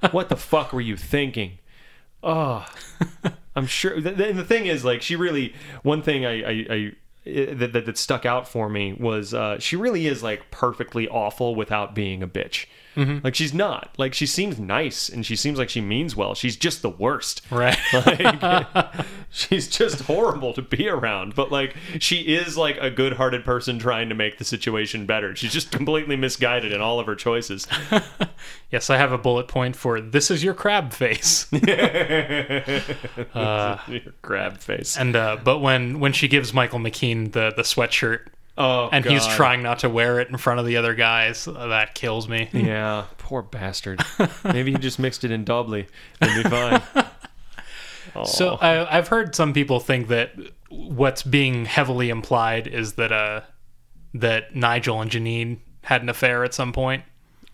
what 0.12 0.28
the 0.28 0.36
fuck 0.36 0.72
were 0.72 0.80
you 0.80 0.96
thinking? 0.96 1.58
Oh, 2.22 2.64
I'm 3.56 3.66
sure. 3.66 3.94
And 3.94 4.04
the 4.04 4.44
thing 4.44 4.66
is, 4.66 4.84
like, 4.84 5.02
she 5.02 5.16
really. 5.16 5.54
One 5.82 6.02
thing 6.02 6.24
I, 6.24 6.42
I, 6.42 6.66
I 6.70 6.92
that, 7.24 7.72
that 7.72 7.86
that 7.86 7.98
stuck 7.98 8.24
out 8.24 8.46
for 8.46 8.68
me 8.68 8.92
was 8.92 9.34
uh, 9.34 9.58
she 9.58 9.74
really 9.74 10.06
is 10.06 10.22
like 10.22 10.50
perfectly 10.50 11.08
awful 11.08 11.54
without 11.56 11.94
being 11.94 12.22
a 12.22 12.28
bitch. 12.28 12.66
Like 12.96 13.34
she's 13.34 13.52
not. 13.52 13.90
Like 13.98 14.14
she 14.14 14.24
seems 14.26 14.58
nice 14.58 15.08
and 15.10 15.26
she 15.26 15.36
seems 15.36 15.58
like 15.58 15.68
she 15.68 15.82
means 15.82 16.16
well. 16.16 16.34
She's 16.34 16.56
just 16.56 16.80
the 16.82 16.88
worst. 16.90 17.42
Right. 17.50 17.76
Like, 17.92 18.86
she's 19.30 19.68
just 19.68 20.02
horrible 20.02 20.52
to 20.54 20.62
be 20.62 20.88
around. 20.88 21.34
But 21.34 21.50
like 21.52 21.76
she 21.98 22.20
is 22.36 22.56
like 22.56 22.78
a 22.80 22.90
good-hearted 22.90 23.44
person 23.44 23.78
trying 23.78 24.08
to 24.08 24.14
make 24.14 24.38
the 24.38 24.44
situation 24.44 25.04
better. 25.06 25.34
She's 25.36 25.52
just 25.52 25.70
completely 25.70 26.16
misguided 26.16 26.72
in 26.72 26.80
all 26.80 26.98
of 27.00 27.06
her 27.06 27.14
choices. 27.14 27.66
yes, 28.70 28.88
I 28.90 28.96
have 28.96 29.12
a 29.12 29.18
bullet 29.18 29.48
point 29.48 29.76
for 29.76 30.00
this 30.00 30.30
is 30.30 30.42
your 30.42 30.54
crab 30.54 30.92
face. 30.92 31.46
Your 31.52 32.80
crab 34.22 34.58
face. 34.58 34.96
and 34.96 35.16
uh, 35.16 35.36
but 35.42 35.58
when 35.58 36.00
when 36.00 36.12
she 36.12 36.28
gives 36.28 36.54
Michael 36.54 36.78
McKean 36.78 37.32
the 37.32 37.52
the 37.56 37.62
sweatshirt 37.62 38.26
Oh, 38.58 38.88
and 38.90 39.04
he's 39.04 39.26
trying 39.26 39.62
not 39.62 39.80
to 39.80 39.90
wear 39.90 40.18
it 40.20 40.28
in 40.28 40.36
front 40.38 40.60
of 40.60 40.66
the 40.66 40.78
other 40.78 40.94
guys, 40.94 41.44
that 41.44 41.94
kills 41.94 42.26
me. 42.28 42.48
Yeah, 42.52 43.04
poor 43.18 43.42
bastard. 43.42 44.02
Maybe 44.44 44.72
he 44.72 44.78
just 44.78 44.98
mixed 44.98 45.24
it 45.24 45.30
in 45.30 45.44
doubly. 45.44 45.86
It'd 46.22 46.42
be 46.42 46.48
fine. 46.48 46.82
Oh. 46.94 47.02
So 48.24 48.54
I, 48.54 48.96
I've 48.96 49.08
heard 49.08 49.34
some 49.34 49.52
people 49.52 49.78
think 49.78 50.08
that 50.08 50.32
what's 50.70 51.22
being 51.22 51.66
heavily 51.66 52.08
implied 52.08 52.66
is 52.66 52.94
that 52.94 53.12
uh 53.12 53.42
that 54.14 54.56
Nigel 54.56 55.02
and 55.02 55.10
Janine 55.10 55.58
had 55.82 56.00
an 56.00 56.08
affair 56.08 56.42
at 56.42 56.54
some 56.54 56.72
point, 56.72 57.02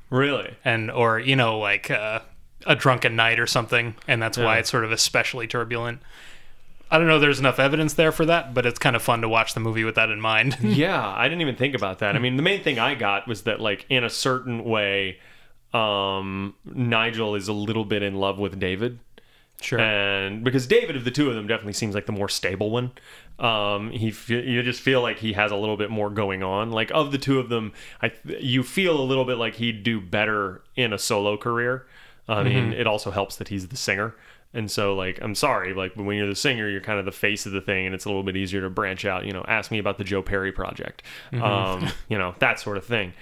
really? 0.09 0.55
and 0.65 0.89
or 0.89 1.19
you 1.19 1.35
know 1.35 1.59
like 1.59 1.91
uh, 1.91 2.21
a 2.65 2.77
drunken 2.77 3.17
night 3.17 3.41
or 3.41 3.47
something, 3.49 3.97
and 4.07 4.23
that's 4.23 4.39
why 4.39 4.59
it's 4.59 4.71
sort 4.71 4.85
of 4.85 4.93
especially 4.93 5.49
turbulent. 5.49 6.01
I 6.93 6.99
don't 6.99 7.07
know. 7.07 7.19
There's 7.19 7.41
enough 7.41 7.59
evidence 7.59 7.95
there 7.95 8.13
for 8.13 8.27
that, 8.27 8.53
but 8.53 8.67
it's 8.67 8.79
kind 8.79 8.95
of 8.95 9.01
fun 9.03 9.23
to 9.23 9.29
watch 9.29 9.55
the 9.55 9.61
movie 9.61 9.83
with 9.83 9.95
that 9.95 10.11
in 10.11 10.21
mind. 10.21 10.59
Yeah, 10.63 11.09
I 11.09 11.25
didn't 11.27 11.41
even 11.41 11.57
think 11.57 11.75
about 11.75 12.01
that. 12.01 12.15
I 12.17 12.19
mean, 12.19 12.37
the 12.37 12.43
main 12.43 12.63
thing 12.63 12.79
I 12.79 12.95
got 12.95 13.27
was 13.27 13.43
that, 13.45 13.61
like, 13.61 13.87
in 13.89 14.05
a 14.05 14.11
certain 14.11 14.63
way, 14.65 15.19
um, 15.73 16.55
Nigel 16.67 17.35
is 17.35 17.49
a 17.49 17.53
little 17.55 17.87
bit 17.87 18.03
in 18.03 18.17
love 18.17 18.39
with 18.39 18.61
David. 18.61 18.99
sure. 19.63 19.81
and 19.81 20.45
because 20.45 20.67
David 20.67 20.97
of 20.97 21.05
the 21.05 21.11
two 21.11 21.29
of 21.31 21.35
them 21.35 21.47
definitely 21.47 21.73
seems 21.73 21.95
like 21.95 22.05
the 22.07 22.13
more 22.13 22.29
stable 22.29 22.71
one. 22.71 22.93
Um, 23.39 23.91
he 23.91 24.13
you 24.29 24.63
just 24.63 24.83
feel 24.83 25.01
like 25.01 25.19
he 25.19 25.33
has 25.33 25.51
a 25.51 25.57
little 25.57 25.77
bit 25.79 25.91
more 25.91 26.11
going 26.11 26.43
on. 26.43 26.71
Like 26.73 26.91
of 26.93 27.11
the 27.11 27.19
two 27.19 27.39
of 27.41 27.49
them, 27.49 27.73
I 28.03 28.13
you 28.25 28.63
feel 28.63 29.01
a 29.01 29.03
little 29.03 29.25
bit 29.25 29.39
like 29.39 29.55
he'd 29.55 29.83
do 29.83 29.99
better 30.01 30.63
in 30.77 30.93
a 30.93 30.99
solo 30.99 31.37
career. 31.39 31.87
I 32.29 32.43
mean, 32.45 32.73
it 32.73 32.87
also 32.87 33.11
helps 33.11 33.37
that 33.37 33.49
he's 33.49 33.69
the 33.69 33.77
singer. 33.77 34.15
And 34.55 34.71
so, 34.71 34.95
like, 34.95 35.19
I'm 35.23 35.35
sorry, 35.35 35.73
like, 35.73 35.95
but 35.95 36.05
when 36.05 36.17
you're 36.17 36.27
the 36.27 36.35
singer, 36.35 36.69
you're 36.69 36.83
kind 36.83 36.99
of 36.99 37.05
the 37.05 37.13
face 37.13 37.47
of 37.47 37.53
the 37.53 37.61
thing, 37.63 37.87
and 37.87 37.95
it's 37.95 38.05
a 38.05 38.09
little 38.09 38.23
bit 38.23 38.37
easier 38.37 38.61
to 38.61 38.71
branch 38.71 39.05
out. 39.05 39.25
You 39.25 39.33
know, 39.33 39.45
ask 39.49 39.71
me 39.71 39.79
about 39.79 39.97
the 39.97 40.05
Joe 40.05 40.21
Perry 40.23 40.53
project, 40.53 41.03
um, 41.33 41.89
you 42.09 42.19
know, 42.19 42.35
that 42.39 42.61
sort 42.61 42.77
of 42.77 42.85
thing. 42.85 43.15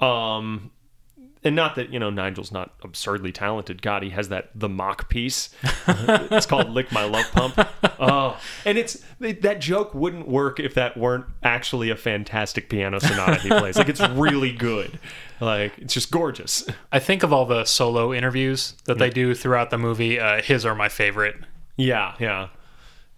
Um, 0.00 0.70
and 1.46 1.54
not 1.54 1.76
that 1.76 1.92
you 1.92 2.00
know 2.00 2.10
Nigel's 2.10 2.50
not 2.50 2.72
absurdly 2.82 3.30
talented. 3.30 3.80
God, 3.80 4.02
he 4.02 4.10
has 4.10 4.30
that 4.30 4.50
the 4.52 4.68
Mach 4.68 5.08
piece. 5.08 5.50
it's 5.86 6.44
called 6.44 6.70
"Lick 6.70 6.90
My 6.90 7.04
Love 7.04 7.30
Pump." 7.30 7.68
Oh, 8.00 8.36
and 8.64 8.76
it's 8.76 9.04
that 9.20 9.60
joke 9.60 9.94
wouldn't 9.94 10.26
work 10.26 10.58
if 10.58 10.74
that 10.74 10.96
weren't 10.96 11.26
actually 11.44 11.88
a 11.88 11.96
fantastic 11.96 12.68
piano 12.68 12.98
sonata 12.98 13.36
he 13.36 13.48
plays. 13.48 13.78
Like 13.78 13.88
it's 13.88 14.06
really 14.08 14.50
good. 14.52 14.98
Like 15.40 15.78
it's 15.78 15.94
just 15.94 16.10
gorgeous. 16.10 16.66
I 16.90 16.98
think 16.98 17.22
of 17.22 17.32
all 17.32 17.46
the 17.46 17.64
solo 17.64 18.12
interviews 18.12 18.74
that 18.86 18.98
they 18.98 19.10
do 19.10 19.32
throughout 19.32 19.70
the 19.70 19.78
movie. 19.78 20.18
Uh, 20.18 20.42
his 20.42 20.66
are 20.66 20.74
my 20.74 20.88
favorite. 20.88 21.36
Yeah, 21.76 22.14
yeah. 22.18 22.48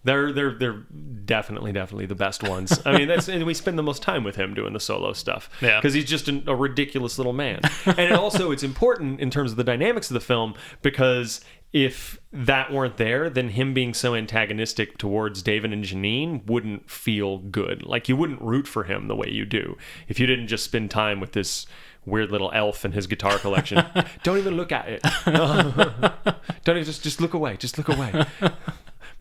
They're 0.05 0.33
they're 0.33 0.55
they're 0.55 0.85
definitely 1.25 1.73
definitely 1.73 2.07
the 2.07 2.15
best 2.15 2.43
ones. 2.43 2.81
I 2.87 2.97
mean, 2.97 3.09
that's 3.09 3.29
and 3.29 3.45
we 3.45 3.53
spend 3.55 3.79
the 3.79 3.83
most 3.83 4.01
time 4.03 4.25
with 4.25 4.37
him 4.37 4.55
doing 4.55 4.73
the 4.73 4.81
solo 4.81 5.13
stuff. 5.13 5.51
Yeah. 5.61 5.81
because 5.81 5.95
he's 5.95 6.05
just 6.05 6.29
an, 6.29 6.45
a 6.47 6.55
ridiculous 6.55 7.19
little 7.19 7.33
man. 7.33 7.61
and 7.87 7.99
it 7.99 8.13
also 8.13 8.51
it's 8.51 8.63
important 8.63 9.21
in 9.21 9.31
terms 9.31 9.51
of 9.51 9.57
the 9.57 9.65
dynamics 9.65 10.09
of 10.11 10.15
the 10.15 10.21
film 10.21 10.55
because 10.83 11.41
if 11.73 12.19
that 12.33 12.73
weren't 12.73 12.97
there, 12.97 13.29
then 13.29 13.51
him 13.51 13.75
being 13.75 13.93
so 13.93 14.15
antagonistic 14.15 14.97
towards 14.97 15.43
David 15.43 15.73
and 15.73 15.85
Janine 15.85 16.47
wouldn't 16.47 16.91
feel 16.91 17.39
good. 17.39 17.85
Like 17.85 18.09
you 18.09 18.17
wouldn't 18.17 18.41
root 18.41 18.67
for 18.67 18.85
him 18.85 19.09
the 19.09 19.17
way 19.17 19.29
you 19.29 19.45
do 19.45 19.77
if 20.07 20.19
you 20.19 20.27
didn't 20.27 20.47
just 20.49 20.65
spend 20.65 20.91
time 20.91 21.21
with 21.21 21.33
this 21.33 21.67
weird 22.07 22.31
little 22.31 22.51
elf 22.55 22.85
and 22.85 22.95
his 22.95 23.07
guitar 23.07 23.39
collection. 23.39 23.85
Don't 24.23 24.39
even 24.39 24.57
look 24.57 24.73
at 24.73 24.89
it. 24.89 25.03
Don't 26.65 26.77
even 26.77 26.85
just 26.85 27.03
just 27.03 27.21
look 27.21 27.35
away. 27.35 27.57
Just 27.59 27.77
look 27.77 27.89
away. 27.89 28.25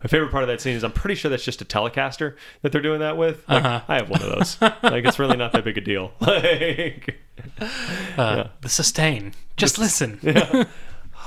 My 0.02 0.08
favorite 0.08 0.30
part 0.30 0.44
of 0.44 0.48
that 0.48 0.60
scene 0.60 0.76
is 0.76 0.84
I'm 0.84 0.92
pretty 0.92 1.14
sure 1.16 1.28
that's 1.28 1.44
just 1.44 1.60
a 1.60 1.64
Telecaster 1.64 2.36
that 2.62 2.70
they're 2.72 2.80
doing 2.82 3.00
that 3.00 3.16
with. 3.16 3.42
Like, 3.48 3.64
I 3.64 3.96
have 3.96 4.08
one 4.08 4.22
of 4.22 4.28
those. 4.28 4.60
like 4.60 5.04
it's 5.04 5.18
really 5.18 5.36
not 5.36 5.52
that 5.52 5.64
big 5.64 5.76
a 5.78 5.80
deal. 5.80 6.12
Like 6.20 7.18
Uh, 8.16 8.44
The 8.60 8.68
sustain. 8.68 9.34
Just 9.56 9.78
listen. 9.78 10.20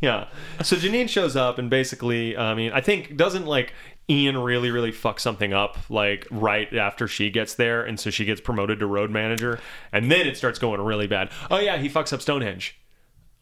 yeah. 0.00 0.28
So 0.62 0.76
Janine 0.76 1.08
shows 1.08 1.36
up 1.36 1.58
and 1.58 1.68
basically, 1.70 2.36
I 2.36 2.54
mean, 2.54 2.72
I 2.72 2.80
think 2.80 3.16
doesn't 3.16 3.46
like 3.46 3.72
Ian 4.08 4.38
really, 4.38 4.70
really 4.70 4.92
fucks 4.92 5.20
something 5.20 5.52
up 5.52 5.78
like 5.90 6.26
right 6.30 6.72
after 6.74 7.06
she 7.08 7.30
gets 7.30 7.54
there, 7.54 7.82
and 7.84 7.98
so 8.00 8.10
she 8.10 8.24
gets 8.24 8.40
promoted 8.40 8.80
to 8.80 8.86
road 8.86 9.10
manager, 9.10 9.60
and 9.92 10.10
then 10.10 10.26
it 10.26 10.36
starts 10.36 10.58
going 10.58 10.80
really 10.80 11.06
bad. 11.06 11.30
Oh 11.50 11.58
yeah, 11.58 11.76
he 11.78 11.88
fucks 11.88 12.12
up 12.12 12.20
Stonehenge. 12.22 12.78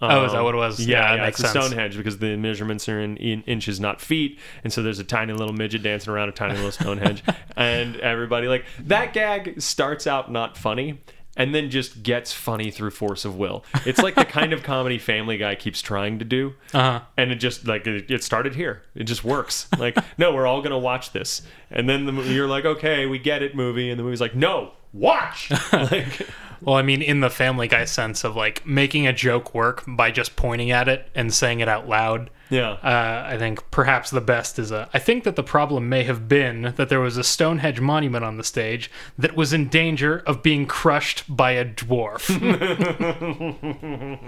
Oh, 0.03 0.25
is 0.25 0.33
that 0.33 0.43
what 0.43 0.55
it 0.55 0.59
was? 0.59 0.81
Yeah, 0.81 1.15
Yeah, 1.15 1.25
yeah, 1.27 1.31
sense. 1.31 1.51
Stonehenge 1.51 1.97
because 1.97 2.19
the 2.19 2.37
measurements 2.37 2.89
are 2.89 3.01
in, 3.01 3.17
in 3.19 3.43
inches, 3.43 3.79
not 3.81 4.01
feet, 4.01 4.39
and 4.65 4.73
so 4.73 4.83
there's 4.83 4.99
a 4.99 5.05
tiny 5.05 5.33
little 5.33 5.55
midget 5.55 5.83
dancing 5.83 6.13
around 6.13 6.29
a 6.29 6.33
tiny 6.33 6.55
little 6.55 6.73
Stonehenge, 6.73 7.23
and 7.57 7.97
everybody 7.97 8.49
like 8.49 8.65
that 8.81 9.13
gag 9.13 9.61
starts 9.61 10.07
out 10.07 10.31
not 10.33 10.57
funny. 10.59 11.01
And 11.35 11.55
then 11.55 11.71
just 11.71 12.03
gets 12.03 12.31
funny 12.31 12.71
through 12.71 12.91
force 12.91 13.25
of 13.25 13.39
will. 13.39 13.65
It's 13.87 14.03
like 14.03 14.17
the 14.17 14.25
kind 14.27 14.53
of 14.53 14.63
comedy 14.63 14.99
Family 14.99 15.39
Guy 15.39 15.55
keeps 15.55 15.81
trying 15.81 16.19
to 16.19 16.27
do, 16.27 16.53
Uh-huh. 16.75 17.01
and 17.17 17.33
it 17.33 17.37
just 17.37 17.67
like 17.67 17.87
it, 17.87 18.11
it 18.11 18.23
started 18.23 18.55
here. 18.55 18.83
It 18.95 19.05
just 19.05 19.25
works. 19.25 19.67
Like, 19.79 19.97
no, 20.19 20.35
we're 20.35 20.47
all 20.47 20.61
gonna 20.61 20.79
watch 20.79 21.13
this, 21.13 21.41
and 21.71 21.89
then 21.89 22.05
the, 22.05 22.13
you're 22.25 22.49
like, 22.49 22.67
okay, 22.67 23.07
we 23.07 23.19
get 23.19 23.43
it, 23.43 23.57
movie, 23.57 23.89
and 23.89 23.99
the 23.99 24.05
movie's 24.05 24.21
like, 24.21 24.35
no, 24.35 24.73
watch. 24.93 25.51
like, 25.73 26.27
Well, 26.61 26.77
I 26.77 26.83
mean, 26.83 27.03
in 27.03 27.21
the 27.21 27.31
Family 27.31 27.67
Guy 27.69 27.85
sense 27.87 28.23
of 28.25 28.37
like 28.37 28.65
making 28.67 29.07
a 29.07 29.13
joke 29.13 29.53
work 29.55 29.83
by 29.87 30.11
just 30.13 30.37
pointing 30.37 30.71
at 30.71 30.89
it 30.89 31.09
and 31.15 31.33
saying 31.35 31.59
it 31.61 31.69
out 31.69 31.89
loud. 31.89 32.31
yeah, 32.51 32.73
Uh, 32.83 33.25
I 33.27 33.37
think 33.37 33.69
perhaps 33.73 34.11
the 34.11 34.21
best 34.21 34.59
is 34.61 34.71
a. 34.71 34.89
I 34.95 35.01
think 35.01 35.25
that 35.25 35.35
the 35.35 35.43
problem 35.43 35.89
may 35.89 36.05
have 36.05 36.29
been 36.29 36.73
that 36.77 36.89
there 36.89 37.01
was 37.01 37.17
a 37.17 37.25
Stonehenge 37.25 37.81
monument 37.81 38.25
on 38.25 38.37
the 38.37 38.45
stage 38.45 38.91
that 39.19 39.35
was 39.35 39.53
in 39.53 39.69
danger 39.69 40.23
of 40.27 40.41
being 40.43 40.67
crushed 40.67 41.25
by 41.35 41.53
a 41.53 41.65
dwarf. 41.65 42.29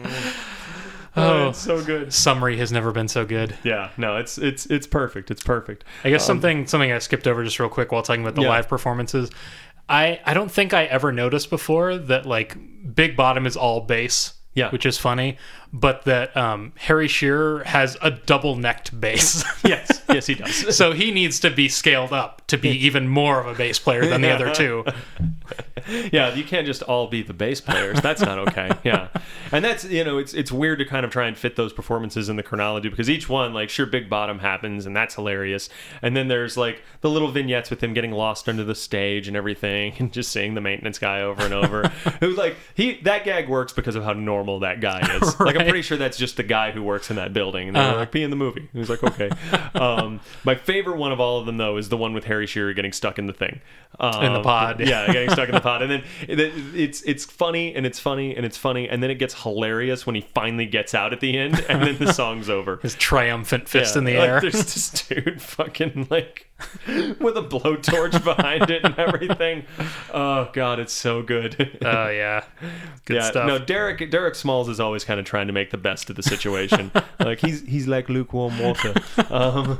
oh, 1.16 1.48
it's 1.50 1.58
so 1.58 1.82
good. 1.84 2.12
Summary 2.12 2.56
has 2.58 2.72
never 2.72 2.90
been 2.92 3.08
so 3.08 3.24
good. 3.24 3.56
Yeah, 3.62 3.90
no, 3.96 4.16
it's 4.16 4.36
it's 4.38 4.66
it's 4.66 4.86
perfect. 4.86 5.30
It's 5.30 5.42
perfect. 5.42 5.84
I 6.02 6.10
guess 6.10 6.24
something 6.26 6.66
something 6.66 6.90
I 6.90 6.98
skipped 6.98 7.26
over 7.28 7.44
just 7.44 7.60
real 7.60 7.68
quick 7.68 7.92
while 7.92 8.02
talking 8.02 8.22
about 8.22 8.34
the 8.34 8.40
Um, 8.40 8.44
Yeah. 8.46 8.50
live 8.50 8.68
performances. 8.68 9.30
I 9.88 10.20
I 10.24 10.34
don't 10.34 10.50
think 10.50 10.72
I 10.72 10.84
ever 10.84 11.12
noticed 11.12 11.50
before 11.50 11.96
that 11.96 12.26
like 12.26 12.56
Big 12.94 13.16
Bottom 13.16 13.46
is 13.46 13.56
all 13.56 13.80
bass. 13.80 14.34
Yeah. 14.56 14.70
which 14.70 14.86
is 14.86 14.96
funny, 14.96 15.36
but 15.74 16.04
that 16.04 16.34
um, 16.36 16.72
Harry 16.76 17.08
Shearer 17.08 17.64
has 17.64 17.98
a 18.00 18.12
double 18.12 18.54
necked 18.54 18.98
bass, 18.98 19.44
Yes, 19.64 20.02
yes, 20.08 20.26
he 20.26 20.34
does. 20.34 20.76
so 20.76 20.92
he 20.92 21.10
needs 21.10 21.40
to 21.40 21.50
be 21.50 21.68
scaled 21.68 22.12
up 22.12 22.46
to 22.46 22.56
be 22.56 22.68
even 22.86 23.08
more 23.08 23.40
of 23.40 23.48
a 23.48 23.54
bass 23.54 23.80
player 23.80 24.06
than 24.06 24.20
the 24.20 24.30
other 24.30 24.54
two. 24.54 24.84
yeah, 26.12 26.32
you 26.32 26.44
can't 26.44 26.64
just 26.64 26.82
all 26.82 27.08
be 27.08 27.22
the 27.22 27.32
bass 27.32 27.60
players. 27.60 28.00
That's 28.00 28.22
not 28.22 28.38
okay. 28.38 28.70
Yeah, 28.84 29.08
and 29.50 29.64
that's 29.64 29.84
you 29.84 30.04
know 30.04 30.18
it's 30.18 30.34
it's 30.34 30.52
weird 30.52 30.78
to 30.78 30.84
kind 30.84 31.06
of 31.06 31.10
try 31.10 31.26
and 31.26 31.36
fit 31.38 31.56
those 31.56 31.72
performances 31.72 32.28
in 32.28 32.36
the 32.36 32.42
chronology 32.42 32.90
because 32.90 33.08
each 33.08 33.30
one 33.30 33.54
like 33.54 33.70
sure 33.70 33.86
Big 33.86 34.10
Bottom 34.10 34.40
happens 34.40 34.84
and 34.84 34.94
that's 34.94 35.14
hilarious, 35.14 35.70
and 36.02 36.14
then 36.14 36.28
there's 36.28 36.56
like 36.58 36.82
the 37.00 37.08
little 37.08 37.30
vignettes 37.30 37.70
with 37.70 37.82
him 37.82 37.94
getting 37.94 38.10
lost 38.12 38.46
under 38.48 38.62
the 38.62 38.74
stage 38.74 39.26
and 39.26 39.36
everything, 39.38 39.94
and 39.98 40.12
just 40.12 40.30
seeing 40.32 40.54
the 40.54 40.60
maintenance 40.60 40.98
guy 40.98 41.22
over 41.22 41.42
and 41.44 41.54
over. 41.54 41.88
Who's 42.20 42.36
like 42.36 42.56
he 42.74 43.00
that 43.02 43.24
gag 43.24 43.48
works 43.48 43.72
because 43.72 43.96
of 43.96 44.04
how 44.04 44.12
normal 44.12 44.60
that 44.60 44.80
guy 44.80 45.00
is. 45.16 45.40
Like 45.40 45.56
I'm 45.64 45.70
pretty 45.70 45.82
sure 45.82 45.96
that's 45.96 46.16
just 46.16 46.36
the 46.36 46.42
guy 46.42 46.70
who 46.70 46.82
works 46.82 47.10
in 47.10 47.16
that 47.16 47.32
building, 47.32 47.68
and 47.68 47.76
they're 47.76 47.82
Uh-huh. 47.82 47.96
like 47.98 48.12
be 48.12 48.22
in 48.22 48.30
the 48.30 48.36
movie. 48.36 48.68
He 48.72 48.78
was 48.78 48.90
like 48.90 49.02
okay. 49.02 49.30
um, 49.74 50.20
my 50.44 50.54
favorite 50.54 50.96
one 50.96 51.12
of 51.12 51.20
all 51.20 51.38
of 51.40 51.46
them 51.46 51.56
though 51.56 51.76
is 51.76 51.88
the 51.88 51.96
one 51.96 52.12
with 52.12 52.24
Harry 52.24 52.46
Shearer 52.46 52.72
getting 52.74 52.92
stuck 52.92 53.18
in 53.18 53.26
the 53.26 53.32
thing. 53.32 53.60
Um, 54.00 54.24
In 54.24 54.32
the 54.32 54.42
pod. 54.42 54.80
Yeah, 54.80 55.06
getting 55.12 55.30
stuck 55.30 55.48
in 55.48 55.54
the 55.54 55.60
pod, 55.60 55.82
and 55.82 55.90
then 55.90 56.02
it, 56.26 56.40
it's 56.74 57.02
it's 57.02 57.24
funny 57.24 57.74
and 57.74 57.86
it's 57.86 57.98
funny 58.00 58.34
and 58.36 58.44
it's 58.44 58.56
funny, 58.56 58.88
and 58.88 59.02
then 59.02 59.10
it 59.10 59.16
gets 59.16 59.42
hilarious 59.42 60.04
when 60.06 60.14
he 60.16 60.20
finally 60.34 60.66
gets 60.66 60.94
out 60.94 61.12
at 61.12 61.20
the 61.20 61.36
end, 61.38 61.64
and 61.68 61.80
then 61.82 61.98
the 61.98 62.12
song's 62.12 62.50
over. 62.50 62.76
His 62.82 62.94
triumphant 62.96 63.68
fist 63.68 63.94
Yeah, 63.94 63.98
in 64.00 64.04
the 64.04 64.18
like, 64.18 64.28
air. 64.28 64.40
There's 64.40 64.54
this 64.54 64.90
dude 65.08 65.40
fucking 65.40 66.08
like 66.10 66.50
with 66.86 67.36
a 67.36 67.42
blowtorch 67.42 68.22
behind 68.22 68.70
it 68.70 68.84
and 68.84 68.96
everything. 68.98 69.64
Oh 70.12 70.50
god, 70.52 70.78
it's 70.78 70.92
so 70.92 71.22
good. 71.22 71.78
Oh 71.84 72.08
yeah, 72.08 72.44
good 73.04 73.16
yeah, 73.16 73.30
stuff. 73.30 73.46
no, 73.46 73.58
Derek 73.58 74.10
Derek 74.10 74.34
Smalls 74.34 74.68
is 74.68 74.78
always 74.78 75.04
kind 75.04 75.18
of 75.18 75.26
trying 75.26 75.48
to 75.48 75.52
make 75.52 75.70
the 75.70 75.76
best 75.76 76.10
of 76.10 76.16
the 76.16 76.22
situation. 76.22 76.92
like 77.20 77.40
he's 77.40 77.62
he's 77.62 77.88
like 77.88 78.08
lukewarm 78.08 78.58
water. 78.58 78.94
Um, 79.30 79.78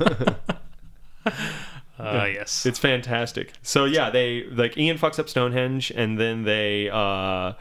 uh, 1.97 2.27
yes, 2.31 2.65
It's 2.65 2.77
fantastic. 2.77 3.53
So 3.63 3.85
yeah, 3.85 4.09
they 4.09 4.43
like 4.49 4.77
Ian 4.77 4.97
fucks 4.97 5.17
up 5.17 5.29
Stonehenge, 5.29 5.91
and 5.95 6.19
then 6.19 6.43
they 6.43 6.89
uh 6.89 7.53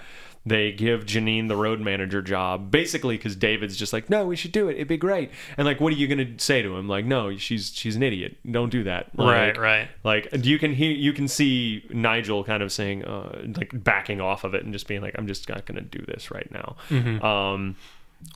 they 0.47 0.73
give 0.73 1.07
Janine 1.07 1.49
the 1.49 1.57
road 1.57 1.81
manager 1.81 2.21
job, 2.21 2.71
basically 2.71 3.17
because 3.17 3.35
David's 3.35 3.77
just 3.77 3.93
like, 3.93 4.11
no, 4.11 4.27
we 4.27 4.37
should 4.37 4.53
do 4.53 4.69
it. 4.69 4.75
It'd 4.75 4.89
be 4.89 4.97
great. 4.99 5.31
And 5.57 5.67
like, 5.67 5.81
what 5.81 5.93
are 5.93 5.97
you 5.97 6.07
gonna 6.07 6.39
say 6.39 6.61
to 6.63 6.77
him? 6.77 6.87
Like, 6.89 7.05
no, 7.07 7.37
she's 7.37 7.73
she's 7.75 7.97
an 7.97 8.03
idiot. 8.03 8.37
Don't 8.51 8.71
do 8.71 8.85
that. 8.85 9.09
right, 9.17 9.57
right. 9.57 9.89
Like 10.03 10.29
you 10.43 10.59
can 10.59 10.75
hear, 10.75 10.91
you 10.93 11.13
can 11.13 11.29
see 11.29 11.85
Nigel 11.91 12.45
kind 12.45 12.63
of 12.63 12.71
saying, 12.73 13.05
uh, 13.05 13.43
like 13.57 13.71
backing 13.73 14.21
off 14.21 14.45
of 14.45 14.55
it 14.55 14.65
and 14.65 14.73
just 14.73 14.87
being 14.87 15.01
like, 15.01 15.15
I'm 15.17 15.27
just 15.27 15.49
not 15.49 15.65
gonna 15.67 15.81
do 15.81 16.05
this 16.07 16.31
right 16.31 16.51
now. 16.51 16.77
Mm-hmm. 16.91 17.25
Um, 17.25 17.77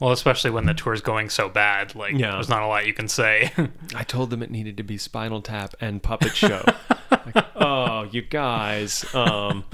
Well, 0.01 0.13
especially 0.13 0.51
when 0.51 0.67
the 0.67 0.75
tour's 0.75 1.01
going 1.01 1.29
so 1.31 1.49
bad, 1.49 1.95
like 1.95 2.13
Yeah. 2.17 2.33
there's 2.33 2.49
not 2.49 2.63
a 2.63 2.67
lot 2.67 2.87
you 2.87 2.95
can 2.95 3.09
say. 3.09 3.53
I 3.95 4.03
told 4.05 4.31
them 4.31 4.43
it 4.43 4.51
needed 4.51 4.77
to 4.79 4.83
be 4.83 4.97
Spinal 4.99 5.41
Tap 5.43 5.75
and 5.81 6.03
Puppet 6.03 6.35
Show. 6.37 6.63
like, 7.11 7.45
oh, 7.57 8.05
you 8.11 8.23
guys. 8.23 9.05
Um, 9.15 9.65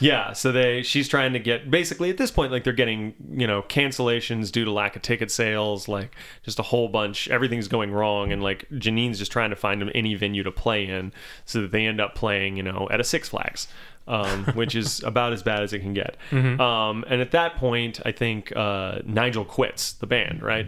yeah, 0.00 0.32
so 0.32 0.52
they 0.52 0.82
she's 0.82 1.08
trying 1.08 1.32
to 1.32 1.38
get 1.38 1.70
basically 1.70 2.10
at 2.10 2.18
this 2.18 2.30
point 2.30 2.52
like 2.52 2.64
they're 2.64 2.72
getting 2.72 3.14
you 3.30 3.46
know 3.46 3.62
cancellations 3.62 4.50
due 4.52 4.64
to 4.64 4.70
lack 4.70 4.96
of 4.96 5.02
ticket 5.02 5.30
sales, 5.30 5.88
like 5.88 6.14
just 6.42 6.58
a 6.58 6.62
whole 6.62 6.88
bunch. 6.88 7.28
Everything's 7.28 7.68
going 7.68 7.92
wrong, 7.92 8.32
and 8.32 8.42
like 8.42 8.66
Janine's 8.78 9.18
just 9.18 9.32
trying 9.32 9.50
to 9.50 9.56
find 9.56 9.80
them 9.80 9.90
any 9.94 10.14
venue 10.14 10.42
to 10.42 10.52
play 10.52 10.86
in, 10.86 11.12
so 11.44 11.62
that 11.62 11.72
they 11.72 11.86
end 11.86 12.00
up 12.00 12.14
playing 12.14 12.56
you 12.56 12.62
know 12.62 12.88
at 12.90 13.00
a 13.00 13.04
Six 13.04 13.28
Flags. 13.28 13.68
Um, 14.06 14.44
which 14.54 14.74
is 14.74 15.02
about 15.02 15.34
as 15.34 15.42
bad 15.42 15.62
as 15.62 15.74
it 15.74 15.80
can 15.80 15.92
get. 15.92 16.16
Um, 16.58 17.04
and 17.08 17.20
at 17.20 17.32
that 17.32 17.56
point, 17.56 18.00
I 18.06 18.12
think 18.12 18.56
uh, 18.56 19.00
Nigel 19.04 19.44
quits 19.44 19.92
the 19.92 20.06
band, 20.06 20.42
right? 20.42 20.66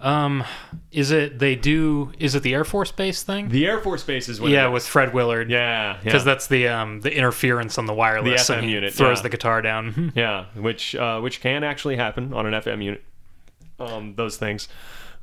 Um, 0.00 0.44
is 0.92 1.10
it 1.10 1.38
they 1.38 1.56
do? 1.56 2.12
Is 2.18 2.34
it 2.34 2.42
the 2.42 2.54
Air 2.54 2.64
Force 2.64 2.92
Base 2.92 3.22
thing? 3.22 3.48
The 3.48 3.66
Air 3.66 3.80
Force 3.80 4.02
Base 4.02 4.28
is 4.28 4.40
when 4.40 4.52
yeah, 4.52 4.66
it- 4.66 4.70
with 4.70 4.86
Fred 4.86 5.12
Willard. 5.14 5.50
yeah, 5.50 5.94
yeah. 5.94 6.00
because 6.02 6.24
that's 6.24 6.46
the 6.46 6.68
um 6.68 7.00
the 7.00 7.14
interference 7.14 7.78
on 7.78 7.86
the 7.86 7.94
wireless. 7.94 8.46
The 8.46 8.54
FM 8.54 8.68
unit, 8.68 8.94
throws 8.94 9.18
yeah. 9.18 9.22
the 9.22 9.28
guitar 9.28 9.62
down. 9.62 9.84
Yeah, 10.14 10.46
which 10.54 10.94
uh, 10.94 11.20
which 11.20 11.40
can 11.40 11.64
actually 11.64 11.96
happen 11.96 12.32
on 12.32 12.46
an 12.46 12.54
FM 12.54 12.82
unit. 12.82 13.02
Um, 13.78 14.14
those 14.14 14.36
things. 14.36 14.68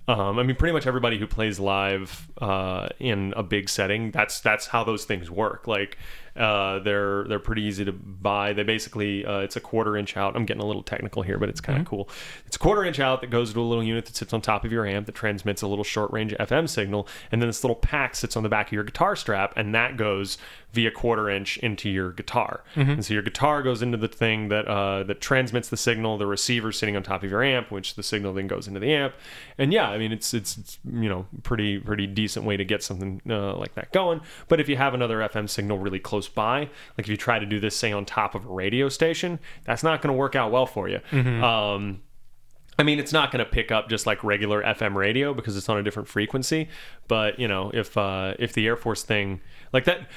Um, 0.07 0.39
I 0.39 0.43
mean, 0.43 0.55
pretty 0.55 0.73
much 0.73 0.87
everybody 0.87 1.17
who 1.19 1.27
plays 1.27 1.59
live 1.59 2.29
uh, 2.41 2.89
in 2.99 3.33
a 3.37 3.43
big 3.43 3.69
setting, 3.69 4.11
that's 4.11 4.41
that's 4.41 4.67
how 4.67 4.83
those 4.83 5.05
things 5.05 5.29
work. 5.29 5.67
Like, 5.67 5.97
uh, 6.35 6.79
they're 6.79 7.23
they're 7.25 7.39
pretty 7.39 7.63
easy 7.63 7.85
to 7.85 7.91
buy. 7.91 8.53
They 8.53 8.63
basically 8.63 9.25
uh, 9.25 9.39
it's 9.39 9.55
a 9.55 9.59
quarter 9.59 9.97
inch 9.97 10.17
out. 10.17 10.35
I'm 10.35 10.45
getting 10.45 10.63
a 10.63 10.65
little 10.65 10.83
technical 10.83 11.21
here, 11.21 11.37
but 11.37 11.49
it's 11.49 11.61
kind 11.61 11.79
of 11.79 11.85
cool. 11.85 12.09
It's 12.45 12.55
a 12.55 12.59
quarter 12.59 12.83
inch 12.83 12.99
out 12.99 13.21
that 13.21 13.29
goes 13.29 13.53
to 13.53 13.59
a 13.59 13.63
little 13.63 13.83
unit 13.83 14.05
that 14.05 14.15
sits 14.15 14.33
on 14.33 14.41
top 14.41 14.65
of 14.65 14.71
your 14.71 14.85
amp 14.85 15.05
that 15.05 15.15
transmits 15.15 15.61
a 15.61 15.67
little 15.67 15.83
short 15.83 16.11
range 16.11 16.33
FM 16.39 16.69
signal, 16.69 17.07
and 17.31 17.41
then 17.41 17.49
this 17.49 17.63
little 17.63 17.75
pack 17.75 18.15
sits 18.15 18.35
on 18.35 18.43
the 18.43 18.49
back 18.49 18.67
of 18.67 18.73
your 18.73 18.83
guitar 18.83 19.15
strap, 19.15 19.53
and 19.55 19.73
that 19.75 19.97
goes 19.97 20.37
via 20.73 20.89
quarter 20.89 21.29
inch 21.29 21.57
into 21.57 21.89
your 21.89 22.11
guitar. 22.13 22.63
And 22.91 23.05
so 23.05 23.13
your 23.13 23.23
guitar 23.23 23.61
goes 23.61 23.81
into 23.81 23.97
the 23.97 24.07
thing 24.07 24.47
that 24.49 24.67
uh, 24.67 25.03
that 25.03 25.19
transmits 25.19 25.69
the 25.69 25.77
signal. 25.77 26.17
The 26.17 26.25
receiver 26.25 26.71
sitting 26.71 26.95
on 26.95 27.03
top 27.03 27.23
of 27.23 27.29
your 27.29 27.43
amp, 27.43 27.71
which 27.71 27.95
the 27.95 28.03
signal 28.03 28.33
then 28.33 28.47
goes 28.47 28.67
into 28.67 28.79
the 28.79 28.93
amp. 28.93 29.13
And 29.57 29.73
yeah, 29.73 29.89
I 29.89 29.97
mean 29.97 30.11
it's 30.11 30.33
it's, 30.33 30.57
it's 30.57 30.79
you 30.85 31.09
know 31.09 31.25
pretty 31.43 31.79
pretty 31.79 32.07
decent 32.07 32.45
way 32.45 32.55
to 32.57 32.63
get 32.63 32.83
something 32.83 33.21
uh, 33.29 33.55
like 33.57 33.75
that 33.75 33.91
going. 33.91 34.21
But 34.47 34.59
if 34.61 34.69
you 34.69 34.77
have 34.77 34.93
another 34.93 35.19
FM 35.19 35.49
signal 35.49 35.77
really 35.77 35.99
close 35.99 36.27
by, 36.35 36.59
like 36.61 36.69
if 36.99 37.07
you 37.09 37.17
try 37.17 37.39
to 37.39 37.45
do 37.45 37.59
this 37.59 37.75
say 37.75 37.91
on 37.91 38.05
top 38.05 38.35
of 38.35 38.45
a 38.45 38.49
radio 38.49 38.89
station, 38.89 39.39
that's 39.65 39.83
not 39.83 40.01
going 40.01 40.13
to 40.13 40.17
work 40.17 40.35
out 40.35 40.51
well 40.51 40.65
for 40.65 40.87
you. 40.89 40.99
Um, 41.43 42.01
I 42.79 42.83
mean, 42.83 42.99
it's 42.99 43.13
not 43.13 43.31
going 43.31 43.43
to 43.45 43.51
pick 43.51 43.71
up 43.71 43.89
just 43.89 44.07
like 44.07 44.23
regular 44.23 44.63
FM 44.63 44.95
radio 44.95 45.33
because 45.33 45.55
it's 45.55 45.69
on 45.69 45.77
a 45.77 45.83
different 45.83 46.07
frequency. 46.07 46.69
But 47.07 47.39
you 47.39 47.47
know, 47.47 47.69
if 47.73 47.95
uh, 47.97 48.33
if 48.39 48.53
the 48.53 48.65
Air 48.65 48.75
Force 48.75 49.03
thing 49.03 49.41
like 49.71 49.85
that, 49.85 50.07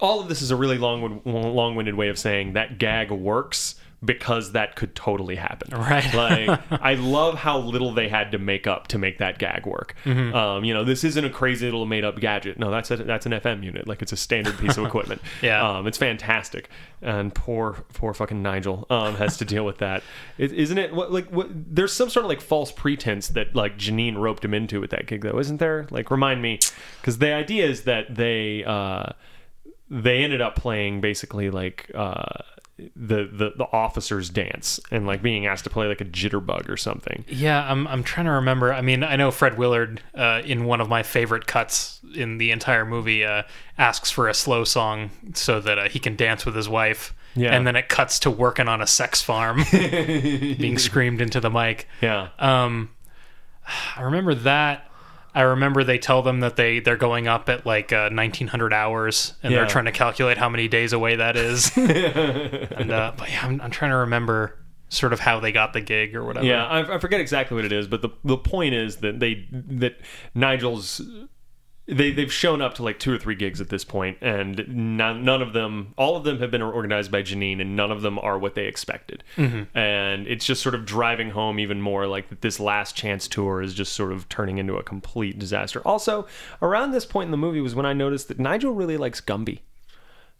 all 0.00 0.20
of 0.20 0.28
this 0.28 0.40
is 0.40 0.50
a 0.50 0.56
really 0.56 0.78
long 0.78 1.20
long-winded 1.24 1.94
way 1.94 2.08
of 2.08 2.18
saying 2.18 2.54
that 2.54 2.78
gag 2.78 3.10
works 3.10 3.74
because 4.04 4.52
that 4.52 4.76
could 4.76 4.94
totally 4.94 5.36
happen. 5.36 5.76
Right. 5.76 6.14
like 6.14 6.60
I 6.82 6.94
love 6.94 7.34
how 7.34 7.58
little 7.58 7.92
they 7.92 8.08
had 8.08 8.32
to 8.32 8.38
make 8.38 8.66
up 8.66 8.88
to 8.88 8.98
make 8.98 9.18
that 9.18 9.38
gag 9.38 9.66
work. 9.66 9.94
Um, 10.06 10.64
you 10.64 10.74
know, 10.74 10.84
this 10.84 11.02
isn't 11.04 11.24
a 11.24 11.30
crazy 11.30 11.64
little 11.64 11.86
made-up 11.86 12.20
gadget. 12.20 12.58
No, 12.58 12.70
that's 12.70 12.90
a, 12.90 12.96
that's 12.96 13.26
an 13.26 13.32
FM 13.32 13.64
unit. 13.64 13.88
Like 13.88 14.02
it's 14.02 14.12
a 14.12 14.16
standard 14.16 14.58
piece 14.58 14.76
of 14.76 14.84
equipment. 14.86 15.22
Yeah. 15.42 15.66
Um, 15.66 15.86
it's 15.86 15.98
fantastic. 15.98 16.68
And 17.02 17.34
poor 17.34 17.84
poor 17.94 18.14
fucking 18.14 18.42
Nigel 18.42 18.86
um, 18.90 19.16
has 19.16 19.36
to 19.38 19.44
deal 19.44 19.64
with 19.64 19.78
that. 19.78 20.02
is 20.38 20.52
isn't 20.52 20.78
it? 20.78 20.94
What, 20.94 21.12
like 21.12 21.30
what, 21.30 21.48
there's 21.50 21.92
some 21.92 22.10
sort 22.10 22.24
of 22.24 22.28
like 22.28 22.40
false 22.40 22.72
pretense 22.72 23.28
that 23.28 23.54
like 23.54 23.76
Janine 23.78 24.16
roped 24.16 24.44
him 24.44 24.54
into 24.54 24.80
with 24.80 24.90
that 24.90 25.06
gig 25.06 25.22
though, 25.22 25.38
isn't 25.38 25.58
there? 25.58 25.86
Like 25.90 26.10
remind 26.10 26.42
me, 26.42 26.58
because 27.00 27.18
the 27.18 27.32
idea 27.32 27.66
is 27.66 27.84
that 27.84 28.14
they 28.14 28.64
uh, 28.64 29.12
they 29.90 30.22
ended 30.22 30.40
up 30.40 30.56
playing 30.56 31.00
basically 31.00 31.50
like. 31.50 31.90
Uh, 31.94 32.42
the, 32.78 33.28
the 33.32 33.52
the 33.56 33.66
officers 33.72 34.28
dance 34.28 34.78
and 34.90 35.06
like 35.06 35.22
being 35.22 35.46
asked 35.46 35.64
to 35.64 35.70
play 35.70 35.86
like 35.86 36.00
a 36.02 36.04
jitterbug 36.04 36.68
or 36.68 36.76
something. 36.76 37.24
Yeah, 37.26 37.70
I'm 37.70 37.86
I'm 37.86 38.02
trying 38.02 38.26
to 38.26 38.32
remember. 38.32 38.72
I 38.72 38.82
mean, 38.82 39.02
I 39.02 39.16
know 39.16 39.30
Fred 39.30 39.56
Willard 39.56 40.02
uh, 40.14 40.42
in 40.44 40.64
one 40.64 40.80
of 40.80 40.88
my 40.88 41.02
favorite 41.02 41.46
cuts 41.46 42.00
in 42.14 42.36
the 42.38 42.50
entire 42.50 42.84
movie 42.84 43.24
uh, 43.24 43.44
asks 43.78 44.10
for 44.10 44.28
a 44.28 44.34
slow 44.34 44.64
song 44.64 45.10
so 45.34 45.60
that 45.60 45.78
uh, 45.78 45.88
he 45.88 45.98
can 45.98 46.16
dance 46.16 46.44
with 46.44 46.54
his 46.54 46.68
wife. 46.68 47.14
Yeah. 47.34 47.54
And 47.54 47.66
then 47.66 47.76
it 47.76 47.88
cuts 47.88 48.18
to 48.20 48.30
working 48.30 48.66
on 48.66 48.80
a 48.80 48.86
sex 48.86 49.20
farm, 49.20 49.62
being 49.70 50.78
screamed 50.78 51.20
into 51.20 51.38
the 51.38 51.50
mic. 51.50 51.86
Yeah. 52.00 52.28
Um, 52.38 52.90
I 53.96 54.02
remember 54.02 54.34
that. 54.34 54.85
I 55.36 55.42
remember 55.42 55.84
they 55.84 55.98
tell 55.98 56.22
them 56.22 56.40
that 56.40 56.56
they 56.56 56.80
they're 56.80 56.96
going 56.96 57.28
up 57.28 57.48
at 57.48 57.64
like 57.66 57.92
uh, 57.92 58.08
1900 58.10 58.72
hours, 58.72 59.34
and 59.42 59.52
Yeah. 59.52 59.58
they're 59.60 59.68
trying 59.68 59.84
to 59.84 59.92
calculate 59.92 60.38
how 60.38 60.48
many 60.48 60.66
days 60.66 60.92
away 60.92 61.16
that 61.16 61.36
is. 61.36 61.70
and 61.76 62.90
uh, 62.90 63.12
but 63.16 63.30
yeah, 63.30 63.44
I'm, 63.46 63.60
I'm 63.60 63.70
trying 63.70 63.90
to 63.92 63.98
remember 63.98 64.58
sort 64.88 65.12
of 65.12 65.20
how 65.20 65.38
they 65.40 65.52
got 65.52 65.72
the 65.72 65.80
gig 65.80 66.14
or 66.16 66.24
whatever. 66.24 66.46
Yeah, 66.46 66.64
I, 66.66 66.94
I 66.94 66.98
forget 66.98 67.20
exactly 67.20 67.54
what 67.54 67.64
it 67.64 67.72
is, 67.72 67.86
but 67.86 68.02
the 68.02 68.08
the 68.24 68.36
point 68.38 68.74
is 68.74 68.96
that 68.98 69.20
they 69.20 69.46
that 69.52 70.00
Nigel's 70.34 71.00
they 71.88 72.10
they've 72.10 72.32
shown 72.32 72.60
up 72.60 72.74
to 72.74 72.82
like 72.82 72.98
two 72.98 73.12
or 73.12 73.18
three 73.18 73.36
gigs 73.36 73.60
at 73.60 73.68
this 73.68 73.84
point, 73.84 74.18
and 74.20 74.66
none, 74.68 75.24
none 75.24 75.40
of 75.40 75.52
them, 75.52 75.94
all 75.96 76.16
of 76.16 76.24
them 76.24 76.40
have 76.40 76.50
been 76.50 76.62
organized 76.62 77.12
by 77.12 77.22
Janine, 77.22 77.60
and 77.60 77.76
none 77.76 77.92
of 77.92 78.02
them 78.02 78.18
are 78.18 78.38
what 78.38 78.54
they 78.54 78.66
expected. 78.66 79.22
Mm-hmm. 79.36 79.76
And 79.76 80.26
it's 80.26 80.44
just 80.44 80.62
sort 80.62 80.74
of 80.74 80.84
driving 80.84 81.30
home 81.30 81.60
even 81.60 81.80
more 81.80 82.06
like 82.06 82.28
that 82.30 82.40
this 82.40 82.58
last 82.58 82.96
chance 82.96 83.28
tour 83.28 83.62
is 83.62 83.72
just 83.72 83.92
sort 83.92 84.12
of 84.12 84.28
turning 84.28 84.58
into 84.58 84.76
a 84.76 84.82
complete 84.82 85.38
disaster. 85.38 85.80
Also, 85.84 86.26
around 86.60 86.90
this 86.90 87.06
point 87.06 87.28
in 87.28 87.30
the 87.30 87.36
movie 87.36 87.60
was 87.60 87.74
when 87.74 87.86
I 87.86 87.92
noticed 87.92 88.28
that 88.28 88.40
Nigel 88.40 88.72
really 88.72 88.96
likes 88.96 89.20
Gumby. 89.20 89.60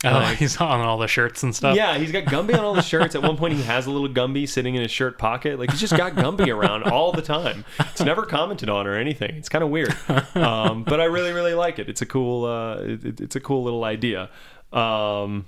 Oh, 0.04 0.20
he's 0.38 0.56
on 0.58 0.80
all 0.80 0.98
the 0.98 1.08
shirts 1.08 1.42
and 1.42 1.54
stuff. 1.54 1.76
Yeah, 1.76 1.96
he's 1.98 2.12
got 2.12 2.24
Gumby 2.24 2.54
on 2.56 2.64
all 2.64 2.74
the 2.74 2.82
shirts. 2.82 3.14
At 3.14 3.22
one 3.22 3.36
point, 3.36 3.54
he 3.54 3.62
has 3.62 3.86
a 3.86 3.90
little 3.90 4.08
Gumby 4.08 4.48
sitting 4.48 4.74
in 4.74 4.82
his 4.82 4.90
shirt 4.90 5.18
pocket. 5.18 5.58
Like 5.58 5.70
he's 5.70 5.80
just 5.80 5.96
got 5.96 6.12
Gumby 6.12 6.54
around 6.54 6.84
all 6.84 7.12
the 7.12 7.22
time. 7.22 7.64
It's 7.78 8.02
never 8.02 8.24
commented 8.24 8.68
on 8.68 8.86
or 8.86 8.94
anything. 8.94 9.34
It's 9.36 9.48
kind 9.48 9.64
of 9.64 9.70
weird, 9.70 9.94
um, 10.34 10.84
but 10.84 11.00
I 11.00 11.04
really, 11.04 11.32
really 11.32 11.54
like 11.54 11.78
it. 11.78 11.88
It's 11.88 12.02
a 12.02 12.06
cool, 12.06 12.44
uh, 12.44 12.76
it, 12.80 13.20
it's 13.20 13.36
a 13.36 13.40
cool 13.40 13.62
little 13.64 13.84
idea. 13.84 14.28
Um, 14.72 15.46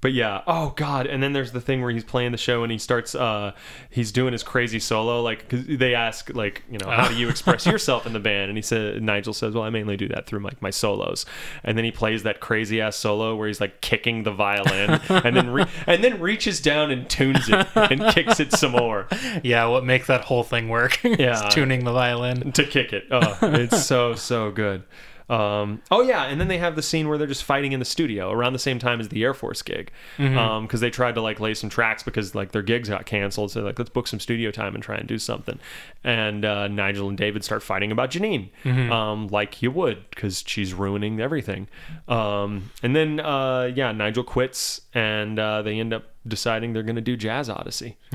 but 0.00 0.12
yeah, 0.12 0.42
oh 0.46 0.72
god! 0.76 1.06
And 1.06 1.22
then 1.22 1.32
there's 1.32 1.52
the 1.52 1.60
thing 1.60 1.82
where 1.82 1.90
he's 1.90 2.04
playing 2.04 2.32
the 2.32 2.38
show 2.38 2.62
and 2.62 2.72
he 2.72 2.78
starts, 2.78 3.14
uh, 3.14 3.52
he's 3.90 4.12
doing 4.12 4.32
his 4.32 4.42
crazy 4.42 4.78
solo. 4.78 5.20
Like 5.22 5.48
'cause 5.48 5.64
they 5.66 5.94
ask, 5.94 6.30
like, 6.34 6.62
you 6.70 6.78
know, 6.78 6.88
how 6.88 7.08
do 7.08 7.14
you 7.14 7.28
express 7.34 7.66
yourself 7.66 8.06
in 8.06 8.12
the 8.12 8.20
band? 8.20 8.48
And 8.48 8.56
he 8.56 8.62
said, 8.62 9.02
Nigel 9.02 9.34
says, 9.34 9.54
well, 9.54 9.64
I 9.64 9.70
mainly 9.70 9.96
do 9.96 10.08
that 10.08 10.26
through 10.26 10.40
like 10.40 10.62
my 10.62 10.70
solos. 10.70 11.26
And 11.64 11.76
then 11.76 11.84
he 11.84 11.90
plays 11.90 12.22
that 12.22 12.40
crazy 12.40 12.80
ass 12.80 12.96
solo 12.96 13.36
where 13.36 13.46
he's 13.48 13.60
like 13.60 13.80
kicking 13.80 14.22
the 14.22 14.32
violin 14.32 15.00
and 15.08 15.36
then 15.36 15.50
re- 15.50 15.66
and 15.86 16.02
then 16.02 16.20
reaches 16.20 16.60
down 16.60 16.90
and 16.90 17.08
tunes 17.10 17.48
it 17.48 17.66
and 17.74 18.02
kicks 18.14 18.40
it 18.40 18.52
some 18.52 18.72
more 18.72 19.06
Yeah, 19.42 19.66
what 19.66 19.84
makes 19.84 20.06
that 20.06 20.24
whole 20.24 20.44
thing 20.44 20.68
work? 20.68 20.98
Yeah. 21.04 21.48
tuning 21.50 21.84
the 21.84 21.92
violin. 21.92 22.52
to 22.52 22.64
kick 22.64 22.92
it. 22.94 23.04
Oh, 23.10 23.36
it's 23.42 23.84
so 23.84 24.14
so 24.14 24.50
good. 24.50 24.82
Um, 25.30 25.80
oh 25.92 26.02
yeah, 26.02 26.24
and 26.24 26.40
then 26.40 26.48
they 26.48 26.58
have 26.58 26.74
the 26.74 26.82
scene 26.82 27.08
where 27.08 27.16
they're 27.16 27.26
just 27.28 27.44
fighting 27.44 27.70
in 27.70 27.78
the 27.78 27.84
studio 27.86 28.32
around 28.32 28.52
the 28.52 28.58
same 28.58 28.80
time 28.80 28.98
as 29.00 29.08
the 29.10 29.22
Air 29.22 29.32
Force 29.32 29.62
gig, 29.62 29.92
because 30.16 30.80
they 30.80 30.90
tried 30.90 31.14
to 31.14 31.22
like 31.22 31.38
lay 31.38 31.54
some 31.54 31.70
tracks 31.70 32.02
because 32.02 32.34
like 32.34 32.50
their 32.50 32.62
gigs 32.62 32.88
got 32.88 33.06
canceled. 33.06 33.52
So 33.52 33.62
like 33.62 33.78
let's 33.78 33.90
book 33.90 34.08
some 34.08 34.18
studio 34.18 34.50
time 34.50 34.74
and 34.74 34.82
try 34.82 34.96
and 34.96 35.06
do 35.06 35.18
something. 35.18 35.60
And 36.02 36.44
uh, 36.44 36.66
Nigel 36.66 37.08
and 37.08 37.16
David 37.16 37.44
start 37.44 37.62
fighting 37.62 37.92
about 37.92 38.10
Janine, 38.10 38.50
um, 38.90 39.28
like 39.28 39.62
you 39.62 39.70
would, 39.70 40.10
because 40.10 40.42
she's 40.46 40.74
ruining 40.74 41.20
everything. 41.20 41.68
Um, 42.08 42.70
and 42.82 42.96
then 42.96 43.20
uh, 43.20 43.70
yeah, 43.74 43.92
Nigel 43.92 44.24
quits, 44.24 44.80
and 44.94 45.38
uh, 45.38 45.62
they 45.62 45.78
end 45.78 45.94
up 45.94 46.06
deciding 46.26 46.72
they're 46.72 46.82
going 46.82 46.96
to 46.96 47.00
do 47.02 47.16
Jazz 47.16 47.48
Odyssey. 47.48 47.96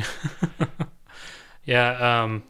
Yeah. 1.65 2.23
Um, 2.23 2.43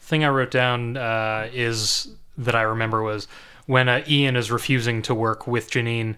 thing 0.00 0.24
I 0.24 0.28
wrote 0.28 0.50
down 0.50 0.96
uh, 0.96 1.48
is 1.52 2.08
that 2.36 2.54
I 2.54 2.62
remember 2.62 3.02
was 3.02 3.26
when 3.68 3.88
uh, 3.88 4.02
Ian 4.08 4.34
is 4.34 4.50
refusing 4.50 5.02
to 5.02 5.14
work 5.14 5.46
with 5.46 5.70
Janine. 5.70 6.16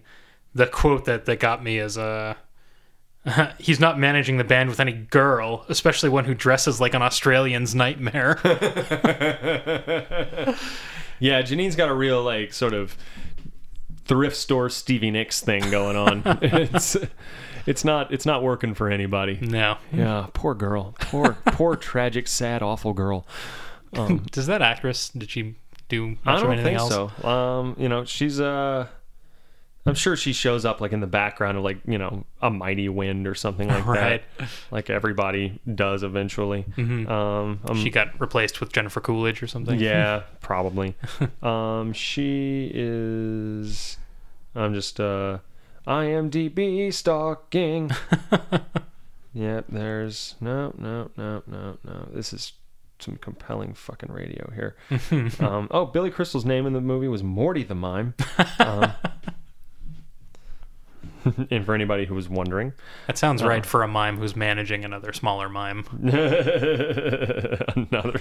The 0.55 0.66
quote 0.66 1.05
that 1.05 1.26
that 1.26 1.40
got 1.40 1.62
me 1.62 1.78
is 1.78 1.98
uh. 1.98 2.34
He's 3.59 3.78
not 3.78 3.98
managing 3.98 4.38
the 4.38 4.44
band 4.44 4.70
with 4.70 4.80
any 4.80 4.92
girl, 4.92 5.66
especially 5.68 6.09
one 6.09 6.24
who 6.24 6.32
dresses 6.34 6.80
like 6.80 6.94
an 6.94 7.03
Australian's 7.03 7.74
nightmare. 7.74 8.38
Yeah, 11.22 11.42
Janine's 11.42 11.76
got 11.76 11.90
a 11.90 11.94
real 11.94 12.22
like 12.22 12.55
sort 12.55 12.72
of 12.72 12.96
thrift 14.07 14.36
store 14.36 14.70
Stevie 14.70 15.11
Nicks 15.11 15.42
thing 15.42 15.70
going 15.70 15.94
on. 15.94 16.22
it's 16.40 16.96
it's 17.66 17.84
not 17.84 18.11
it's 18.11 18.24
not 18.24 18.42
working 18.42 18.72
for 18.72 18.88
anybody. 18.90 19.38
no. 19.42 19.76
Yeah, 19.92 20.28
poor 20.32 20.55
girl. 20.55 20.94
Poor 20.98 21.36
poor 21.44 21.76
tragic 21.76 22.26
sad 22.26 22.62
awful 22.62 22.94
girl. 22.94 23.26
Does 24.32 24.46
that 24.46 24.62
actress 24.62 25.11
did 25.11 25.28
she 25.30 25.57
do 25.91 26.07
much 26.09 26.18
I 26.24 26.41
don't 26.41 26.53
anything 26.53 26.78
think 26.78 26.78
else? 26.93 27.12
so. 27.22 27.28
Um, 27.28 27.76
you 27.78 27.88
know, 27.91 28.05
she's 28.07 28.41
uh 28.41 28.86
I'm 29.86 29.95
sure 29.95 30.14
she 30.14 30.32
shows 30.34 30.64
up 30.66 30.80
like 30.82 30.93
in 30.93 31.01
the 31.01 31.07
background 31.07 31.57
of 31.57 31.64
like, 31.64 31.78
you 31.86 31.97
know, 31.99 32.24
a 32.43 32.51
mighty 32.51 32.88
wind 32.91 33.26
or 33.26 33.34
something 33.34 33.66
like 33.66 33.86
Right. 33.86 34.22
that. 34.38 34.49
Like 34.70 34.91
everybody 34.91 35.59
does 35.74 36.03
eventually. 36.03 36.64
Um, 36.78 37.09
um 37.64 37.76
She 37.76 37.91
got 37.91 38.18
replaced 38.20 38.61
with 38.61 38.72
Jennifer 38.72 39.01
Coolidge 39.01 39.43
or 39.43 39.47
something. 39.47 39.80
Yeah, 39.80 40.22
probably. 40.41 40.95
um, 41.43 41.93
she 41.95 42.70
is. 42.74 43.97
I'm 44.55 44.74
just 44.74 45.01
uh, 45.01 45.38
IMDb 45.86 46.93
stalking. 46.93 47.91
yep, 49.32 49.64
there's 49.68 50.34
no, 50.41 50.74
no, 50.76 51.11
no, 51.16 51.43
no, 51.47 51.78
no. 51.84 52.09
This 52.12 52.32
is 52.34 52.53
some 53.03 53.16
compelling 53.16 53.74
fucking 53.74 54.11
radio 54.11 54.51
here. 54.55 54.76
um, 55.40 55.68
oh, 55.70 55.86
Billy 55.86 56.11
Crystal's 56.11 56.44
name 56.44 56.66
in 56.66 56.72
the 56.72 56.80
movie 56.80 57.09
was 57.09 57.22
Morty 57.22 57.62
the 57.62 57.74
Mime. 57.74 58.14
Um, 58.59 58.92
and 61.51 61.64
for 61.64 61.74
anybody 61.74 62.07
who 62.07 62.14
was 62.14 62.28
wondering, 62.28 62.72
That 63.07 63.18
sounds 63.18 63.42
right 63.42 63.64
for 63.64 63.82
a 63.82 63.88
mime 63.88 64.18
who's 64.18 64.36
managing 64.36 64.84
another 64.84 65.12
smaller 65.12 65.48
mime. 65.48 65.84
Another 66.03 67.64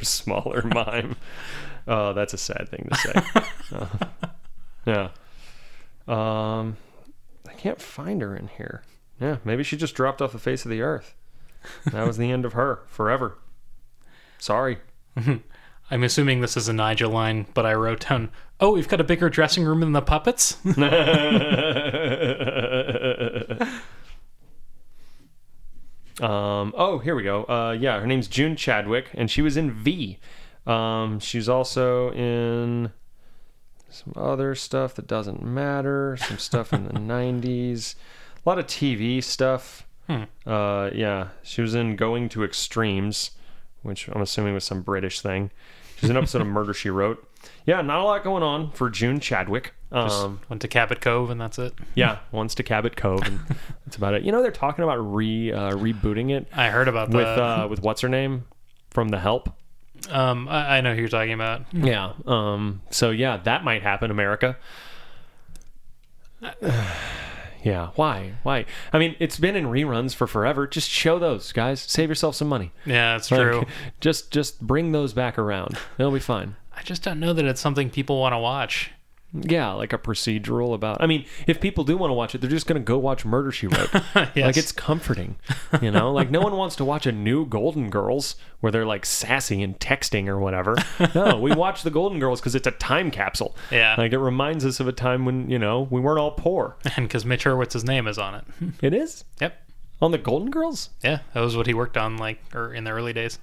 smaller 0.03 0.63
mime. 0.63 1.15
Oh, 1.87 2.13
that's 2.13 2.33
a 2.33 2.37
sad 2.37 2.69
thing 2.69 2.87
to 2.91 2.97
say. 2.97 3.13
Uh, 3.75 3.87
yeah. 4.85 5.09
Um, 6.07 6.77
I 7.47 7.53
can't 7.53 7.81
find 7.81 8.21
her 8.21 8.35
in 8.35 8.47
here. 8.47 8.83
Yeah, 9.19 9.37
maybe 9.43 9.63
she 9.63 9.77
just 9.77 9.95
dropped 9.95 10.21
off 10.21 10.31
the 10.31 10.39
face 10.39 10.65
of 10.65 10.71
the 10.71 10.81
earth. 10.81 11.15
That 11.91 12.07
was 12.07 12.17
the 12.17 12.31
end 12.31 12.45
of 12.45 12.53
her 12.53 12.83
forever. 12.87 13.37
Sorry. 14.39 14.79
I'm 15.91 16.03
assuming 16.03 16.41
this 16.41 16.57
is 16.57 16.67
a 16.67 16.73
Nigel 16.73 17.11
line, 17.11 17.45
but 17.53 17.65
I 17.65 17.73
wrote 17.73 18.07
down, 18.07 18.31
"Oh, 18.59 18.73
we've 18.73 18.87
got 18.87 19.01
a 19.01 19.03
bigger 19.03 19.29
dressing 19.29 19.63
room 19.63 19.79
than 19.81 19.91
the 19.91 20.01
puppets." 20.01 20.57
um, 26.21 26.73
oh, 26.77 26.99
here 27.03 27.15
we 27.15 27.23
go. 27.23 27.43
Uh, 27.45 27.75
yeah, 27.79 27.99
her 27.99 28.07
name's 28.07 28.27
June 28.27 28.55
Chadwick, 28.55 29.09
and 29.13 29.31
she 29.31 29.41
was 29.41 29.57
in 29.57 29.71
V. 29.71 30.19
Um, 30.67 31.19
she's 31.19 31.49
also 31.49 32.11
in 32.11 32.91
some 33.89 34.13
other 34.15 34.53
stuff 34.53 34.93
that 34.95 35.07
doesn't 35.07 35.41
matter. 35.41 36.17
Some 36.17 36.37
stuff 36.37 36.71
in 36.71 36.85
the 36.85 36.93
'90s, 36.93 37.95
a 38.45 38.49
lot 38.49 38.59
of 38.59 38.67
TV 38.67 39.23
stuff. 39.23 39.85
Uh, 40.45 40.89
yeah, 40.93 41.29
she 41.43 41.61
was 41.61 41.75
in 41.75 41.95
Going 41.95 42.29
to 42.29 42.43
Extremes, 42.43 43.31
which 43.81 44.07
I'm 44.09 44.21
assuming 44.21 44.53
was 44.53 44.63
some 44.63 44.81
British 44.81 45.21
thing. 45.21 45.51
She's 45.97 46.09
an 46.09 46.17
episode 46.17 46.41
of 46.41 46.47
Murder 46.55 46.73
She 46.73 46.89
Wrote. 46.89 47.25
Yeah, 47.65 47.81
not 47.81 47.99
a 47.99 48.03
lot 48.03 48.23
going 48.23 48.43
on 48.43 48.71
for 48.71 48.89
June 48.89 49.19
Chadwick. 49.19 49.73
Um, 49.91 50.39
Went 50.49 50.61
to 50.61 50.67
Cabot 50.67 51.01
Cove, 51.01 51.29
and 51.29 51.39
that's 51.41 51.57
it. 51.57 51.73
yeah, 51.95 52.19
once 52.31 52.53
to 52.55 52.63
Cabot 52.63 52.95
Cove, 52.95 53.21
and 53.23 53.39
that's 53.85 53.97
about 53.97 54.13
it. 54.13 54.23
You 54.23 54.31
know, 54.31 54.41
they're 54.41 54.51
talking 54.51 54.83
about 54.83 54.97
re 54.97 55.51
uh, 55.51 55.71
rebooting 55.71 56.31
it 56.31 56.47
I 56.53 56.69
heard 56.69 56.87
about 56.87 57.09
with 57.09 57.25
the. 57.25 57.43
uh, 57.43 57.67
with 57.67 57.81
what's 57.81 58.01
her 58.01 58.09
name 58.09 58.45
from 58.91 59.09
The 59.09 59.19
Help. 59.19 59.49
um, 60.09 60.47
I, 60.47 60.77
I 60.77 60.81
know 60.81 60.93
who 60.93 60.99
you're 60.99 61.09
talking 61.09 61.33
about. 61.33 61.63
Yeah. 61.73 62.13
Um. 62.25 62.81
So 62.91 63.09
yeah, 63.09 63.37
that 63.37 63.63
might 63.63 63.81
happen, 63.81 64.11
America. 64.11 64.57
yeah. 67.63 67.89
Why? 67.95 68.33
Why? 68.43 68.65
I 68.93 68.99
mean, 68.99 69.15
it's 69.19 69.37
been 69.39 69.55
in 69.55 69.65
reruns 69.65 70.13
for 70.15 70.27
forever. 70.27 70.67
Just 70.67 70.89
show 70.89 71.19
those 71.19 71.51
guys. 71.51 71.81
Save 71.81 72.09
yourself 72.09 72.35
some 72.35 72.47
money. 72.47 72.71
Yeah, 72.85 73.13
that's 73.17 73.31
Like, 73.31 73.41
true. 73.41 73.65
just 73.99 74.31
just 74.31 74.61
bring 74.61 74.91
those 74.91 75.13
back 75.13 75.37
around. 75.37 75.77
They'll 75.97 76.11
be 76.11 76.19
fine. 76.19 76.55
I 76.75 76.81
just 76.83 77.03
don't 77.03 77.19
know 77.19 77.33
that 77.33 77.45
it's 77.45 77.59
something 77.61 77.89
people 77.89 78.19
want 78.19 78.33
to 78.33 78.37
watch. 78.39 78.91
Yeah, 79.33 79.73
like 79.73 79.93
a 79.93 79.97
procedural 79.97 80.73
about. 80.73 81.01
I 81.01 81.05
mean, 81.05 81.25
if 81.45 81.61
people 81.61 81.83
do 81.83 81.95
want 81.97 82.09
to 82.09 82.15
watch 82.15 82.33
it, 82.33 82.41
they're 82.41 82.49
just 82.49 82.65
going 82.65 82.81
to 82.81 82.83
go 82.85 82.97
watch 82.97 83.25
Murder 83.25 83.51
She 83.51 83.67
Wrote. 83.67 83.89
Yes. 84.35 84.45
Like 84.45 84.57
it's 84.57 84.71
comforting, 84.71 85.35
you 85.81 85.91
know. 85.91 86.11
like 86.11 86.29
no 86.31 86.41
one 86.41 86.55
wants 86.55 86.75
to 86.77 86.85
watch 86.85 87.05
a 87.05 87.11
new 87.11 87.45
Golden 87.45 87.89
Girls 87.89 88.35
where 88.59 88.71
they're 88.71 88.85
like 88.85 89.05
sassy 89.05 89.61
and 89.61 89.79
texting 89.79 90.27
or 90.27 90.39
whatever. 90.39 90.75
No, 91.15 91.39
we 91.41 91.51
watch 91.53 91.83
the 91.83 91.91
Golden 91.91 92.19
Girls 92.19 92.39
because 92.41 92.55
it's 92.55 92.67
a 92.67 92.71
time 92.71 93.11
capsule. 93.11 93.55
Yeah. 93.71 93.95
like 93.97 94.11
it 94.13 94.19
reminds 94.19 94.65
us 94.65 94.79
of 94.79 94.87
a 94.87 94.91
time 94.91 95.25
when 95.25 95.49
you 95.49 95.59
know 95.59 95.87
we 95.89 96.01
weren't 96.01 96.19
all 96.19 96.31
poor. 96.31 96.77
And 96.95 97.07
because 97.07 97.25
Mitch 97.25 97.43
Hurwitz's 97.43 97.83
name 97.83 98.07
is 98.07 98.17
on 98.17 98.35
it. 98.35 98.43
It 98.81 98.93
is. 98.93 99.25
yep. 99.39 99.61
On 100.01 100.11
the 100.11 100.17
Golden 100.17 100.49
Girls? 100.49 100.89
Yeah, 101.03 101.19
that 101.33 101.41
was 101.41 101.57
what 101.57 101.67
he 101.67 101.73
worked 101.73 101.97
on, 101.97 102.17
like, 102.17 102.39
or 102.55 102.73
in 102.73 102.83
the 102.85 102.91
early 102.91 103.11
days. 103.13 103.37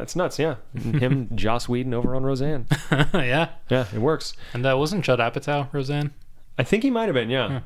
That's 0.00 0.16
nuts, 0.16 0.38
yeah. 0.38 0.54
Him, 0.74 1.28
Joss 1.34 1.68
Whedon 1.68 1.92
over 1.92 2.14
on 2.16 2.22
Roseanne. 2.24 2.66
yeah, 3.12 3.50
Yeah, 3.68 3.84
it 3.94 3.98
works. 4.00 4.32
and 4.54 4.64
uh, 4.64 4.74
wasn't 4.78 5.04
Judd 5.04 5.18
Apatow 5.18 5.68
Roseanne? 5.74 6.14
I 6.58 6.62
think 6.62 6.82
he 6.82 6.90
might 6.90 7.04
have 7.04 7.14
been, 7.14 7.28
yeah. 7.28 7.60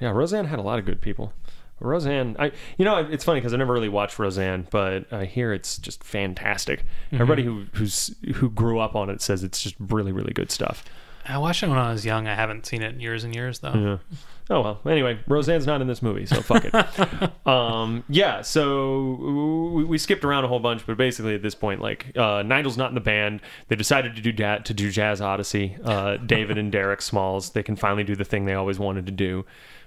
Yeah, 0.00 0.10
Roseanne 0.10 0.44
had 0.46 0.60
a 0.60 0.62
lot 0.62 0.78
of 0.78 0.84
good 0.86 1.00
people. 1.00 1.32
Roseanne, 1.80 2.36
I 2.38 2.52
you 2.78 2.84
know 2.84 2.98
it's 2.98 3.24
funny 3.24 3.40
because 3.40 3.52
I 3.54 3.56
never 3.56 3.72
really 3.72 3.88
watched 3.88 4.18
Roseanne, 4.20 4.68
but 4.70 5.12
I 5.12 5.24
hear 5.24 5.52
it's 5.52 5.78
just 5.78 6.04
fantastic. 6.04 6.84
Everybody 7.10 7.42
who 7.42 7.64
who's 7.72 8.14
who 8.36 8.50
grew 8.50 8.78
up 8.78 8.94
on 8.94 9.08
it 9.10 9.20
says 9.22 9.42
it's 9.42 9.60
just 9.62 9.74
really 9.80 10.12
really 10.12 10.32
good 10.34 10.50
stuff. 10.52 10.84
I 11.26 11.38
watched 11.38 11.62
it 11.62 11.68
when 11.68 11.78
I 11.78 11.92
was 11.92 12.04
young. 12.04 12.26
I 12.26 12.34
haven't 12.34 12.66
seen 12.66 12.82
it 12.82 12.94
in 12.94 13.00
years 13.00 13.24
and 13.24 13.34
years 13.34 13.60
though. 13.60 13.72
Yeah. 13.74 14.16
Oh 14.50 14.62
well. 14.62 14.80
Anyway, 14.84 15.20
Roseanne's 15.28 15.66
not 15.66 15.80
in 15.80 15.86
this 15.86 16.02
movie, 16.02 16.26
so 16.26 16.42
fuck 16.42 16.64
it. 16.64 17.46
um, 17.46 18.02
yeah. 18.08 18.42
So 18.42 19.72
we, 19.74 19.84
we 19.84 19.98
skipped 19.98 20.24
around 20.24 20.44
a 20.44 20.48
whole 20.48 20.58
bunch, 20.58 20.84
but 20.86 20.96
basically 20.96 21.34
at 21.36 21.42
this 21.42 21.54
point, 21.54 21.80
like 21.80 22.16
uh, 22.16 22.42
Nigel's 22.42 22.76
not 22.76 22.90
in 22.90 22.94
the 22.94 23.00
band. 23.00 23.42
They 23.68 23.76
decided 23.76 24.16
to 24.16 24.22
do 24.22 24.32
da- 24.32 24.58
to 24.58 24.74
do 24.74 24.90
Jazz 24.90 25.20
Odyssey. 25.20 25.76
Uh, 25.84 26.16
David 26.16 26.58
and 26.58 26.72
Derek 26.72 27.00
Smalls. 27.00 27.50
They 27.50 27.62
can 27.62 27.76
finally 27.76 28.04
do 28.04 28.16
the 28.16 28.24
thing 28.24 28.46
they 28.46 28.54
always 28.54 28.78
wanted 28.78 29.06
to 29.06 29.12
do, 29.12 29.44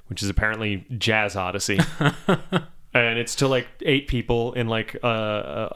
which 0.07 0.23
is 0.23 0.29
apparently 0.29 0.85
Jazz 0.97 1.35
Odyssey. 1.35 1.79
and 2.93 3.17
it's 3.17 3.35
to 3.35 3.47
like 3.47 3.67
eight 3.81 4.07
people 4.07 4.53
in 4.53 4.67
like 4.67 4.95
a, 5.03 5.07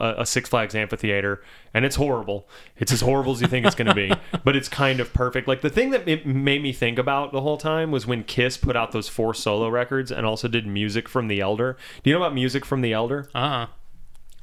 a, 0.00 0.14
a 0.18 0.26
Six 0.26 0.48
Flags 0.48 0.74
amphitheater, 0.74 1.42
and 1.74 1.84
it's 1.84 1.96
horrible. 1.96 2.48
It's 2.76 2.92
as 2.92 3.00
horrible 3.00 3.32
as 3.32 3.40
you 3.40 3.48
think 3.48 3.66
it's 3.66 3.74
going 3.74 3.88
to 3.88 3.94
be, 3.94 4.12
but 4.44 4.54
it's 4.54 4.68
kind 4.68 5.00
of 5.00 5.12
perfect. 5.12 5.48
Like 5.48 5.60
the 5.60 5.70
thing 5.70 5.90
that 5.90 6.06
it 6.08 6.26
made 6.26 6.62
me 6.62 6.72
think 6.72 6.98
about 6.98 7.32
the 7.32 7.40
whole 7.40 7.56
time 7.58 7.90
was 7.90 8.06
when 8.06 8.22
Kiss 8.24 8.56
put 8.56 8.76
out 8.76 8.92
those 8.92 9.08
four 9.08 9.34
solo 9.34 9.68
records 9.68 10.12
and 10.12 10.24
also 10.24 10.48
did 10.48 10.66
music 10.66 11.08
from 11.08 11.28
the 11.28 11.40
Elder. 11.40 11.76
Do 12.02 12.10
you 12.10 12.16
know 12.16 12.22
about 12.22 12.34
music 12.34 12.64
from 12.64 12.82
the 12.82 12.92
Elder? 12.92 13.28
Uh 13.34 13.38
uh 13.38 13.66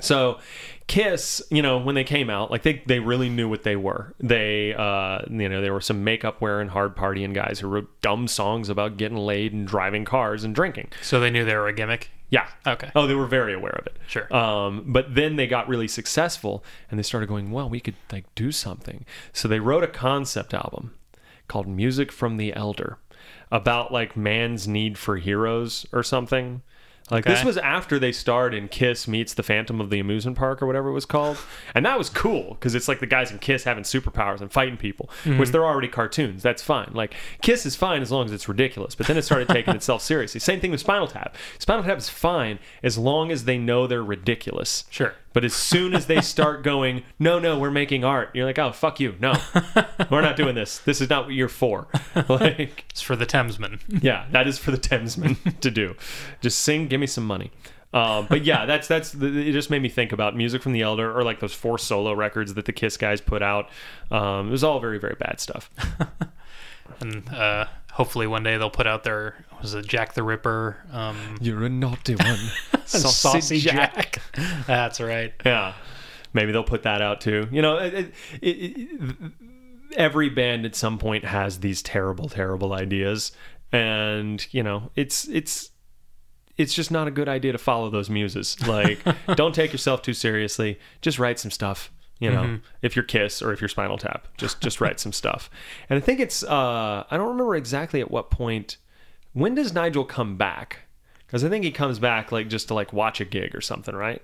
So, 0.01 0.39
Kiss, 0.87 1.41
you 1.49 1.61
know, 1.61 1.77
when 1.77 1.95
they 1.95 2.03
came 2.03 2.29
out, 2.29 2.51
like 2.51 2.63
they 2.63 2.83
they 2.85 2.99
really 2.99 3.29
knew 3.29 3.47
what 3.47 3.63
they 3.63 3.77
were. 3.77 4.13
They, 4.19 4.73
uh, 4.73 5.19
you 5.29 5.47
know, 5.47 5.61
there 5.61 5.73
were 5.73 5.81
some 5.81 6.03
makeup 6.03 6.41
wearing, 6.41 6.67
hard 6.67 6.95
partying 6.97 7.33
guys 7.33 7.59
who 7.59 7.67
wrote 7.69 8.01
dumb 8.01 8.27
songs 8.27 8.67
about 8.67 8.97
getting 8.97 9.17
laid 9.17 9.53
and 9.53 9.65
driving 9.65 10.03
cars 10.03 10.43
and 10.43 10.53
drinking. 10.53 10.89
So 11.01 11.21
they 11.21 11.29
knew 11.29 11.45
they 11.45 11.55
were 11.55 11.67
a 11.67 11.73
gimmick. 11.73 12.09
Yeah. 12.29 12.47
Okay. 12.65 12.91
Oh, 12.95 13.07
they 13.07 13.15
were 13.15 13.27
very 13.27 13.53
aware 13.53 13.75
of 13.79 13.85
it. 13.85 13.97
Sure. 14.07 14.33
Um, 14.35 14.83
but 14.87 15.13
then 15.13 15.35
they 15.35 15.47
got 15.47 15.67
really 15.67 15.87
successful 15.87 16.63
and 16.89 16.97
they 16.97 17.03
started 17.03 17.27
going, 17.27 17.51
well, 17.51 17.69
we 17.69 17.79
could 17.79 17.95
like 18.11 18.25
do 18.35 18.51
something. 18.51 19.05
So 19.31 19.47
they 19.47 19.59
wrote 19.59 19.83
a 19.83 19.87
concept 19.87 20.53
album 20.53 20.93
called 21.47 21.67
Music 21.67 22.11
from 22.11 22.37
the 22.37 22.53
Elder 22.55 22.97
about 23.51 23.91
like 23.91 24.17
man's 24.17 24.67
need 24.67 24.97
for 24.97 25.17
heroes 25.17 25.85
or 25.91 26.03
something. 26.03 26.61
Like 27.11 27.25
this 27.25 27.43
was 27.43 27.57
after 27.57 27.99
they 27.99 28.11
starred 28.11 28.55
in 28.55 28.67
Kiss 28.67 29.07
meets 29.07 29.35
the 29.35 29.43
Phantom 29.43 29.79
of 29.79 29.91
the 29.91 29.99
Amusement 29.99 30.37
Park 30.37 30.61
or 30.61 30.65
whatever 30.65 30.89
it 30.89 30.93
was 30.93 31.05
called, 31.05 31.37
and 31.75 31.85
that 31.85 31.99
was 31.99 32.09
cool 32.09 32.55
because 32.55 32.73
it's 32.73 32.87
like 32.87 32.99
the 32.99 33.05
guys 33.05 33.31
in 33.31 33.37
Kiss 33.37 33.63
having 33.63 33.83
superpowers 33.83 34.41
and 34.41 34.51
fighting 34.51 34.75
people, 34.75 35.09
mhm. 35.23 35.37
which 35.37 35.49
they're 35.49 35.65
already 35.65 35.87
cartoons. 35.87 36.41
That's 36.41 36.63
fine. 36.63 36.89
Like 36.93 37.13
Kiss 37.43 37.65
is 37.65 37.75
fine 37.75 38.01
as 38.01 38.11
long 38.11 38.25
as 38.25 38.31
it's 38.31 38.49
ridiculous, 38.49 38.95
but 38.95 39.05
then 39.05 39.17
it 39.17 39.21
started 39.21 39.47
taking 39.49 39.75
itself 39.75 40.01
seriously. 40.01 40.39
Same 40.39 40.59
thing 40.59 40.71
with 40.71 40.79
Spinal 40.79 41.07
Tap. 41.07 41.35
Spinal 41.59 41.83
Tap 41.83 41.99
is 41.99 42.09
fine 42.09 42.57
as 42.81 42.97
long 42.97 43.31
as 43.31 43.45
they 43.45 43.59
know 43.59 43.85
they're 43.85 44.03
ridiculous. 44.03 44.85
Sure. 44.89 45.13
But 45.35 45.43
as 45.43 45.53
soon 45.53 45.93
as 45.93 46.05
they 46.05 46.21
start 46.21 46.63
going, 46.63 47.03
no, 47.19 47.39
no, 47.39 47.59
we're 47.59 47.69
making 47.69 48.05
art, 48.05 48.29
you're 48.33 48.45
like, 48.45 48.57
oh, 48.57 48.71
fuck 48.71 49.01
you. 49.01 49.15
No, 49.19 49.33
we're 50.09 50.21
not 50.21 50.37
doing 50.37 50.55
this. 50.55 50.77
This 50.79 51.01
is 51.01 51.09
not 51.09 51.25
what 51.25 51.33
you're 51.33 51.49
for. 51.49 51.89
Like, 52.29 52.85
It's 52.89 53.01
for 53.01 53.17
the 53.17 53.25
Thamesmen. 53.25 53.81
yeah, 54.01 54.27
that 54.31 54.47
is 54.47 54.57
for 54.57 54.71
the 54.71 54.77
Thamesmen 54.77 55.59
to 55.59 55.69
do. 55.69 55.95
Just 56.39 56.61
sing, 56.61 56.87
give 56.87 57.01
me 57.01 57.07
some 57.07 57.25
money. 57.25 57.51
Um, 57.93 58.27
but 58.29 58.45
yeah, 58.45 58.65
that's 58.65 58.87
that's 58.87 59.13
it. 59.13 59.51
Just 59.51 59.69
made 59.69 59.81
me 59.81 59.89
think 59.89 60.13
about 60.13 60.37
music 60.37 60.61
from 60.61 60.71
the 60.71 60.81
Elder 60.81 61.13
or 61.17 61.23
like 61.23 61.41
those 61.41 61.53
four 61.53 61.77
solo 61.77 62.13
records 62.13 62.53
that 62.53 62.63
the 62.63 62.73
Kiss 62.73 62.95
guys 62.95 63.19
put 63.19 63.41
out. 63.43 63.69
Um, 64.11 64.47
it 64.47 64.51
was 64.51 64.63
all 64.63 64.79
very 64.79 64.99
very 64.99 65.15
bad 65.19 65.41
stuff. 65.41 65.69
and 67.01 67.27
uh, 67.29 67.65
hopefully 67.95 68.27
one 68.27 68.43
day 68.43 68.57
they'll 68.57 68.69
put 68.69 68.85
out 68.87 69.03
their 69.03 69.45
was 69.61 69.73
it 69.73 69.87
Jack 69.87 70.13
the 70.13 70.21
Ripper, 70.23 70.77
um, 70.91 71.37
You're 71.41 71.63
a 71.63 71.69
naughty 71.69 72.15
one, 72.23 72.37
Saucy 72.85 73.59
Jack. 73.59 74.21
That's 74.67 74.99
right. 75.01 75.33
Yeah, 75.45 75.73
maybe 76.33 76.51
they'll 76.51 76.63
put 76.63 76.83
that 76.83 77.01
out 77.01 77.21
too. 77.21 77.47
You 77.51 77.61
know, 77.61 77.77
it, 77.77 77.93
it, 77.93 78.47
it- 78.47 79.31
every 79.97 80.29
band 80.29 80.65
at 80.65 80.75
some 80.75 80.97
point 80.97 81.23
has 81.23 81.59
these 81.61 81.81
terrible, 81.81 82.27
terrible 82.29 82.73
ideas, 82.73 83.31
and 83.71 84.45
you 84.53 84.61
know, 84.61 84.91
it's 84.95 85.27
it's 85.29 85.71
it's 86.57 86.73
just 86.73 86.91
not 86.91 87.07
a 87.07 87.11
good 87.11 87.27
idea 87.29 87.51
to 87.53 87.57
follow 87.57 87.89
those 87.89 88.09
muses. 88.09 88.55
Like, 88.67 88.99
don't 89.35 89.55
take 89.55 89.71
yourself 89.71 90.01
too 90.01 90.13
seriously. 90.13 90.79
Just 91.01 91.17
write 91.19 91.39
some 91.39 91.51
stuff. 91.51 91.91
You 92.19 92.31
know, 92.31 92.59
if 92.81 92.95
you're 92.95 93.03
Kiss 93.03 93.41
or 93.41 93.51
if 93.51 93.59
you're 93.59 93.67
Spinal 93.67 93.97
Tap, 93.97 94.27
just 94.37 94.61
just 94.61 94.79
write 94.79 94.99
some 94.99 95.11
stuff. 95.21 95.49
And 95.89 95.97
I 95.97 95.99
think 95.99 96.19
it's 96.19 96.43
uh, 96.43 97.03
I 97.09 97.17
don't 97.17 97.27
remember 97.27 97.55
exactly 97.55 97.99
at 97.99 98.09
what 98.09 98.31
point. 98.31 98.77
When 99.33 99.53
does 99.53 99.73
Nigel 99.73 100.05
come 100.05 100.37
back? 100.37 100.79
Because 101.27 101.43
I 101.43 101.49
think 101.49 101.65
he 101.65 101.71
comes 101.71 101.99
back 101.99 102.31
like 102.31 102.47
just 102.47 102.69
to 102.69 102.73
like 102.73 102.93
watch 102.93 103.19
a 103.19 103.25
gig 103.25 103.53
or 103.53 103.61
something, 103.61 103.93
right? 103.93 104.21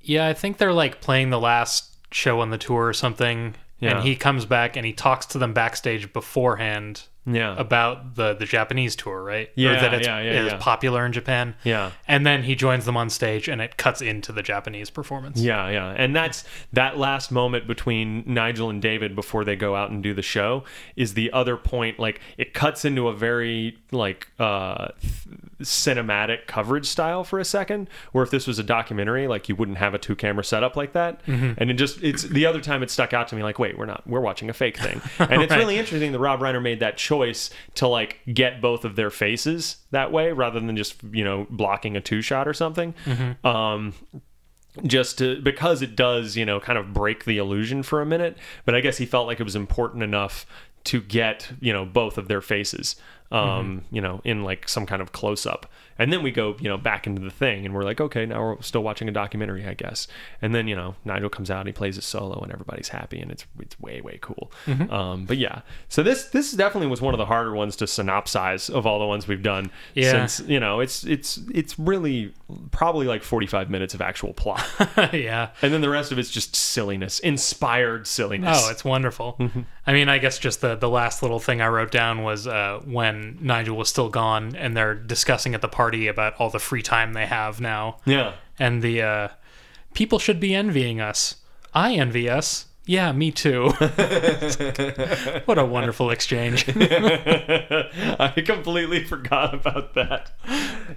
Yeah, 0.00 0.26
I 0.26 0.32
think 0.32 0.56
they're 0.56 0.72
like 0.72 1.00
playing 1.02 1.30
the 1.30 1.38
last 1.38 1.96
show 2.12 2.40
on 2.40 2.50
the 2.50 2.58
tour 2.58 2.86
or 2.86 2.94
something. 2.94 3.54
Yeah. 3.78 3.96
And 3.96 4.06
he 4.06 4.16
comes 4.16 4.44
back 4.44 4.76
and 4.76 4.86
he 4.86 4.92
talks 4.92 5.26
to 5.26 5.38
them 5.38 5.52
backstage 5.52 6.12
beforehand 6.12 7.02
Yeah. 7.30 7.54
about 7.56 8.14
the 8.14 8.34
the 8.34 8.46
Japanese 8.46 8.96
tour, 8.96 9.22
right? 9.22 9.50
Yeah, 9.54 9.70
or 9.70 9.80
that 9.80 9.94
it's, 9.94 10.06
yeah, 10.06 10.20
yeah, 10.20 10.42
it's 10.42 10.52
yeah. 10.52 10.58
popular 10.58 11.04
in 11.04 11.12
Japan. 11.12 11.54
Yeah. 11.64 11.90
And 12.06 12.26
then 12.26 12.42
he 12.42 12.54
joins 12.54 12.84
them 12.84 12.96
on 12.96 13.10
stage 13.10 13.48
and 13.48 13.60
it 13.60 13.76
cuts 13.76 14.00
into 14.00 14.32
the 14.32 14.42
Japanese 14.42 14.90
performance. 14.90 15.40
Yeah, 15.40 15.68
yeah. 15.68 15.94
And 15.96 16.14
that's 16.16 16.44
that 16.72 16.98
last 16.98 17.30
moment 17.30 17.66
between 17.66 18.24
Nigel 18.26 18.70
and 18.70 18.80
David 18.80 19.14
before 19.14 19.44
they 19.44 19.56
go 19.56 19.74
out 19.76 19.90
and 19.90 20.02
do 20.02 20.14
the 20.14 20.22
show 20.22 20.64
is 20.96 21.14
the 21.14 21.30
other 21.32 21.56
point 21.56 21.98
like 21.98 22.20
it 22.36 22.54
cuts 22.54 22.84
into 22.84 23.08
a 23.08 23.14
very 23.14 23.78
like 23.92 24.28
uh 24.38 24.88
cinematic 25.60 26.46
coverage 26.46 26.86
style 26.86 27.24
for 27.24 27.38
a 27.38 27.44
second 27.44 27.88
where 28.12 28.22
if 28.22 28.30
this 28.30 28.46
was 28.46 28.58
a 28.58 28.62
documentary 28.62 29.26
like 29.26 29.48
you 29.48 29.56
wouldn't 29.56 29.78
have 29.78 29.92
a 29.94 29.98
two 29.98 30.14
camera 30.14 30.44
setup 30.44 30.76
like 30.76 30.92
that. 30.92 31.20
And 31.26 31.70
it 31.70 31.74
just 31.74 32.02
it's 32.02 32.22
the 32.22 32.46
other 32.46 32.60
time 32.60 32.82
it 32.82 32.90
stuck 32.90 33.12
out 33.12 33.28
to 33.28 33.36
me 33.36 33.42
like 33.42 33.58
wait, 33.58 33.76
we're 33.78 33.86
not 33.86 34.06
we're 34.06 34.20
watching 34.20 34.48
a 34.50 34.52
fake 34.52 34.76
thing. 34.76 35.00
And 35.18 35.42
it's 35.42 35.50
Right. 35.50 35.58
really 35.58 35.78
interesting 35.78 36.12
that 36.12 36.18
Rob 36.20 36.40
Reiner 36.40 36.62
made 36.62 36.80
that 36.80 36.96
choice 36.96 37.50
to 37.74 37.88
like 37.88 38.20
get 38.32 38.60
both 38.60 38.84
of 38.84 38.94
their 38.96 39.10
faces 39.10 39.78
that 39.90 40.12
way 40.12 40.32
rather 40.32 40.60
than 40.60 40.76
just, 40.76 41.02
you 41.12 41.24
know, 41.24 41.46
blocking 41.50 41.96
a 41.96 42.00
two 42.00 42.22
shot 42.22 42.46
or 42.46 42.54
something. 42.54 42.94
Um 43.44 43.94
just 44.84 45.18
to 45.18 45.40
because 45.42 45.82
it 45.82 45.96
does 45.96 46.36
you 46.36 46.44
know 46.44 46.60
kind 46.60 46.78
of 46.78 46.92
break 46.92 47.24
the 47.24 47.38
illusion 47.38 47.82
for 47.82 48.00
a 48.00 48.06
minute 48.06 48.36
but 48.64 48.74
i 48.76 48.80
guess 48.80 48.98
he 48.98 49.06
felt 49.06 49.26
like 49.26 49.40
it 49.40 49.42
was 49.42 49.56
important 49.56 50.04
enough 50.04 50.46
to 50.84 51.00
get 51.00 51.50
you 51.60 51.72
know 51.72 51.84
both 51.84 52.16
of 52.16 52.28
their 52.28 52.40
faces 52.40 52.94
um 53.30 53.84
you 53.90 54.00
know 54.00 54.20
in 54.24 54.42
like 54.42 54.68
some 54.68 54.86
kind 54.86 55.02
of 55.02 55.12
close 55.12 55.44
up 55.44 55.70
and 55.98 56.12
then 56.12 56.22
we 56.22 56.30
go 56.30 56.56
you 56.60 56.68
know 56.68 56.76
back 56.78 57.06
into 57.06 57.20
the 57.20 57.30
thing 57.30 57.64
and 57.66 57.74
we're 57.74 57.82
like 57.82 58.00
okay 58.00 58.24
now 58.26 58.40
we're 58.40 58.62
still 58.62 58.82
watching 58.82 59.08
a 59.08 59.12
documentary 59.12 59.66
i 59.66 59.74
guess 59.74 60.06
and 60.42 60.54
then 60.54 60.68
you 60.68 60.76
know 60.76 60.94
nigel 61.04 61.28
comes 61.28 61.50
out 61.50 61.60
and 61.60 61.68
he 61.68 61.72
plays 61.72 61.98
a 61.98 62.02
solo 62.02 62.40
and 62.40 62.52
everybody's 62.52 62.88
happy 62.88 63.18
and 63.20 63.30
it's 63.30 63.44
it's 63.60 63.78
way 63.80 64.00
way 64.00 64.18
cool 64.20 64.50
um 64.90 65.24
but 65.26 65.36
yeah 65.38 65.62
so 65.88 66.02
this 66.02 66.24
this 66.26 66.52
definitely 66.52 66.88
was 66.88 67.00
one 67.00 67.14
of 67.14 67.18
the 67.18 67.26
harder 67.26 67.54
ones 67.54 67.76
to 67.76 67.84
synopsize 67.84 68.70
of 68.70 68.86
all 68.86 68.98
the 68.98 69.06
ones 69.06 69.26
we've 69.26 69.42
done 69.42 69.70
Yeah. 69.94 70.26
since 70.26 70.48
you 70.48 70.60
know 70.60 70.80
it's 70.80 71.04
it's 71.04 71.38
it's 71.54 71.78
really 71.78 72.32
probably 72.70 73.06
like 73.06 73.22
45 73.22 73.70
minutes 73.70 73.94
of 73.94 74.00
actual 74.00 74.32
plot 74.32 74.64
yeah. 75.12 75.50
and 75.62 75.72
then 75.72 75.80
the 75.80 75.88
rest 75.88 76.12
of 76.12 76.18
it's 76.18 76.30
just 76.30 76.54
silliness, 76.54 77.18
inspired 77.20 78.06
silliness. 78.06 78.58
Oh, 78.62 78.70
it's 78.70 78.84
wonderful. 78.84 79.36
Mm-hmm. 79.40 79.60
I 79.86 79.92
mean, 79.94 80.10
I 80.10 80.18
guess 80.18 80.38
just 80.38 80.60
the 80.60 80.74
the 80.76 80.88
last 80.88 81.22
little 81.22 81.38
thing 81.38 81.62
I 81.62 81.68
wrote 81.68 81.90
down 81.90 82.22
was 82.22 82.46
uh, 82.46 82.80
when 82.84 83.38
Nigel 83.40 83.74
was 83.76 83.88
still 83.88 84.10
gone, 84.10 84.54
and 84.54 84.76
they're 84.76 84.94
discussing 84.94 85.54
at 85.54 85.62
the 85.62 85.68
party 85.68 85.87
about 86.06 86.34
all 86.38 86.50
the 86.50 86.58
free 86.58 86.82
time 86.82 87.12
they 87.12 87.26
have 87.26 87.60
now, 87.60 87.98
yeah. 88.04 88.34
and 88.58 88.82
the 88.82 89.02
uh, 89.02 89.28
people 89.94 90.18
should 90.18 90.40
be 90.40 90.54
envying 90.54 91.00
us. 91.00 91.36
I 91.74 91.94
envy 91.94 92.28
us. 92.28 92.66
Yeah, 92.88 93.12
me 93.12 93.30
too. 93.30 93.64
what 95.44 95.58
a 95.58 95.64
wonderful 95.66 96.10
exchange. 96.10 96.64
I 96.76 98.32
completely 98.46 99.04
forgot 99.04 99.52
about 99.52 99.92
that. 99.92 100.30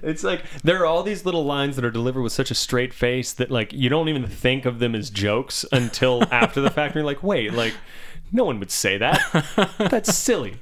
It's 0.02 0.24
like 0.24 0.46
there 0.64 0.80
are 0.80 0.86
all 0.86 1.04
these 1.04 1.26
little 1.26 1.44
lines 1.44 1.76
that 1.76 1.84
are 1.84 1.92
delivered 1.92 2.22
with 2.22 2.32
such 2.32 2.50
a 2.50 2.56
straight 2.56 2.94
face 2.94 3.34
that 3.34 3.52
like 3.52 3.74
you 3.74 3.89
don't 3.89 4.08
even 4.08 4.26
think 4.26 4.66
of 4.66 4.80
them 4.80 4.96
as 4.96 5.10
jokes 5.10 5.66
until 5.74 6.24
after 6.32 6.62
the 6.62 6.70
fact. 6.70 6.96
And 6.96 7.02
you're 7.02 7.04
like, 7.04 7.24
wait, 7.24 7.54
like 7.54 7.74
no 8.32 8.46
one 8.46 8.58
would 8.60 8.72
say 8.72 8.98
that. 8.98 9.20
That's 9.78 10.16
silly. 10.16 10.62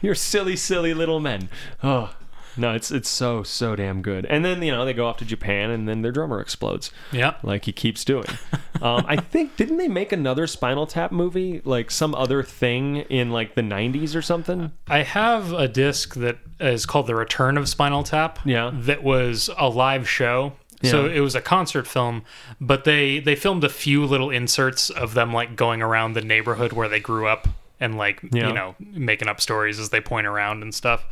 you're 0.00 0.14
silly, 0.14 0.54
silly 0.54 0.94
little 0.94 1.18
men. 1.18 1.48
Oh, 1.82 2.14
no, 2.58 2.74
it's 2.74 2.90
it's 2.90 3.08
so 3.08 3.42
so 3.42 3.74
damn 3.76 4.02
good. 4.02 4.26
And 4.26 4.44
then 4.44 4.62
you 4.62 4.72
know 4.72 4.84
they 4.84 4.92
go 4.92 5.06
off 5.06 5.16
to 5.18 5.24
Japan, 5.24 5.70
and 5.70 5.88
then 5.88 6.02
their 6.02 6.12
drummer 6.12 6.40
explodes, 6.40 6.90
Yeah. 7.12 7.34
like 7.42 7.64
he 7.64 7.72
keeps 7.72 8.04
doing. 8.04 8.26
um, 8.82 9.04
I 9.08 9.16
think 9.16 9.56
didn't 9.56 9.76
they 9.78 9.88
make 9.88 10.12
another 10.12 10.46
Spinal 10.46 10.86
Tap 10.86 11.12
movie, 11.12 11.62
like 11.64 11.90
some 11.90 12.14
other 12.14 12.42
thing 12.42 12.96
in 12.96 13.30
like 13.30 13.54
the 13.54 13.62
'90s 13.62 14.14
or 14.16 14.22
something? 14.22 14.72
I 14.88 15.02
have 15.02 15.52
a 15.52 15.68
disc 15.68 16.14
that 16.16 16.38
is 16.60 16.84
called 16.86 17.06
The 17.06 17.14
Return 17.14 17.56
of 17.56 17.68
Spinal 17.68 18.02
Tap. 18.02 18.38
Yeah. 18.44 18.70
That 18.74 19.02
was 19.02 19.48
a 19.56 19.68
live 19.68 20.08
show. 20.08 20.52
So 20.84 21.06
it 21.06 21.18
was 21.18 21.34
a 21.34 21.40
concert 21.40 21.88
film, 21.88 22.22
but 22.60 22.84
they 22.84 23.18
they 23.18 23.34
filmed 23.34 23.64
a 23.64 23.68
few 23.68 24.04
little 24.06 24.30
inserts 24.30 24.90
of 24.90 25.14
them 25.14 25.32
like 25.32 25.56
going 25.56 25.82
around 25.82 26.12
the 26.12 26.20
neighborhood 26.22 26.72
where 26.72 26.88
they 26.88 27.00
grew 27.00 27.26
up 27.26 27.48
and 27.80 27.96
like 27.96 28.20
Yeah. 28.32 28.46
you 28.48 28.54
know 28.54 28.76
making 28.78 29.26
up 29.26 29.40
stories 29.40 29.80
as 29.80 29.88
they 29.90 30.00
point 30.00 30.28
around 30.28 30.62
and 30.62 30.72
stuff. 30.72 31.04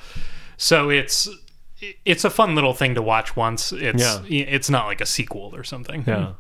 So 0.56 0.90
it's 0.90 1.28
it's 2.04 2.24
a 2.24 2.30
fun 2.30 2.54
little 2.54 2.72
thing 2.72 2.94
to 2.94 3.02
watch 3.02 3.36
once. 3.36 3.72
It's 3.72 4.02
Yeah. 4.02 4.22
it's 4.28 4.70
not 4.70 4.86
like 4.86 5.00
a 5.00 5.06
sequel 5.06 5.54
or 5.54 5.62
something. 5.62 6.04
Yeah. 6.06 6.32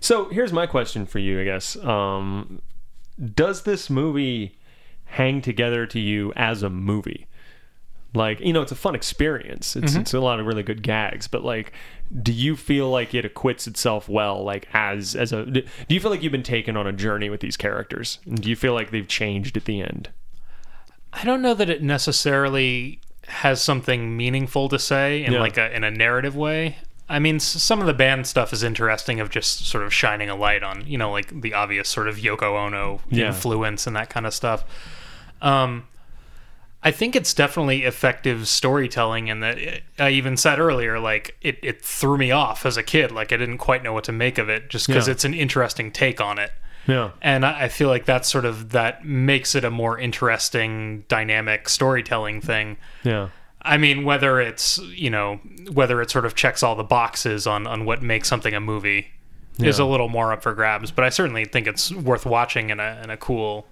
So 0.00 0.28
here's 0.28 0.52
my 0.52 0.66
question 0.66 1.04
for 1.06 1.18
you, 1.18 1.40
I 1.40 1.44
guess. 1.44 1.76
Um, 1.76 2.62
does 3.34 3.62
this 3.62 3.90
movie 3.90 4.56
hang 5.06 5.40
together 5.42 5.86
to 5.86 5.98
you 6.00 6.32
as 6.36 6.62
a 6.62 6.70
movie? 6.70 7.26
Like, 8.16 8.38
you 8.38 8.52
know, 8.52 8.62
it's 8.62 8.70
a 8.70 8.76
fun 8.76 8.94
experience. 8.94 9.74
It's 9.74 9.96
it's 9.96 10.14
a 10.14 10.20
lot 10.20 10.38
of 10.38 10.46
really 10.46 10.62
good 10.62 10.84
gags, 10.84 11.26
but 11.26 11.44
like, 11.44 11.72
do 12.22 12.32
you 12.32 12.54
feel 12.54 12.88
like 12.88 13.12
it 13.12 13.24
acquits 13.24 13.66
itself 13.66 14.08
well? 14.08 14.44
Like, 14.44 14.68
as 14.72 15.16
as 15.16 15.32
a, 15.32 15.44
do 15.44 15.64
you 15.88 15.98
feel 15.98 16.12
like 16.12 16.22
you've 16.22 16.30
been 16.30 16.44
taken 16.44 16.76
on 16.76 16.86
a 16.86 16.92
journey 16.92 17.28
with 17.28 17.40
these 17.40 17.56
characters? 17.56 18.20
And 18.24 18.40
do 18.40 18.48
you 18.48 18.54
feel 18.54 18.72
like 18.72 18.92
they've 18.92 19.08
changed 19.08 19.56
at 19.56 19.64
the 19.64 19.80
end? 19.82 20.10
I 21.12 21.24
don't 21.24 21.42
know 21.42 21.54
that 21.54 21.68
it 21.68 21.82
necessarily 21.82 23.00
has 23.28 23.62
something 23.62 24.16
meaningful 24.16 24.68
to 24.68 24.78
say 24.78 25.24
in 25.24 25.32
Yeah. 25.32 25.40
like 25.40 25.56
a 25.56 25.74
in 25.74 25.84
a 25.84 25.90
narrative 25.90 26.36
way. 26.36 26.76
I 27.08 27.18
mean, 27.18 27.36
s- 27.36 27.44
some 27.62 27.80
of 27.80 27.86
the 27.86 27.92
band 27.94 28.26
stuff 28.26 28.52
is 28.52 28.62
interesting 28.62 29.20
of 29.20 29.28
just 29.30 29.66
sort 29.66 29.84
of 29.84 29.92
shining 29.92 30.30
a 30.30 30.34
light 30.34 30.62
on, 30.62 30.86
you 30.86 30.96
know, 30.96 31.10
like 31.10 31.40
the 31.42 31.52
obvious 31.52 31.88
sort 31.88 32.08
of 32.08 32.16
Yoko 32.16 32.56
Ono 32.66 33.00
Yeah. 33.10 33.26
influence 33.26 33.86
and 33.86 33.94
that 33.96 34.08
kind 34.08 34.24
of 34.26 34.32
stuff. 34.32 34.64
Um, 35.42 35.86
I 36.82 36.90
think 36.90 37.16
it's 37.16 37.32
definitely 37.32 37.84
effective 37.84 38.46
storytelling, 38.46 39.30
and 39.30 39.42
that 39.42 39.58
it, 39.58 39.82
I 39.98 40.10
even 40.10 40.36
said 40.36 40.58
earlier, 40.58 40.98
like 41.00 41.36
it, 41.40 41.58
it 41.62 41.82
threw 41.84 42.18
me 42.18 42.30
off 42.30 42.66
as 42.66 42.76
a 42.76 42.82
kid. 42.82 43.10
Like 43.10 43.32
I 43.32 43.36
didn't 43.38 43.58
quite 43.58 43.82
know 43.82 43.92
what 43.94 44.04
to 44.04 44.12
make 44.12 44.36
of 44.38 44.48
it, 44.50 44.68
just 44.70 44.86
because 44.86 45.06
Yeah. 45.08 45.12
it's 45.12 45.24
an 45.24 45.32
interesting 45.34 45.90
take 45.90 46.20
on 46.20 46.38
it 46.38 46.52
Yeah. 46.86 47.10
and 47.22 47.44
I 47.46 47.64
I 47.64 47.68
feel 47.68 47.88
like 47.88 48.04
that's 48.04 48.28
sort 48.28 48.44
of 48.44 48.70
that 48.70 49.04
makes 49.04 49.54
it 49.54 49.64
a 49.64 49.70
more 49.70 49.98
interesting 49.98 51.04
dynamic 51.08 51.68
storytelling 51.68 52.40
thing 52.40 52.76
Yeah. 53.02 53.28
i 53.62 53.76
mean 53.78 54.04
whether 54.04 54.40
it's 54.40 54.78
you 54.78 55.10
know 55.10 55.40
whether 55.72 56.02
it 56.02 56.10
sort 56.10 56.26
of 56.26 56.34
checks 56.34 56.62
all 56.62 56.74
the 56.76 56.84
boxes 56.84 57.46
on 57.46 57.66
on 57.66 57.84
what 57.84 58.02
makes 58.02 58.28
something 58.28 58.54
a 58.54 58.60
movie 58.60 59.08
is 59.60 59.78
a 59.78 59.84
little 59.84 60.08
more 60.08 60.32
up 60.32 60.42
for 60.42 60.52
grabs 60.52 60.90
but 60.90 61.04
i 61.04 61.08
certainly 61.08 61.44
think 61.44 61.66
it's 61.66 61.92
worth 61.92 62.26
watching 62.26 62.70
in 62.70 62.80
a 62.80 63.00
in 63.04 63.10
a 63.10 63.16
cool 63.16 63.66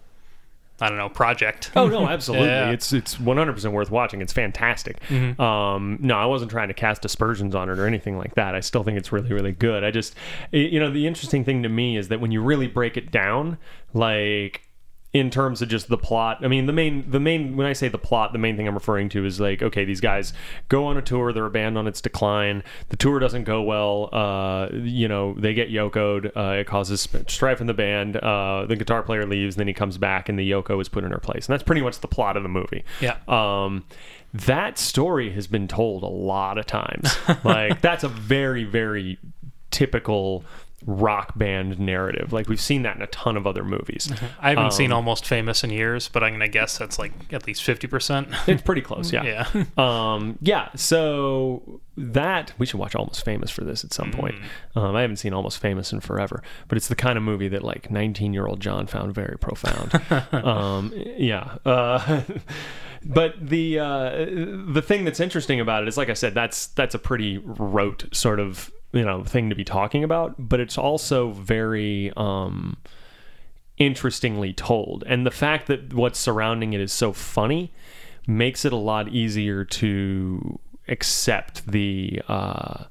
i 0.82 0.88
don't 0.88 0.98
know 0.98 1.08
project 1.08 1.70
Oh 1.76 1.86
no, 1.88 2.06
absolutely. 2.16 2.48
Yeah. 2.48 2.64
Mm-hmm. 2.64 2.74
It's 2.74 2.92
it's 2.92 3.18
one 3.20 3.36
hundred 3.36 3.54
percent 3.54 3.72
worth 3.72 3.90
watching. 3.90 4.20
It's 4.20 4.32
fantastic. 4.32 4.98
Um, 5.40 5.98
no, 6.00 6.16
I 6.16 6.26
wasn't 6.26 6.50
trying 6.50 6.68
to 6.68 6.74
cast 6.74 7.04
aspersions 7.04 7.54
on 7.54 7.70
it 7.70 7.78
or 7.78 7.86
anything 7.86 8.18
like 8.18 8.34
that. 8.34 8.54
I 8.54 8.60
still 8.60 8.82
think 8.82 8.98
it's 8.98 9.12
really 9.12 9.32
really 9.32 9.52
good. 9.52 9.84
I 9.84 9.90
just, 9.90 10.14
it- 10.50 10.72
you 10.72 10.80
know, 10.80 10.90
the 10.90 11.06
interesting 11.06 11.44
thing 11.44 11.62
to 11.62 11.68
me 11.68 11.96
is 11.96 12.08
that 12.08 12.20
when 12.20 12.32
you 12.32 12.42
really 12.42 12.66
break 12.66 12.96
it 12.96 13.10
down, 13.10 13.58
like 13.94 14.62
in 15.12 15.28
terms 15.28 15.60
of 15.60 15.68
just 15.68 15.88
the 15.88 15.98
plot. 15.98 16.38
I 16.42 16.48
mean, 16.48 16.64
the 16.64 16.72
main 16.72 17.10
the 17.10 17.20
main 17.20 17.56
when 17.56 17.66
I 17.66 17.74
say 17.74 17.88
the 17.88 17.98
plot, 17.98 18.32
the 18.32 18.38
main 18.38 18.56
thing 18.56 18.66
I'm 18.66 18.74
referring 18.74 19.10
to 19.10 19.26
is 19.26 19.38
like, 19.40 19.62
okay, 19.62 19.84
these 19.84 20.00
guys 20.00 20.32
go 20.68 20.86
on 20.86 20.96
a 20.96 21.02
tour. 21.02 21.32
They're 21.32 21.44
a 21.46 21.50
band 21.50 21.76
on 21.76 21.86
its 21.86 22.00
decline. 22.00 22.62
The 22.88 22.96
tour 22.96 23.18
doesn't 23.18 23.44
go 23.44 23.60
well. 23.62 24.08
Uh, 24.12 24.68
you 24.72 25.08
know, 25.08 25.34
they 25.34 25.52
get 25.52 25.70
yokoed. 25.70 26.34
Uh, 26.34 26.60
it 26.60 26.66
causes 26.66 27.06
strife 27.28 27.60
in 27.60 27.66
the 27.66 27.74
band. 27.74 28.16
Uh, 28.16 28.64
the 28.66 28.76
guitar 28.76 29.02
player 29.02 29.26
leaves. 29.26 29.56
Then 29.56 29.66
he 29.66 29.74
comes 29.74 29.98
back, 29.98 30.30
and 30.30 30.38
the 30.38 30.50
yoko 30.50 30.80
is 30.80 30.88
put 30.88 31.04
in 31.04 31.10
her 31.10 31.18
place. 31.18 31.46
And 31.46 31.52
that's 31.52 31.62
pretty 31.62 31.82
much 31.82 32.00
the 32.00 32.08
plot 32.08 32.38
of 32.38 32.42
the 32.42 32.48
movie. 32.48 32.84
Yeah. 33.00 33.18
Um, 33.28 33.84
that 34.32 34.78
story 34.78 35.30
has 35.34 35.46
been 35.46 35.68
told 35.68 36.04
a 36.04 36.08
lot 36.08 36.56
of 36.56 36.64
times. 36.64 37.14
like 37.44 37.82
that's 37.82 38.02
a 38.02 38.08
very 38.08 38.64
very 38.64 39.18
typical 39.70 40.44
rock 40.86 41.38
band 41.38 41.78
narrative. 41.78 42.32
Like 42.32 42.48
we've 42.48 42.60
seen 42.60 42.82
that 42.82 42.96
in 42.96 43.02
a 43.02 43.06
ton 43.08 43.36
of 43.36 43.46
other 43.46 43.64
movies. 43.64 44.10
i 44.40 44.50
haven't 44.50 44.72
seen 44.72 44.90
Um, 44.92 44.96
almost 44.96 45.26
famous 45.26 45.62
in 45.62 45.70
years 45.70 46.08
but 46.08 46.24
i'm 46.24 46.32
gonna 46.32 46.48
guess 46.48 46.76
that's 46.78 46.98
like 46.98 47.12
at 47.32 47.46
least 47.46 47.62
50% 47.62 48.48
It's 48.48 48.62
pretty 48.62 48.80
close, 48.82 49.12
yeah. 49.12 49.46
yeah 49.54 49.64
Um, 49.76 50.38
yeah. 50.40 50.68
So 50.74 51.80
that 51.96 52.52
we 52.58 52.64
should 52.66 52.80
watch 52.80 52.94
Almost 52.94 53.24
Famous 53.24 53.50
for 53.50 53.64
this 53.64 53.84
at 53.84 53.92
some 53.92 54.10
point. 54.12 54.34
Um, 54.74 54.96
I 54.96 55.02
haven't 55.02 55.16
seen 55.18 55.34
Almost 55.34 55.58
Famous 55.58 55.92
in 55.92 56.00
forever, 56.00 56.42
but 56.68 56.78
it's 56.78 56.88
the 56.88 56.96
kind 56.96 57.18
of 57.18 57.22
movie 57.22 57.48
that 57.48 57.62
like 57.62 57.90
19 57.90 58.32
year 58.32 58.46
old 58.46 58.60
John 58.60 58.86
found 58.86 59.14
very 59.14 59.36
profound. 59.38 60.00
um, 60.32 60.92
yeah. 60.96 61.56
Uh, 61.66 62.22
but 63.04 63.34
the 63.46 63.78
uh, 63.78 64.10
the 64.72 64.82
thing 64.82 65.04
that's 65.04 65.20
interesting 65.20 65.60
about 65.60 65.82
it 65.82 65.88
is, 65.88 65.96
like 65.98 66.08
I 66.08 66.14
said, 66.14 66.32
that's 66.34 66.68
that's 66.68 66.94
a 66.94 66.98
pretty 66.98 67.38
rote 67.44 68.06
sort 68.12 68.40
of 68.40 68.70
you 68.92 69.04
know 69.04 69.24
thing 69.24 69.50
to 69.50 69.56
be 69.56 69.64
talking 69.64 70.04
about, 70.04 70.34
but 70.38 70.60
it's 70.60 70.78
also 70.78 71.30
very. 71.30 72.12
Um, 72.16 72.76
interestingly 73.78 74.52
told. 74.52 75.02
And 75.06 75.26
the 75.26 75.30
fact 75.30 75.66
that 75.66 75.92
what's 75.92 76.18
surrounding 76.18 76.72
it 76.72 76.80
is 76.80 76.92
so 76.92 77.12
funny 77.12 77.72
makes 78.26 78.64
it 78.64 78.72
a 78.72 78.76
lot 78.76 79.08
easier 79.08 79.64
to 79.64 80.58
accept 80.88 81.66
the 81.66 82.20
uh 82.28 82.84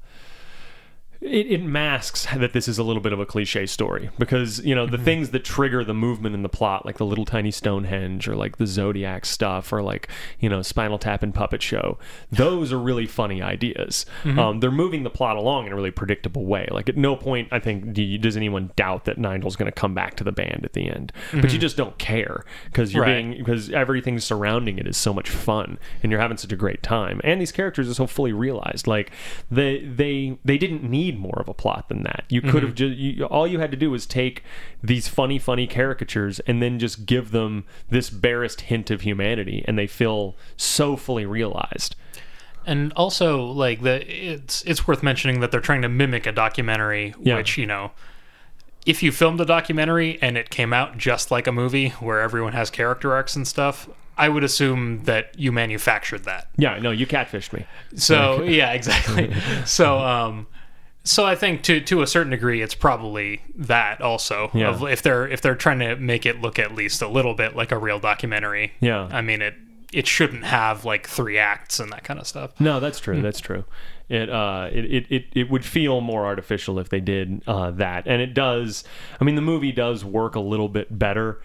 it, 1.22 1.46
it 1.52 1.62
masks 1.62 2.26
that 2.36 2.52
this 2.52 2.66
is 2.66 2.78
a 2.78 2.82
little 2.82 3.02
bit 3.02 3.12
of 3.12 3.20
a 3.20 3.26
cliche 3.26 3.66
story 3.66 4.10
because 4.18 4.64
you 4.64 4.74
know 4.74 4.86
the 4.86 4.96
mm-hmm. 4.96 5.04
things 5.04 5.30
that 5.30 5.44
trigger 5.44 5.84
the 5.84 5.94
movement 5.94 6.34
in 6.34 6.42
the 6.42 6.48
plot 6.48 6.86
like 6.86 6.98
the 6.98 7.06
little 7.06 7.24
tiny 7.24 7.50
stonehenge 7.50 8.26
or 8.26 8.34
like 8.34 8.56
the 8.56 8.66
zodiac 8.66 9.24
stuff 9.26 9.72
or 9.72 9.82
like 9.82 10.08
you 10.40 10.48
know 10.48 10.62
spinal 10.62 10.98
tap 10.98 11.22
and 11.22 11.34
puppet 11.34 11.62
show 11.62 11.98
those 12.30 12.72
are 12.72 12.78
really 12.78 13.06
funny 13.06 13.42
ideas. 13.42 14.06
Mm-hmm. 14.24 14.38
Um, 14.38 14.60
they're 14.60 14.70
moving 14.70 15.02
the 15.02 15.10
plot 15.10 15.36
along 15.36 15.66
in 15.66 15.72
a 15.72 15.76
really 15.76 15.90
predictable 15.90 16.46
way. 16.46 16.66
Like 16.70 16.88
at 16.88 16.96
no 16.96 17.16
point 17.16 17.48
i 17.52 17.58
think 17.58 17.92
do 17.92 18.02
you, 18.02 18.18
does 18.18 18.36
anyone 18.36 18.70
doubt 18.76 19.04
that 19.04 19.18
nigel's 19.18 19.56
going 19.56 19.70
to 19.70 19.72
come 19.72 19.94
back 19.94 20.16
to 20.16 20.24
the 20.24 20.32
band 20.32 20.64
at 20.64 20.72
the 20.72 20.88
end. 20.88 21.12
But 21.30 21.36
you 21.36 21.42
mm-hmm. 21.42 21.58
just 21.58 21.76
don't 21.76 21.98
care 21.98 22.44
because 22.66 22.94
you're 22.94 23.02
Right. 23.02 23.14
being 23.14 23.38
because 23.38 23.70
everything 23.70 24.18
surrounding 24.20 24.78
it 24.78 24.86
is 24.86 24.96
so 24.96 25.12
much 25.12 25.28
fun 25.28 25.78
and 26.02 26.12
you're 26.12 26.20
having 26.20 26.36
such 26.36 26.52
a 26.52 26.56
great 26.56 26.82
time. 26.82 27.20
And 27.24 27.40
these 27.40 27.52
characters 27.52 27.90
are 27.90 27.94
so 27.94 28.06
fully 28.06 28.32
realized. 28.32 28.86
Like 28.86 29.10
they 29.50 29.80
they 29.84 30.38
they 30.44 30.56
didn't 30.56 30.88
need 30.88 31.11
more 31.18 31.38
of 31.40 31.48
a 31.48 31.54
plot 31.54 31.88
than 31.88 32.02
that. 32.04 32.24
You 32.28 32.40
could 32.42 32.62
have 32.62 32.74
just 32.74 32.96
you, 32.96 33.24
all 33.26 33.46
you 33.46 33.58
had 33.60 33.70
to 33.70 33.76
do 33.76 33.90
was 33.90 34.06
take 34.06 34.42
these 34.82 35.08
funny 35.08 35.38
funny 35.38 35.66
caricatures 35.66 36.40
and 36.40 36.62
then 36.62 36.78
just 36.78 37.06
give 37.06 37.30
them 37.30 37.64
this 37.90 38.10
barest 38.10 38.62
hint 38.62 38.90
of 38.90 39.02
humanity 39.02 39.64
and 39.66 39.78
they 39.78 39.86
feel 39.86 40.36
so 40.56 40.96
fully 40.96 41.26
realized. 41.26 41.96
And 42.64 42.92
also 42.94 43.42
like 43.46 43.82
the 43.82 44.06
it's 44.08 44.62
it's 44.64 44.86
worth 44.86 45.02
mentioning 45.02 45.40
that 45.40 45.50
they're 45.50 45.60
trying 45.60 45.82
to 45.82 45.88
mimic 45.88 46.26
a 46.26 46.32
documentary 46.32 47.14
Yeah. 47.20 47.36
which 47.36 47.58
you 47.58 47.66
know 47.66 47.90
if 48.86 49.02
you 49.02 49.12
filmed 49.12 49.40
a 49.40 49.44
documentary 49.44 50.18
and 50.22 50.36
it 50.36 50.50
came 50.50 50.72
out 50.72 50.98
just 50.98 51.30
like 51.30 51.46
a 51.46 51.52
movie 51.52 51.90
where 52.00 52.20
everyone 52.20 52.52
has 52.52 52.68
character 52.70 53.12
arcs 53.12 53.34
and 53.36 53.46
stuff 53.46 53.88
i 54.18 54.28
would 54.28 54.44
assume 54.44 55.02
that 55.04 55.36
you 55.38 55.50
manufactured 55.50 56.22
that. 56.24 56.48
Yeah 56.56 56.78
no 56.78 56.90
you 56.92 57.06
catfished 57.06 57.52
me. 57.52 57.64
So 57.96 58.42
yeah 58.60 58.72
exactly. 58.72 59.32
So 59.64 59.98
um 59.98 60.46
so 61.04 61.24
I 61.24 61.34
think 61.34 61.62
to 61.62 61.80
to 61.80 62.02
a 62.02 62.06
certain 62.06 62.30
degree, 62.30 62.62
it's 62.62 62.74
probably 62.74 63.42
that 63.56 64.00
also. 64.00 64.50
Yeah. 64.54 64.70
Of 64.70 64.82
if 64.84 65.02
they're 65.02 65.26
if 65.26 65.40
they're 65.40 65.54
trying 65.54 65.80
to 65.80 65.96
make 65.96 66.26
it 66.26 66.40
look 66.40 66.58
at 66.58 66.74
least 66.74 67.02
a 67.02 67.08
little 67.08 67.34
bit 67.34 67.56
like 67.56 67.72
a 67.72 67.78
real 67.78 67.98
documentary. 67.98 68.72
Yeah. 68.80 69.08
I 69.10 69.20
mean 69.20 69.42
it 69.42 69.54
it 69.92 70.06
shouldn't 70.06 70.44
have 70.44 70.84
like 70.84 71.06
three 71.06 71.38
acts 71.38 71.78
and 71.78 71.92
that 71.92 72.02
kind 72.04 72.18
of 72.18 72.26
stuff. 72.26 72.58
No, 72.58 72.80
that's 72.80 72.98
true. 72.98 73.20
That's 73.20 73.40
true. 73.40 73.64
It, 74.08 74.28
uh, 74.28 74.68
it, 74.70 74.84
it, 74.84 75.06
it, 75.10 75.24
it 75.34 75.50
would 75.50 75.64
feel 75.64 76.00
more 76.00 76.26
artificial 76.26 76.78
if 76.78 76.88
they 76.88 77.00
did 77.00 77.42
uh, 77.46 77.70
that. 77.72 78.06
And 78.06 78.20
it 78.20 78.34
does. 78.34 78.84
I 79.20 79.24
mean, 79.24 79.36
the 79.36 79.42
movie 79.42 79.72
does 79.72 80.04
work 80.04 80.34
a 80.34 80.40
little 80.40 80.68
bit 80.68 80.98
better 80.98 81.40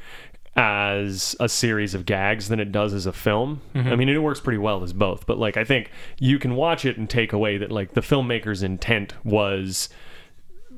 as 0.57 1.35
a 1.39 1.47
series 1.47 1.93
of 1.93 2.05
gags 2.05 2.49
than 2.49 2.59
it 2.59 2.71
does 2.71 2.93
as 2.93 3.05
a 3.05 3.13
film. 3.13 3.61
Mm-hmm. 3.75 3.89
I 3.89 3.95
mean, 3.95 4.09
it 4.09 4.17
works 4.17 4.39
pretty 4.39 4.57
well 4.57 4.83
as 4.83 4.91
both. 4.91 5.27
But, 5.27 5.37
like, 5.37 5.55
I 5.55 5.63
think 5.63 5.91
you 6.19 6.39
can 6.39 6.55
watch 6.55 6.83
it 6.83 6.97
and 6.97 7.07
take 7.07 7.31
away 7.31 7.57
that, 7.59 7.71
like, 7.71 7.93
the 7.93 8.01
filmmaker's 8.01 8.63
intent 8.63 9.13
was 9.23 9.89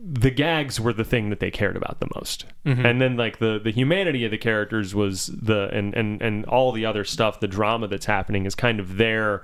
the 0.01 0.32
gags 0.32 0.80
were 0.80 0.93
the 0.93 1.03
thing 1.03 1.30
that 1.30 1.39
they 1.39 1.51
cared 1.51 1.75
about 1.75 1.99
the 1.99 2.07
most 2.15 2.45
mm-hmm. 2.65 2.86
and 2.86 3.01
then 3.01 3.17
like 3.17 3.39
the 3.39 3.59
the 3.61 3.71
humanity 3.71 4.23
of 4.23 4.32
the 4.32 4.38
characters 4.38 4.95
was 4.95 5.27
the 5.27 5.67
and 5.73 5.93
and 5.93 6.21
and 6.21 6.45
all 6.45 6.71
the 6.71 6.86
other 6.86 7.03
stuff 7.03 7.41
the 7.41 7.47
drama 7.49 7.86
that's 7.86 8.05
happening 8.05 8.45
is 8.45 8.55
kind 8.55 8.80
of 8.80 8.95
there 8.95 9.43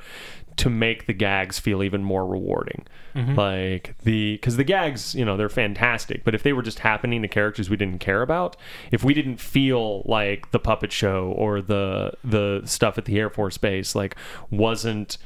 to 0.58 0.70
make 0.70 1.06
the 1.06 1.14
gags 1.14 1.60
feel 1.60 1.84
even 1.84 2.04
more 2.04 2.26
rewarding 2.26 2.86
mm-hmm. 3.16 3.36
like 3.36 3.96
the 4.04 4.36
because 4.36 4.58
the 4.58 4.64
gags 4.64 5.14
you 5.14 5.26
know 5.26 5.36
they're 5.36 5.50
fantastic 5.50 6.24
but 6.24 6.34
if 6.34 6.44
they 6.44 6.54
were 6.54 6.62
just 6.62 6.80
happening 6.80 7.22
to 7.22 7.28
characters 7.28 7.70
we 7.70 7.78
didn't 7.78 8.00
care 8.00 8.22
about 8.22 8.56
if 8.92 9.04
we 9.04 9.14
didn't 9.14 9.38
feel 9.38 10.02
like 10.06 10.50
the 10.52 10.60
puppet 10.60 10.92
show 10.92 11.34
or 11.38 11.62
the 11.62 12.12
the 12.24 12.62
stuff 12.66 12.98
at 12.98 13.06
the 13.06 13.20
air 13.20 13.30
force 13.30 13.58
base 13.58 13.96
like 13.96 14.16
wasn't 14.50 15.18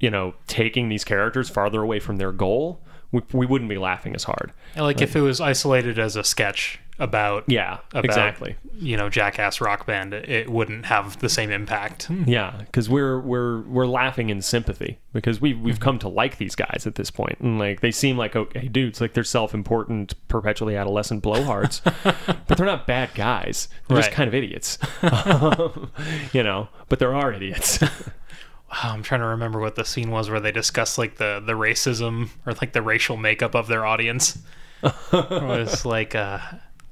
you 0.00 0.10
know, 0.10 0.34
taking 0.46 0.88
these 0.88 1.04
characters 1.04 1.48
farther 1.48 1.82
away 1.82 2.00
from 2.00 2.16
their 2.16 2.32
goal, 2.32 2.80
we, 3.12 3.22
we 3.32 3.46
wouldn't 3.46 3.68
be 3.68 3.78
laughing 3.78 4.14
as 4.14 4.24
hard. 4.24 4.52
Like 4.76 5.00
if 5.02 5.14
it 5.14 5.20
was 5.20 5.40
isolated 5.40 5.98
as 5.98 6.16
a 6.16 6.24
sketch 6.24 6.80
about 7.00 7.42
Yeah, 7.48 7.78
about, 7.90 8.04
exactly. 8.04 8.54
you 8.78 8.96
know 8.96 9.08
jackass 9.08 9.60
rock 9.60 9.86
band, 9.86 10.14
it, 10.14 10.48
wouldn't 10.48 10.86
have 10.86 11.18
the 11.18 11.28
same 11.28 11.50
impact. 11.50 12.08
Yeah, 12.26 12.54
because 12.58 12.88
we're 12.88 13.18
we're 13.18 13.62
we're 13.62 13.86
laughing 13.86 14.30
in 14.30 14.42
sympathy 14.42 14.98
because 15.12 15.40
we 15.40 15.52
Mm-hmm. 15.54 15.64
we've 15.64 15.80
come 15.80 15.98
to 15.98 16.08
like 16.08 16.36
these 16.38 16.54
guys 16.54 16.84
at 16.86 16.94
this 16.94 17.10
point, 17.10 17.38
and 17.40 17.58
like 17.58 17.80
they 17.80 17.90
seem 17.90 18.16
like 18.16 18.36
okay 18.36 18.68
dudes, 18.68 19.00
like 19.00 19.14
they're 19.14 19.24
self-important, 19.24 20.14
perpetually 20.28 20.76
adolescent 20.76 21.24
blowhards, 21.24 21.80
but 22.46 22.56
they're 22.56 22.66
not 22.66 22.86
bad 22.86 23.10
guys. 23.14 23.68
They're 23.88 23.96
just 23.98 24.12
kind 24.12 24.28
of 24.28 24.34
idiots, 24.34 24.78
you 26.32 26.42
know. 26.42 26.68
But 26.88 26.98
there 26.98 27.14
are 27.14 27.32
idiots. 27.32 27.80
Wow, 27.82 28.92
I'm 28.92 29.02
trying 29.02 29.20
to 29.20 29.26
remember 29.26 29.58
what 29.58 29.74
the 29.74 29.84
scene 29.84 30.10
was 30.12 30.30
where 30.30 30.38
they 30.40 30.52
discussed 30.52 30.96
like 30.98 31.16
the 31.16 31.42
the 31.44 31.54
racism 31.54 32.28
or 32.46 32.52
like 32.54 32.72
the 32.72 32.82
racial 32.82 33.16
makeup 33.16 33.54
of 33.56 33.66
their 33.66 33.84
audience. 33.84 34.38
it 34.82 34.92
was 35.12 35.84
like, 35.84 36.14
uh, 36.14 36.38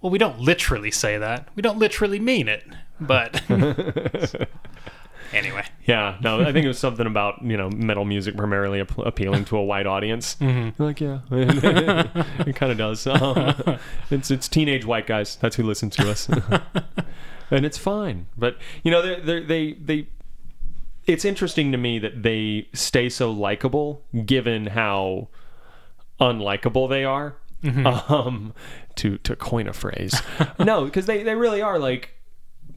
well, 0.00 0.10
we 0.10 0.18
don't 0.18 0.38
literally 0.40 0.90
say 0.90 1.18
that. 1.18 1.48
We 1.54 1.62
don't 1.62 1.78
literally 1.78 2.18
mean 2.20 2.48
it, 2.48 2.64
but 3.00 3.42
anyway. 5.32 5.64
yeah, 5.86 6.16
no, 6.22 6.40
I 6.40 6.52
think 6.52 6.64
it 6.64 6.68
was 6.68 6.78
something 6.78 7.06
about 7.06 7.42
you 7.42 7.56
know 7.56 7.70
metal 7.70 8.04
music 8.04 8.36
primarily 8.36 8.80
ap- 8.80 8.98
appealing 8.98 9.44
to 9.46 9.56
a 9.56 9.64
white 9.64 9.86
audience. 9.86 10.36
Mm-hmm. 10.36 10.82
Like 10.82 11.00
yeah, 11.00 11.20
it 11.30 12.56
kind 12.56 12.72
of 12.72 12.78
does. 12.78 13.06
It's 14.10 14.30
it's 14.30 14.48
teenage 14.48 14.84
white 14.84 15.06
guys. 15.06 15.36
That's 15.36 15.56
who 15.56 15.62
listen 15.62 15.90
to 15.90 16.10
us, 16.10 16.28
and 17.50 17.66
it's 17.66 17.78
fine. 17.78 18.26
But 18.36 18.56
you 18.82 18.90
know 18.90 19.02
they're, 19.02 19.20
they 19.20 19.42
they 19.42 19.72
they. 19.74 20.08
It's 21.06 21.24
interesting 21.24 21.72
to 21.72 21.78
me 21.78 21.98
that 22.00 22.22
they 22.22 22.68
stay 22.74 23.08
so 23.08 23.30
likable, 23.30 24.02
given 24.26 24.66
how 24.68 25.28
unlikable 26.20 26.88
they 26.88 27.04
are. 27.04 27.36
Um, 27.64 28.52
to 28.98 29.18
to 29.18 29.34
coin 29.36 29.66
a 29.68 29.72
phrase, 29.72 30.14
no, 30.58 30.84
because 30.84 31.06
they 31.06 31.22
they 31.22 31.34
really 31.34 31.62
are 31.62 31.78
like 31.78 32.14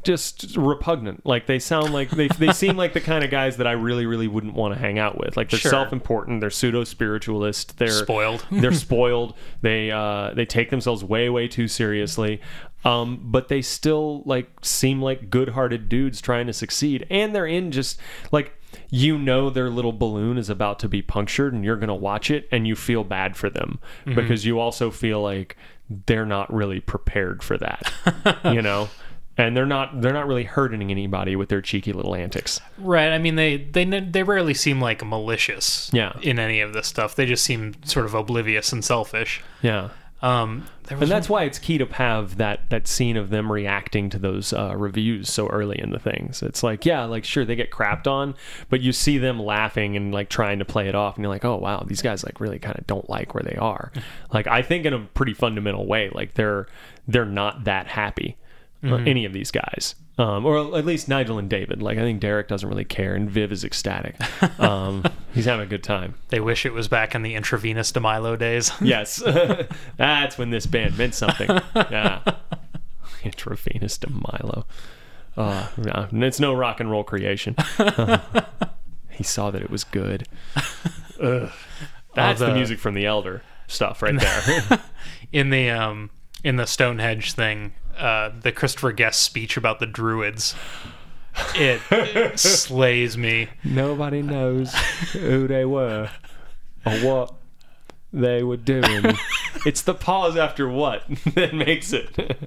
just 0.03 0.55
repugnant. 0.57 1.23
Like 1.27 1.45
they 1.45 1.59
sound 1.59 1.93
like 1.93 2.09
they 2.09 2.27
they 2.27 2.51
seem 2.53 2.75
like 2.75 2.93
the 2.93 3.01
kind 3.01 3.23
of 3.23 3.29
guys 3.29 3.57
that 3.57 3.67
I 3.67 3.73
really 3.73 4.05
really 4.07 4.27
wouldn't 4.27 4.53
want 4.55 4.73
to 4.73 4.79
hang 4.79 4.97
out 4.97 5.17
with. 5.19 5.37
Like 5.37 5.49
they're 5.51 5.59
Sure. 5.59 5.69
self-important, 5.71 6.41
they're 6.41 6.49
pseudo 6.49 6.83
spiritualist, 6.83 7.77
they're 7.77 7.89
Spoiled. 7.89 8.43
they're 8.51 8.73
spoiled. 8.73 9.35
They 9.61 9.91
uh 9.91 10.33
they 10.33 10.45
take 10.45 10.69
themselves 10.71 11.03
way 11.03 11.29
way 11.29 11.47
too 11.47 11.67
seriously. 11.67 12.41
Um 12.83 13.19
but 13.31 13.47
they 13.49 13.61
still 13.61 14.23
like 14.25 14.49
seem 14.63 15.01
like 15.03 15.29
good-hearted 15.29 15.87
dudes 15.87 16.19
trying 16.19 16.47
to 16.47 16.53
succeed 16.53 17.05
and 17.11 17.35
they're 17.35 17.45
in 17.45 17.71
just 17.71 17.99
like 18.31 18.53
you 18.89 19.19
know 19.19 19.49
their 19.51 19.69
little 19.69 19.91
balloon 19.91 20.37
is 20.37 20.49
about 20.49 20.79
to 20.79 20.87
be 20.87 21.01
punctured 21.03 21.53
and 21.53 21.63
you're 21.65 21.75
going 21.75 21.89
to 21.89 21.93
watch 21.93 22.31
it 22.31 22.47
and 22.53 22.65
you 22.65 22.73
feel 22.75 23.03
bad 23.03 23.35
for 23.35 23.49
them 23.49 23.79
because 24.15 24.45
you 24.45 24.59
also 24.59 24.89
feel 24.89 25.21
like 25.21 25.57
they're 26.05 26.25
not 26.25 26.51
really 26.53 26.79
prepared 26.79 27.43
for 27.43 27.57
that. 27.57 27.91
you 28.43 28.61
know? 28.61 28.89
And 29.37 29.55
they're 29.55 29.65
not 29.65 30.01
they're 30.01 30.13
not 30.13 30.27
really 30.27 30.43
hurting 30.43 30.91
anybody 30.91 31.35
with 31.35 31.49
their 31.49 31.61
cheeky 31.61 31.93
little 31.93 32.13
antics. 32.15 32.59
Right. 32.77 33.11
I 33.11 33.17
mean, 33.17 33.35
they 33.35 33.57
they 33.57 33.85
they 33.85 34.23
rarely 34.23 34.53
seem 34.53 34.81
like 34.81 35.03
malicious. 35.05 35.89
Yeah. 35.93 36.13
In 36.21 36.37
any 36.37 36.59
of 36.59 36.73
this 36.73 36.87
stuff, 36.87 37.15
they 37.15 37.25
just 37.25 37.43
seem 37.43 37.73
sort 37.85 38.05
of 38.05 38.13
oblivious 38.13 38.71
and 38.73 38.83
selfish. 38.83 39.41
Yeah. 39.61 39.89
Um, 40.21 40.67
there 40.83 40.97
was 40.97 41.09
And 41.09 41.11
that's 41.11 41.29
why 41.29 41.43
it's 41.43 41.57
key 41.57 41.77
to 41.79 41.85
have 41.85 42.37
that 42.37 42.69
that 42.69 42.87
scene 42.87 43.17
of 43.17 43.29
them 43.29 43.51
reacting 43.51 44.09
to 44.11 44.19
those 44.19 44.53
uh, 44.53 44.75
reviews 44.77 45.31
so 45.31 45.47
early 45.47 45.79
in 45.79 45.89
the 45.89 45.99
things. 45.99 46.43
It's 46.43 46.61
like, 46.63 46.85
yeah, 46.85 47.05
like 47.05 47.23
sure 47.23 47.43
they 47.43 47.55
get 47.55 47.71
crapped 47.71 48.07
on, 48.07 48.35
but 48.69 48.81
you 48.81 48.91
see 48.91 49.17
them 49.17 49.39
laughing 49.39 49.97
and 49.97 50.13
like 50.13 50.29
trying 50.29 50.59
to 50.59 50.65
play 50.65 50.87
it 50.87 50.95
off, 50.95 51.15
and 51.15 51.23
you're 51.23 51.33
like, 51.33 51.45
oh 51.45 51.57
wow, 51.57 51.83
these 51.87 52.01
guys 52.01 52.23
like 52.23 52.39
really 52.39 52.59
kind 52.59 52.77
of 52.77 52.85
don't 52.85 53.09
like 53.09 53.33
where 53.33 53.43
they 53.43 53.55
are. 53.55 53.91
like 54.33 54.47
I 54.47 54.61
think 54.61 54.85
in 54.85 54.93
a 54.93 54.99
pretty 54.99 55.33
fundamental 55.33 55.87
way, 55.87 56.09
like 56.13 56.35
they're 56.35 56.67
they're 57.07 57.25
not 57.25 57.63
that 57.63 57.87
happy. 57.87 58.37
Uh, 58.83 58.95
any 59.05 59.25
of 59.25 59.33
these 59.33 59.51
guys, 59.51 59.93
um, 60.17 60.43
or 60.43 60.57
at 60.75 60.85
least 60.87 61.07
Nigel 61.07 61.37
and 61.37 61.47
David. 61.47 61.83
Like 61.83 61.99
I 61.99 62.01
think 62.01 62.19
Derek 62.19 62.47
doesn't 62.47 62.67
really 62.67 62.83
care, 62.83 63.13
and 63.13 63.29
Viv 63.29 63.51
is 63.51 63.63
ecstatic. 63.63 64.15
Um, 64.59 65.03
he's 65.35 65.45
having 65.45 65.63
a 65.63 65.69
good 65.69 65.83
time. 65.83 66.15
they 66.29 66.39
wish 66.39 66.65
it 66.65 66.73
was 66.73 66.87
back 66.87 67.13
in 67.13 67.21
the 67.21 67.35
Intravenus 67.35 67.93
de 67.93 67.99
Milo 67.99 68.35
days. 68.35 68.71
Yes, 68.81 69.17
that's 69.97 70.37
when 70.37 70.49
this 70.49 70.65
band 70.65 70.97
meant 70.97 71.13
something. 71.13 71.47
Yeah, 71.75 72.21
Intravenus 73.23 73.99
de 73.99 74.09
Milo. 74.09 74.65
Uh, 75.37 75.67
no, 75.77 76.07
it's 76.25 76.39
no 76.39 76.53
rock 76.53 76.79
and 76.79 76.89
roll 76.89 77.03
creation. 77.03 77.55
he 79.11 79.23
saw 79.23 79.51
that 79.51 79.61
it 79.61 79.69
was 79.69 79.83
good. 79.83 80.27
Ugh. 81.21 81.51
That's 82.15 82.39
the 82.39 82.47
the- 82.47 82.53
music 82.55 82.79
from 82.79 82.95
the 82.95 83.05
Elder 83.05 83.41
stuff 83.67 84.01
right 84.01 84.17
there. 84.19 84.79
in 85.31 85.49
the 85.51 85.69
um 85.69 86.09
in 86.43 86.55
the 86.55 86.65
Stonehenge 86.65 87.33
thing, 87.33 87.73
uh, 87.97 88.31
the 88.41 88.51
Christopher 88.51 88.91
Guest 88.91 89.21
speech 89.21 89.57
about 89.57 89.79
the 89.79 89.85
Druids, 89.85 90.55
it, 91.55 92.39
slays 92.39 93.17
me. 93.17 93.49
Nobody 93.63 94.21
knows 94.21 94.73
who 95.13 95.47
they 95.47 95.65
were 95.65 96.09
or 96.85 96.93
what 96.99 97.33
they 98.11 98.43
were 98.43 98.57
doing. 98.57 99.15
it's 99.65 99.81
the 99.81 99.93
pause 99.93 100.35
after 100.37 100.67
what 100.67 101.03
that 101.35 101.53
makes 101.53 101.93
it. 101.93 102.39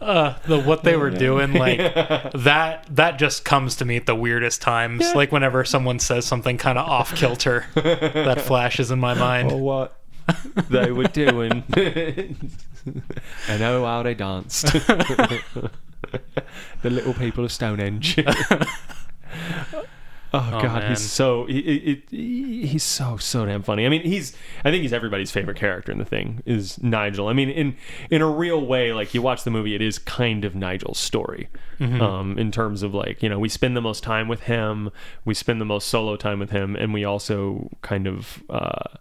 Uh, 0.00 0.34
the 0.46 0.60
what 0.60 0.84
they 0.84 0.96
were 0.96 1.10
doing, 1.10 1.54
like 1.54 1.78
that 1.78 2.86
that 2.90 3.18
just 3.18 3.44
comes 3.44 3.76
to 3.76 3.84
me 3.84 3.96
at 3.96 4.06
the 4.06 4.14
weirdest 4.14 4.62
times. 4.62 5.14
Like 5.14 5.32
whenever 5.32 5.64
someone 5.64 5.98
says 5.98 6.26
something 6.26 6.58
kind 6.58 6.78
of 6.78 6.88
off 6.88 7.14
kilter, 7.16 7.66
that 7.74 8.42
flashes 8.42 8.90
in 8.90 9.00
my 9.00 9.14
mind. 9.14 9.50
or 9.50 9.60
what 9.60 9.98
they 10.68 10.92
were 10.92 11.04
doing. 11.04 11.64
and 13.48 13.62
oh, 13.62 13.84
how 13.84 14.02
they 14.02 14.14
danced. 14.14 14.66
the 14.72 15.70
little 16.90 17.14
people 17.14 17.44
of 17.44 17.52
Stonehenge. 17.52 18.18
Oh, 20.34 20.50
God, 20.60 20.80
man. 20.82 20.88
he's 20.90 21.00
so 21.00 21.46
he, 21.46 21.62
he, 21.62 22.02
he- 22.10 22.66
he's 22.66 22.82
so 22.82 23.16
so 23.16 23.46
damn 23.46 23.62
funny. 23.62 23.86
I 23.86 23.88
mean, 23.88 24.02
he's 24.02 24.36
I 24.64 24.70
think 24.70 24.82
he's 24.82 24.92
everybody's 24.92 25.30
favorite 25.30 25.56
character 25.56 25.92
in 25.92 25.98
the 25.98 26.04
thing 26.04 26.42
is 26.44 26.82
Nigel. 26.82 27.28
I 27.28 27.32
mean, 27.32 27.48
in 27.48 27.76
in 28.10 28.20
a 28.20 28.28
real 28.28 28.60
way, 28.66 28.92
like 28.92 29.14
you 29.14 29.22
watch 29.22 29.44
the 29.44 29.50
movie, 29.50 29.74
it 29.74 29.80
is 29.80 29.98
kind 29.98 30.44
of 30.44 30.54
Nigel's 30.54 30.98
story. 30.98 31.48
Um, 31.80 32.38
in 32.38 32.50
terms 32.50 32.82
of 32.82 32.92
like 32.92 33.22
you 33.22 33.28
know, 33.30 33.38
we 33.38 33.48
spend 33.48 33.76
the 33.76 33.80
most 33.80 34.02
time 34.02 34.28
with 34.28 34.40
him, 34.40 34.90
we 35.24 35.32
spend 35.32 35.60
the 35.60 35.64
most 35.64 35.88
solo 35.88 36.16
time 36.16 36.38
with 36.38 36.50
him, 36.50 36.74
and 36.76 36.92
we 36.92 37.04
also 37.04 37.70
kind 37.80 38.06
of. 38.06 38.42
Uh, 38.50 38.96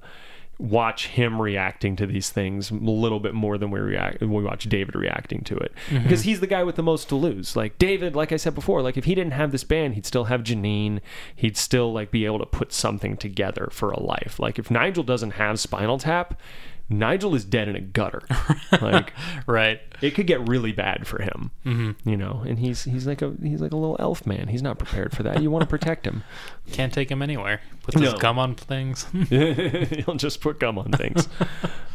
watch 0.58 1.08
him 1.08 1.42
reacting 1.42 1.96
to 1.98 2.06
these 2.06 2.30
things 2.30 2.72
a 2.72 2.76
little 2.76 3.20
bit 3.20 3.34
more 3.34 3.58
than 3.58 3.72
we 3.72 3.80
react 3.80 4.22
we 4.22 4.28
watch 4.28 4.66
David 4.66 4.96
reacting 4.96 5.42
to 5.42 5.56
it. 5.58 5.74
Mm-hmm. 5.90 6.04
Because 6.04 6.24
he's 6.24 6.40
the 6.40 6.48
guy 6.48 6.64
with 6.64 6.76
the 6.76 6.84
most 6.84 7.10
to 7.10 7.16
lose. 7.16 7.56
Like 7.56 7.78
David 7.78 8.16
like 8.16 8.32
I 8.32 8.38
said 8.38 8.56
before 8.56 8.82
like 8.82 8.98
if 8.98 9.06
he 9.06 9.16
didn't 9.16 9.34
have 9.34 9.52
this 9.52 9.64
band 9.64 9.96
he'd 9.96 10.06
still 10.06 10.26
have 10.26 10.44
Janine. 10.44 11.02
He'd 11.36 11.58
still 11.58 11.92
like 11.92 12.12
be 12.12 12.26
able 12.26 12.40
to 12.40 12.46
put 12.46 12.72
something 12.72 13.18
together 13.18 13.70
for 13.72 13.92
a 13.92 14.00
life. 14.00 14.40
Like 14.40 14.58
if 14.58 14.72
Nigel 14.72 15.04
doesn't 15.04 15.32
have 15.32 15.60
Spinal 15.60 15.98
Tap 15.98 16.40
Nigel 16.88 17.34
is 17.34 17.44
dead 17.46 17.68
in 17.68 17.76
a 17.76 17.82
gutter 17.82 18.22
like 18.82 19.12
Right. 19.48 19.82
it 20.02 20.12
could 20.12 20.28
get 20.28 20.48
really 20.48 20.72
bad 20.72 21.08
for 21.08 21.22
him 21.22 21.52
mm-hmm. 21.66 22.08
you 22.08 22.16
know 22.16 22.44
and 22.48 22.60
he's 22.60 22.84
he's 22.84 23.08
like 23.08 23.22
a 23.24 23.34
he's 23.42 23.60
like 23.62 23.72
a 23.72 23.76
little 23.76 23.96
elf 24.00 24.26
man 24.28 24.48
he's 24.50 24.62
not 24.62 24.78
prepared 24.78 25.16
for 25.16 25.24
that 25.24 25.42
you 25.42 25.50
want 25.50 25.64
to 25.64 25.68
protect 25.68 26.06
him 26.06 26.24
Can't 26.72 26.92
take 26.94 27.10
him 27.12 27.22
anywhere. 27.22 27.62
His 27.94 28.02
No. 28.02 28.18
gum 28.18 28.40
on 28.40 28.56
things. 28.56 29.06
He'll 29.30 30.16
just 30.16 30.42
put 30.42 30.60
gum 30.60 30.80
on 30.80 30.92
things. 30.92 31.28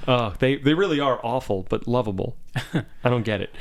oh, 0.07 0.33
they 0.39 0.57
they 0.57 0.75
really 0.75 1.01
are 1.01 1.19
awful, 1.25 1.67
but 1.69 1.89
lovable. 1.89 2.37
I 2.73 3.11
don't 3.11 3.25
get 3.25 3.41
it. 3.41 3.53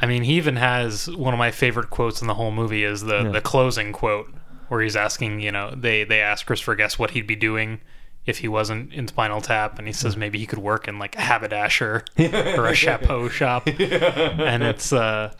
I 0.00 0.06
mean, 0.06 0.22
he 0.22 0.34
even 0.34 0.54
has 0.56 1.08
one 1.10 1.34
of 1.34 1.38
my 1.38 1.50
favorite 1.50 1.90
quotes 1.90 2.20
in 2.20 2.28
the 2.28 2.34
whole 2.34 2.52
movie 2.52 2.84
is 2.84 3.02
the 3.02 3.30
the 3.32 3.40
closing 3.40 3.92
quote 3.92 4.32
where 4.68 4.80
he's 4.80 4.94
asking, 4.94 5.40
you 5.40 5.50
know, 5.50 5.72
they 5.76 6.04
they 6.04 6.20
ask 6.20 6.46
Christopher 6.46 6.76
Guest 6.76 7.00
what 7.00 7.10
he'd 7.10 7.26
be 7.26 7.36
doing 7.36 7.80
if 8.26 8.38
he 8.38 8.48
wasn't 8.48 8.92
in 8.92 9.08
Spinal 9.08 9.40
Tap, 9.40 9.78
and 9.78 9.86
he 9.86 9.92
says 9.92 10.16
maybe 10.16 10.38
he 10.38 10.46
could 10.46 10.58
work 10.58 10.86
in 10.86 10.98
like 10.98 11.16
a 11.16 11.20
haberdasher 11.20 12.04
or 12.18 12.66
a 12.66 12.74
chapeau 12.74 13.28
shop, 13.28 13.66
and 13.78 14.62
it's 14.62 14.92
uh, 14.92 15.32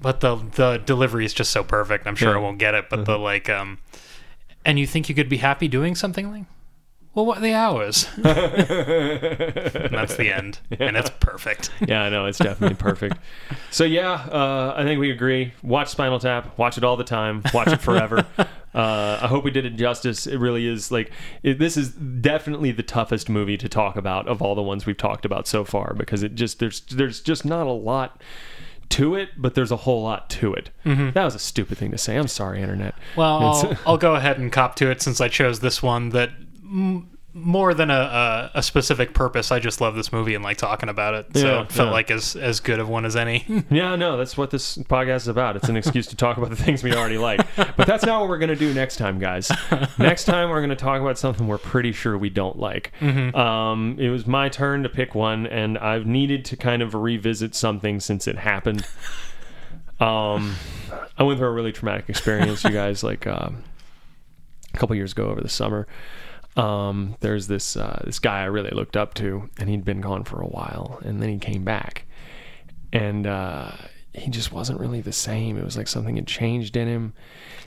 but 0.00 0.20
the 0.20 0.36
the 0.36 0.78
delivery 0.84 1.24
is 1.24 1.32
just 1.32 1.50
so 1.50 1.62
perfect. 1.62 2.06
I'm 2.06 2.16
sure 2.16 2.36
I 2.36 2.40
won't 2.40 2.58
get 2.58 2.74
it, 2.74 2.90
but 2.90 3.04
the 3.04 3.18
like 3.18 3.48
um, 3.48 3.78
and 4.64 4.78
you 4.78 4.86
think 4.86 5.08
you 5.08 5.14
could 5.14 5.28
be 5.28 5.38
happy 5.38 5.68
doing 5.68 5.94
something 5.94 6.30
like. 6.30 6.44
Well, 7.16 7.24
what 7.24 7.38
are 7.38 7.40
the 7.40 7.54
hours? 7.54 8.06
and 8.16 8.24
that's 9.94 10.16
the 10.16 10.30
end, 10.30 10.58
and 10.70 10.98
it's 10.98 11.08
perfect. 11.18 11.70
Yeah, 11.88 12.02
I 12.02 12.10
know 12.10 12.26
it's 12.26 12.36
definitely 12.36 12.76
perfect. 12.76 13.16
So 13.70 13.84
yeah, 13.84 14.12
uh, 14.12 14.74
I 14.76 14.84
think 14.84 15.00
we 15.00 15.10
agree. 15.10 15.54
Watch 15.62 15.88
Spinal 15.88 16.18
Tap. 16.18 16.58
Watch 16.58 16.76
it 16.76 16.84
all 16.84 16.98
the 16.98 17.04
time. 17.04 17.42
Watch 17.54 17.68
it 17.68 17.80
forever. 17.80 18.26
uh, 18.38 19.18
I 19.22 19.28
hope 19.28 19.44
we 19.44 19.50
did 19.50 19.64
it 19.64 19.76
justice. 19.76 20.26
It 20.26 20.36
really 20.36 20.66
is 20.66 20.92
like 20.92 21.10
it, 21.42 21.58
this 21.58 21.78
is 21.78 21.92
definitely 21.92 22.70
the 22.70 22.82
toughest 22.82 23.30
movie 23.30 23.56
to 23.56 23.68
talk 23.68 23.96
about 23.96 24.28
of 24.28 24.42
all 24.42 24.54
the 24.54 24.62
ones 24.62 24.84
we've 24.84 24.98
talked 24.98 25.24
about 25.24 25.48
so 25.48 25.64
far 25.64 25.94
because 25.94 26.22
it 26.22 26.34
just 26.34 26.58
there's 26.58 26.80
there's 26.80 27.22
just 27.22 27.46
not 27.46 27.66
a 27.66 27.72
lot 27.72 28.22
to 28.90 29.14
it, 29.14 29.30
but 29.38 29.54
there's 29.54 29.72
a 29.72 29.76
whole 29.76 30.02
lot 30.02 30.28
to 30.30 30.52
it. 30.52 30.68
That 31.12 31.24
was 31.24 31.34
a 31.34 31.38
stupid 31.38 31.78
thing 31.78 31.92
to 31.92 31.98
say. 31.98 32.16
I'm 32.16 32.28
sorry, 32.28 32.60
internet. 32.60 32.94
Well, 33.16 33.38
I'll, 33.42 33.78
I'll 33.86 33.98
go 33.98 34.16
ahead 34.16 34.38
and 34.38 34.52
cop 34.52 34.76
to 34.76 34.90
it 34.90 35.00
since 35.00 35.18
I 35.20 35.28
chose 35.28 35.60
this 35.60 35.82
one. 35.82 36.10
That 36.10 36.30
m- 36.66 37.16
more 37.36 37.74
than 37.74 37.90
a, 37.90 37.94
a, 37.94 38.50
a 38.54 38.62
specific 38.62 39.12
purpose, 39.12 39.52
I 39.52 39.58
just 39.58 39.82
love 39.82 39.94
this 39.94 40.10
movie 40.10 40.34
and 40.34 40.42
like 40.42 40.56
talking 40.56 40.88
about 40.88 41.12
it. 41.12 41.26
So 41.36 41.60
it 41.60 41.70
felt 41.70 41.88
yeah. 41.88 41.92
like 41.92 42.10
as 42.10 42.34
as 42.34 42.60
good 42.60 42.78
of 42.78 42.88
one 42.88 43.04
as 43.04 43.14
any. 43.14 43.44
Yeah, 43.68 43.96
no, 43.96 44.16
that's 44.16 44.36
what 44.38 44.50
this 44.50 44.78
podcast 44.78 45.16
is 45.16 45.28
about. 45.28 45.56
It's 45.56 45.68
an 45.68 45.76
excuse 45.76 46.06
to 46.06 46.16
talk 46.16 46.38
about 46.38 46.50
the 46.50 46.56
things 46.56 46.82
we 46.82 46.94
already 46.94 47.18
like. 47.18 47.44
But 47.56 47.86
that's 47.86 48.06
not 48.06 48.20
what 48.20 48.28
we're 48.28 48.38
going 48.38 48.50
to 48.50 48.56
do 48.56 48.72
next 48.72 48.96
time, 48.96 49.18
guys. 49.18 49.50
Next 49.98 50.24
time, 50.24 50.50
we're 50.50 50.60
going 50.60 50.70
to 50.70 50.76
talk 50.76 51.00
about 51.00 51.18
something 51.18 51.46
we're 51.46 51.58
pretty 51.58 51.92
sure 51.92 52.16
we 52.16 52.30
don't 52.30 52.58
like. 52.58 52.92
Um, 53.02 53.96
it 53.98 54.08
was 54.08 54.26
my 54.26 54.48
turn 54.48 54.82
to 54.84 54.88
pick 54.88 55.14
one, 55.14 55.46
and 55.46 55.76
I've 55.78 56.06
needed 56.06 56.44
to 56.46 56.56
kind 56.56 56.80
of 56.80 56.94
revisit 56.94 57.54
something 57.54 58.00
since 58.00 58.26
it 58.26 58.38
happened. 58.38 58.86
Um, 59.98 60.54
I 61.18 61.22
went 61.22 61.38
through 61.38 61.48
a 61.48 61.52
really 61.52 61.72
traumatic 61.72 62.08
experience, 62.08 62.62
you 62.64 62.70
guys, 62.70 63.02
like 63.02 63.26
um, 63.26 63.64
a 64.72 64.76
couple 64.78 64.94
years 64.96 65.12
ago 65.12 65.28
over 65.28 65.40
the 65.40 65.48
summer. 65.48 65.86
Um, 66.56 67.16
there's 67.20 67.46
this 67.46 67.76
uh, 67.76 68.02
this 68.04 68.18
guy 68.18 68.40
I 68.40 68.46
really 68.46 68.70
looked 68.70 68.96
up 68.96 69.14
to, 69.14 69.50
and 69.58 69.68
he'd 69.68 69.84
been 69.84 70.00
gone 70.00 70.24
for 70.24 70.40
a 70.40 70.46
while, 70.46 71.00
and 71.04 71.22
then 71.22 71.28
he 71.28 71.38
came 71.38 71.64
back 71.64 72.06
and 72.92 73.26
uh, 73.26 73.72
he 74.12 74.30
just 74.30 74.52
wasn't 74.52 74.80
really 74.80 75.00
the 75.00 75.12
same. 75.12 75.58
It 75.58 75.64
was 75.64 75.76
like 75.76 75.88
something 75.88 76.16
had 76.16 76.26
changed 76.26 76.76
in 76.76 76.88
him. 76.88 77.12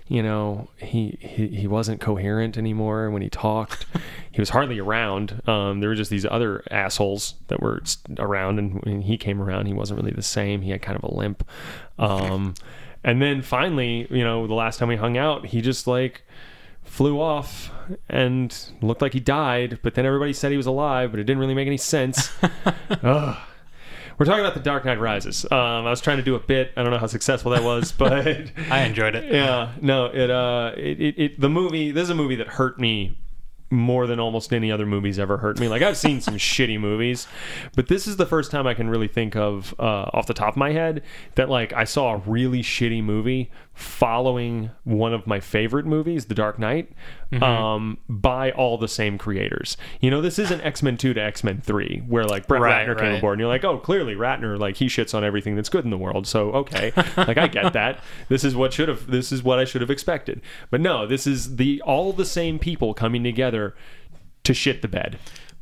You 0.08 0.24
know, 0.24 0.70
he 0.78 1.18
he, 1.22 1.48
he 1.48 1.68
wasn't 1.68 2.02
coherent 2.02 2.58
anymore 2.58 3.12
when 3.12 3.22
he 3.22 3.30
talked. 3.30 3.86
he 4.32 4.42
was 4.42 4.50
hardly 4.50 4.80
around. 4.80 5.42
Um, 5.48 5.80
there 5.80 5.90
were 5.90 5.96
just 5.96 6.10
these 6.10 6.26
other 6.26 6.64
assholes 6.72 7.36
that 7.48 7.62
were 7.62 7.82
around, 8.18 8.58
and 8.58 8.84
when 8.84 9.02
he 9.02 9.18
came 9.18 9.42
around, 9.42 9.68
he 9.68 9.74
wasn't 9.74 10.00
really 10.00 10.14
the 10.14 10.24
same. 10.24 10.62
He 10.62 10.72
had 10.72 10.82
kind 10.82 10.98
of 10.98 11.04
a 11.04 11.14
limp. 11.14 11.48
Um, 12.00 12.56
and 13.04 13.22
then 13.22 13.42
finally, 13.44 14.08
you 14.10 14.24
know, 14.24 14.48
the 14.48 14.56
last 14.56 14.80
time 14.80 14.90
we 14.90 14.96
hung 14.96 15.18
out, 15.18 15.46
he 15.46 15.62
just 15.62 15.86
like 15.86 16.24
flew 16.90 17.22
off 17.22 17.72
and 18.10 18.56
looked 18.82 19.02
like 19.02 19.14
he 19.14 19.20
died. 19.20 19.80
But 19.82 19.96
then 19.96 20.06
everybody 20.06 20.34
said 20.34 20.52
he 20.52 20.58
was 20.58 20.66
alive, 20.66 21.12
but 21.12 21.20
it 21.20 21.24
didn't 21.24 21.40
really 21.40 21.54
make 21.54 21.68
any 21.68 21.78
sense. 21.78 22.32
Ugh. 23.04 23.38
We're 24.18 24.26
talking 24.26 24.42
about 24.42 24.54
The 24.54 24.60
Dark 24.60 24.84
Knight 24.84 25.00
Rises. 25.00 25.46
Um, 25.50 25.88
I 25.88 25.90
was 25.90 26.02
trying 26.02 26.18
to 26.18 26.24
do 26.24 26.36
a 26.36 26.42
bit. 26.42 26.74
I 26.76 26.84
don't 26.84 26.92
know 26.92 26.98
how 26.98 27.08
successful 27.08 27.52
that 27.52 27.64
was, 27.64 27.94
but 27.94 28.28
I 28.70 28.82
enjoyed 28.82 29.16
it. 29.16 29.32
yeah, 29.32 29.72
no, 29.80 30.08
it, 30.08 30.30
uh, 30.30 30.74
it, 30.76 31.00
it, 31.00 31.16
it, 31.18 31.40
the 31.40 31.48
movie, 31.48 31.92
this 31.92 32.04
is 32.04 32.10
a 32.10 32.16
movie 32.16 32.36
that 32.36 32.48
hurt 32.48 32.78
me 32.78 33.18
more 33.72 34.08
than 34.08 34.20
almost 34.20 34.52
any 34.52 34.72
other 34.72 34.86
movies 34.86 35.20
ever 35.20 35.38
hurt 35.38 35.60
me. 35.60 35.68
Like 35.68 35.82
I've 35.82 35.98
seen 35.98 36.22
some 36.22 36.34
shitty 36.38 36.80
movies, 36.80 37.28
but 37.76 37.88
this 37.88 38.08
is 38.08 38.18
the 38.18 38.26
first 38.26 38.52
time 38.52 38.68
I 38.68 38.74
can 38.74 38.90
really 38.90 39.08
think 39.08 39.36
of 39.36 39.74
uh, 39.80 40.10
off 40.14 40.28
the 40.28 40.34
top 40.34 40.54
of 40.54 40.58
my 40.58 40.72
head 40.72 41.04
that 41.36 41.50
like 41.50 41.72
I 41.74 41.84
saw 41.84 42.16
a 42.16 42.18
really 42.18 42.62
shitty 42.62 43.04
movie 43.04 43.52
following 43.80 44.70
one 44.84 45.14
of 45.14 45.26
my 45.26 45.40
favorite 45.40 45.86
movies, 45.86 46.26
The 46.26 46.36
Dark 46.36 46.60
Knight, 46.60 46.92
Mm-hmm. 47.32 47.44
um, 47.44 48.00
by 48.10 48.50
all 48.50 48.80
the 48.80 48.88
same 48.88 49.20
creators. 49.20 49.78
You 50.02 50.10
know, 50.10 50.20
this 50.20 50.40
isn't 50.40 50.62
X 50.62 50.82
Men 50.82 50.98
Two 50.98 51.14
to 51.14 51.22
X 51.22 51.44
Men 51.44 51.62
Three, 51.62 52.02
where 52.08 52.24
like 52.24 52.48
Brett 52.48 52.60
Right, 52.60 52.88
Ratner 52.88 52.98
came 52.98 53.10
right. 53.10 53.18
aboard, 53.20 53.34
and 53.34 53.40
you're 53.42 53.48
like, 53.48 53.64
oh, 53.64 53.78
clearly 53.78 54.16
Ratner, 54.16 54.58
like 54.58 54.78
he 54.78 54.88
shits 54.88 55.14
on 55.14 55.24
everything 55.24 55.56
that's 55.56 55.70
good 55.70 55.84
in 55.86 55.92
the 55.92 55.98
world. 55.98 56.26
So 56.26 56.50
okay, 56.54 56.92
like 57.18 57.38
I 57.38 57.46
get 57.48 57.74
that. 57.74 58.00
This 58.30 58.44
is 58.44 58.56
what 58.56 58.74
should 58.74 58.90
have. 58.90 59.06
This 59.12 59.32
is 59.32 59.44
what 59.44 59.60
I 59.60 59.66
should 59.66 59.82
have 59.82 59.92
expected. 59.92 60.42
But 60.72 60.82
no, 60.82 61.06
this 61.06 61.28
is 61.28 61.58
the 61.58 61.84
all 61.86 62.14
the 62.14 62.26
same 62.26 62.58
people 62.58 62.96
coming 62.96 63.24
together 63.24 63.76
to 64.44 64.54
shit 64.56 64.82
the 64.82 64.88
bed. 64.88 65.20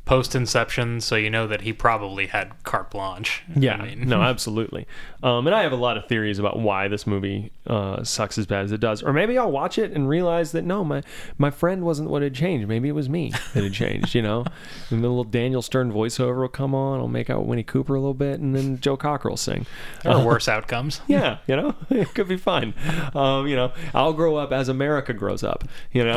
Post 0.08 0.34
Inception, 0.34 1.02
so 1.02 1.16
you 1.16 1.28
know 1.28 1.46
that 1.46 1.60
he 1.60 1.74
probably 1.74 2.28
had 2.28 2.50
carte 2.64 2.90
blanche. 2.90 3.42
Yeah, 3.54 3.74
I 3.74 3.94
mean, 3.94 4.08
no, 4.08 4.22
absolutely. 4.22 4.86
Um, 5.22 5.46
and 5.46 5.54
I 5.54 5.62
have 5.62 5.72
a 5.72 5.76
lot 5.76 5.98
of 5.98 6.08
theories 6.08 6.38
about 6.38 6.58
why 6.58 6.88
this 6.88 7.06
movie 7.06 7.52
uh, 7.66 8.02
sucks 8.04 8.38
as 8.38 8.46
bad 8.46 8.64
as 8.64 8.72
it 8.72 8.80
does. 8.80 9.02
Or 9.02 9.12
maybe 9.12 9.36
I'll 9.36 9.50
watch 9.52 9.76
it 9.76 9.92
and 9.92 10.08
realize 10.08 10.52
that 10.52 10.64
no, 10.64 10.82
my 10.82 11.02
my 11.36 11.50
friend 11.50 11.82
wasn't 11.84 12.08
what 12.08 12.22
had 12.22 12.34
changed. 12.34 12.66
Maybe 12.66 12.88
it 12.88 12.92
was 12.92 13.10
me 13.10 13.32
that 13.52 13.62
had 13.62 13.74
changed. 13.74 14.14
You 14.14 14.22
know, 14.22 14.46
and 14.90 15.04
the 15.04 15.08
little 15.08 15.24
Daniel 15.24 15.60
Stern 15.60 15.92
voiceover 15.92 16.40
will 16.40 16.48
come 16.48 16.74
on. 16.74 17.00
I'll 17.00 17.06
make 17.06 17.28
out 17.28 17.44
Winnie 17.44 17.62
Cooper 17.62 17.94
a 17.94 18.00
little 18.00 18.14
bit, 18.14 18.40
and 18.40 18.56
then 18.56 18.80
Joe 18.80 18.96
Cocker 18.96 19.28
will 19.28 19.36
sing. 19.36 19.66
there 20.04 20.14
are 20.14 20.24
worse 20.24 20.48
outcomes. 20.48 21.02
Yeah, 21.08 21.38
you 21.46 21.56
know, 21.56 21.74
it 21.90 22.14
could 22.14 22.28
be 22.28 22.38
fine. 22.38 22.72
Um, 23.14 23.46
you 23.46 23.56
know, 23.56 23.72
I'll 23.92 24.14
grow 24.14 24.36
up 24.36 24.52
as 24.52 24.70
America 24.70 25.12
grows 25.12 25.42
up. 25.42 25.64
You 25.92 26.04
know. 26.04 26.16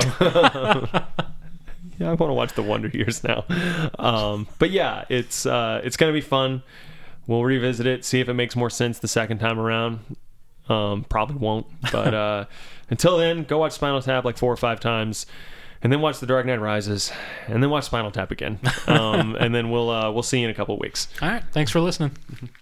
Yeah, 2.01 2.09
I 2.09 2.13
want 2.13 2.29
to 2.29 2.33
watch 2.33 2.53
the 2.53 2.63
Wonder 2.63 2.87
Years 2.87 3.23
now. 3.23 3.45
Um, 3.99 4.47
but 4.59 4.71
yeah, 4.71 5.05
it's 5.09 5.45
uh, 5.45 5.81
it's 5.83 5.97
gonna 5.97 6.13
be 6.13 6.21
fun. 6.21 6.63
We'll 7.27 7.43
revisit 7.43 7.85
it, 7.85 8.03
see 8.03 8.19
if 8.19 8.27
it 8.27 8.33
makes 8.33 8.55
more 8.55 8.69
sense 8.69 8.99
the 8.99 9.07
second 9.07 9.37
time 9.37 9.59
around. 9.59 9.99
Um, 10.67 11.05
probably 11.07 11.35
won't, 11.35 11.67
but 11.91 12.13
uh, 12.13 12.45
until 12.89 13.17
then, 13.17 13.43
go 13.43 13.59
watch 13.59 13.73
Spinal 13.73 14.01
Tap 14.01 14.25
like 14.25 14.37
four 14.37 14.51
or 14.51 14.57
five 14.57 14.79
times, 14.79 15.25
and 15.83 15.93
then 15.93 16.01
watch 16.01 16.19
The 16.19 16.25
Dark 16.25 16.45
Knight 16.45 16.59
Rises, 16.59 17.11
and 17.47 17.61
then 17.61 17.69
watch 17.69 17.85
Spinal 17.85 18.11
Tap 18.11 18.31
again, 18.31 18.59
um, 18.87 19.35
and 19.39 19.53
then 19.53 19.69
we'll 19.69 19.89
uh, 19.89 20.11
we'll 20.11 20.23
see 20.23 20.39
you 20.39 20.45
in 20.45 20.51
a 20.51 20.55
couple 20.55 20.77
weeks. 20.79 21.07
All 21.21 21.29
right. 21.29 21.43
Thanks 21.51 21.71
for 21.71 21.79
listening. 21.79 22.11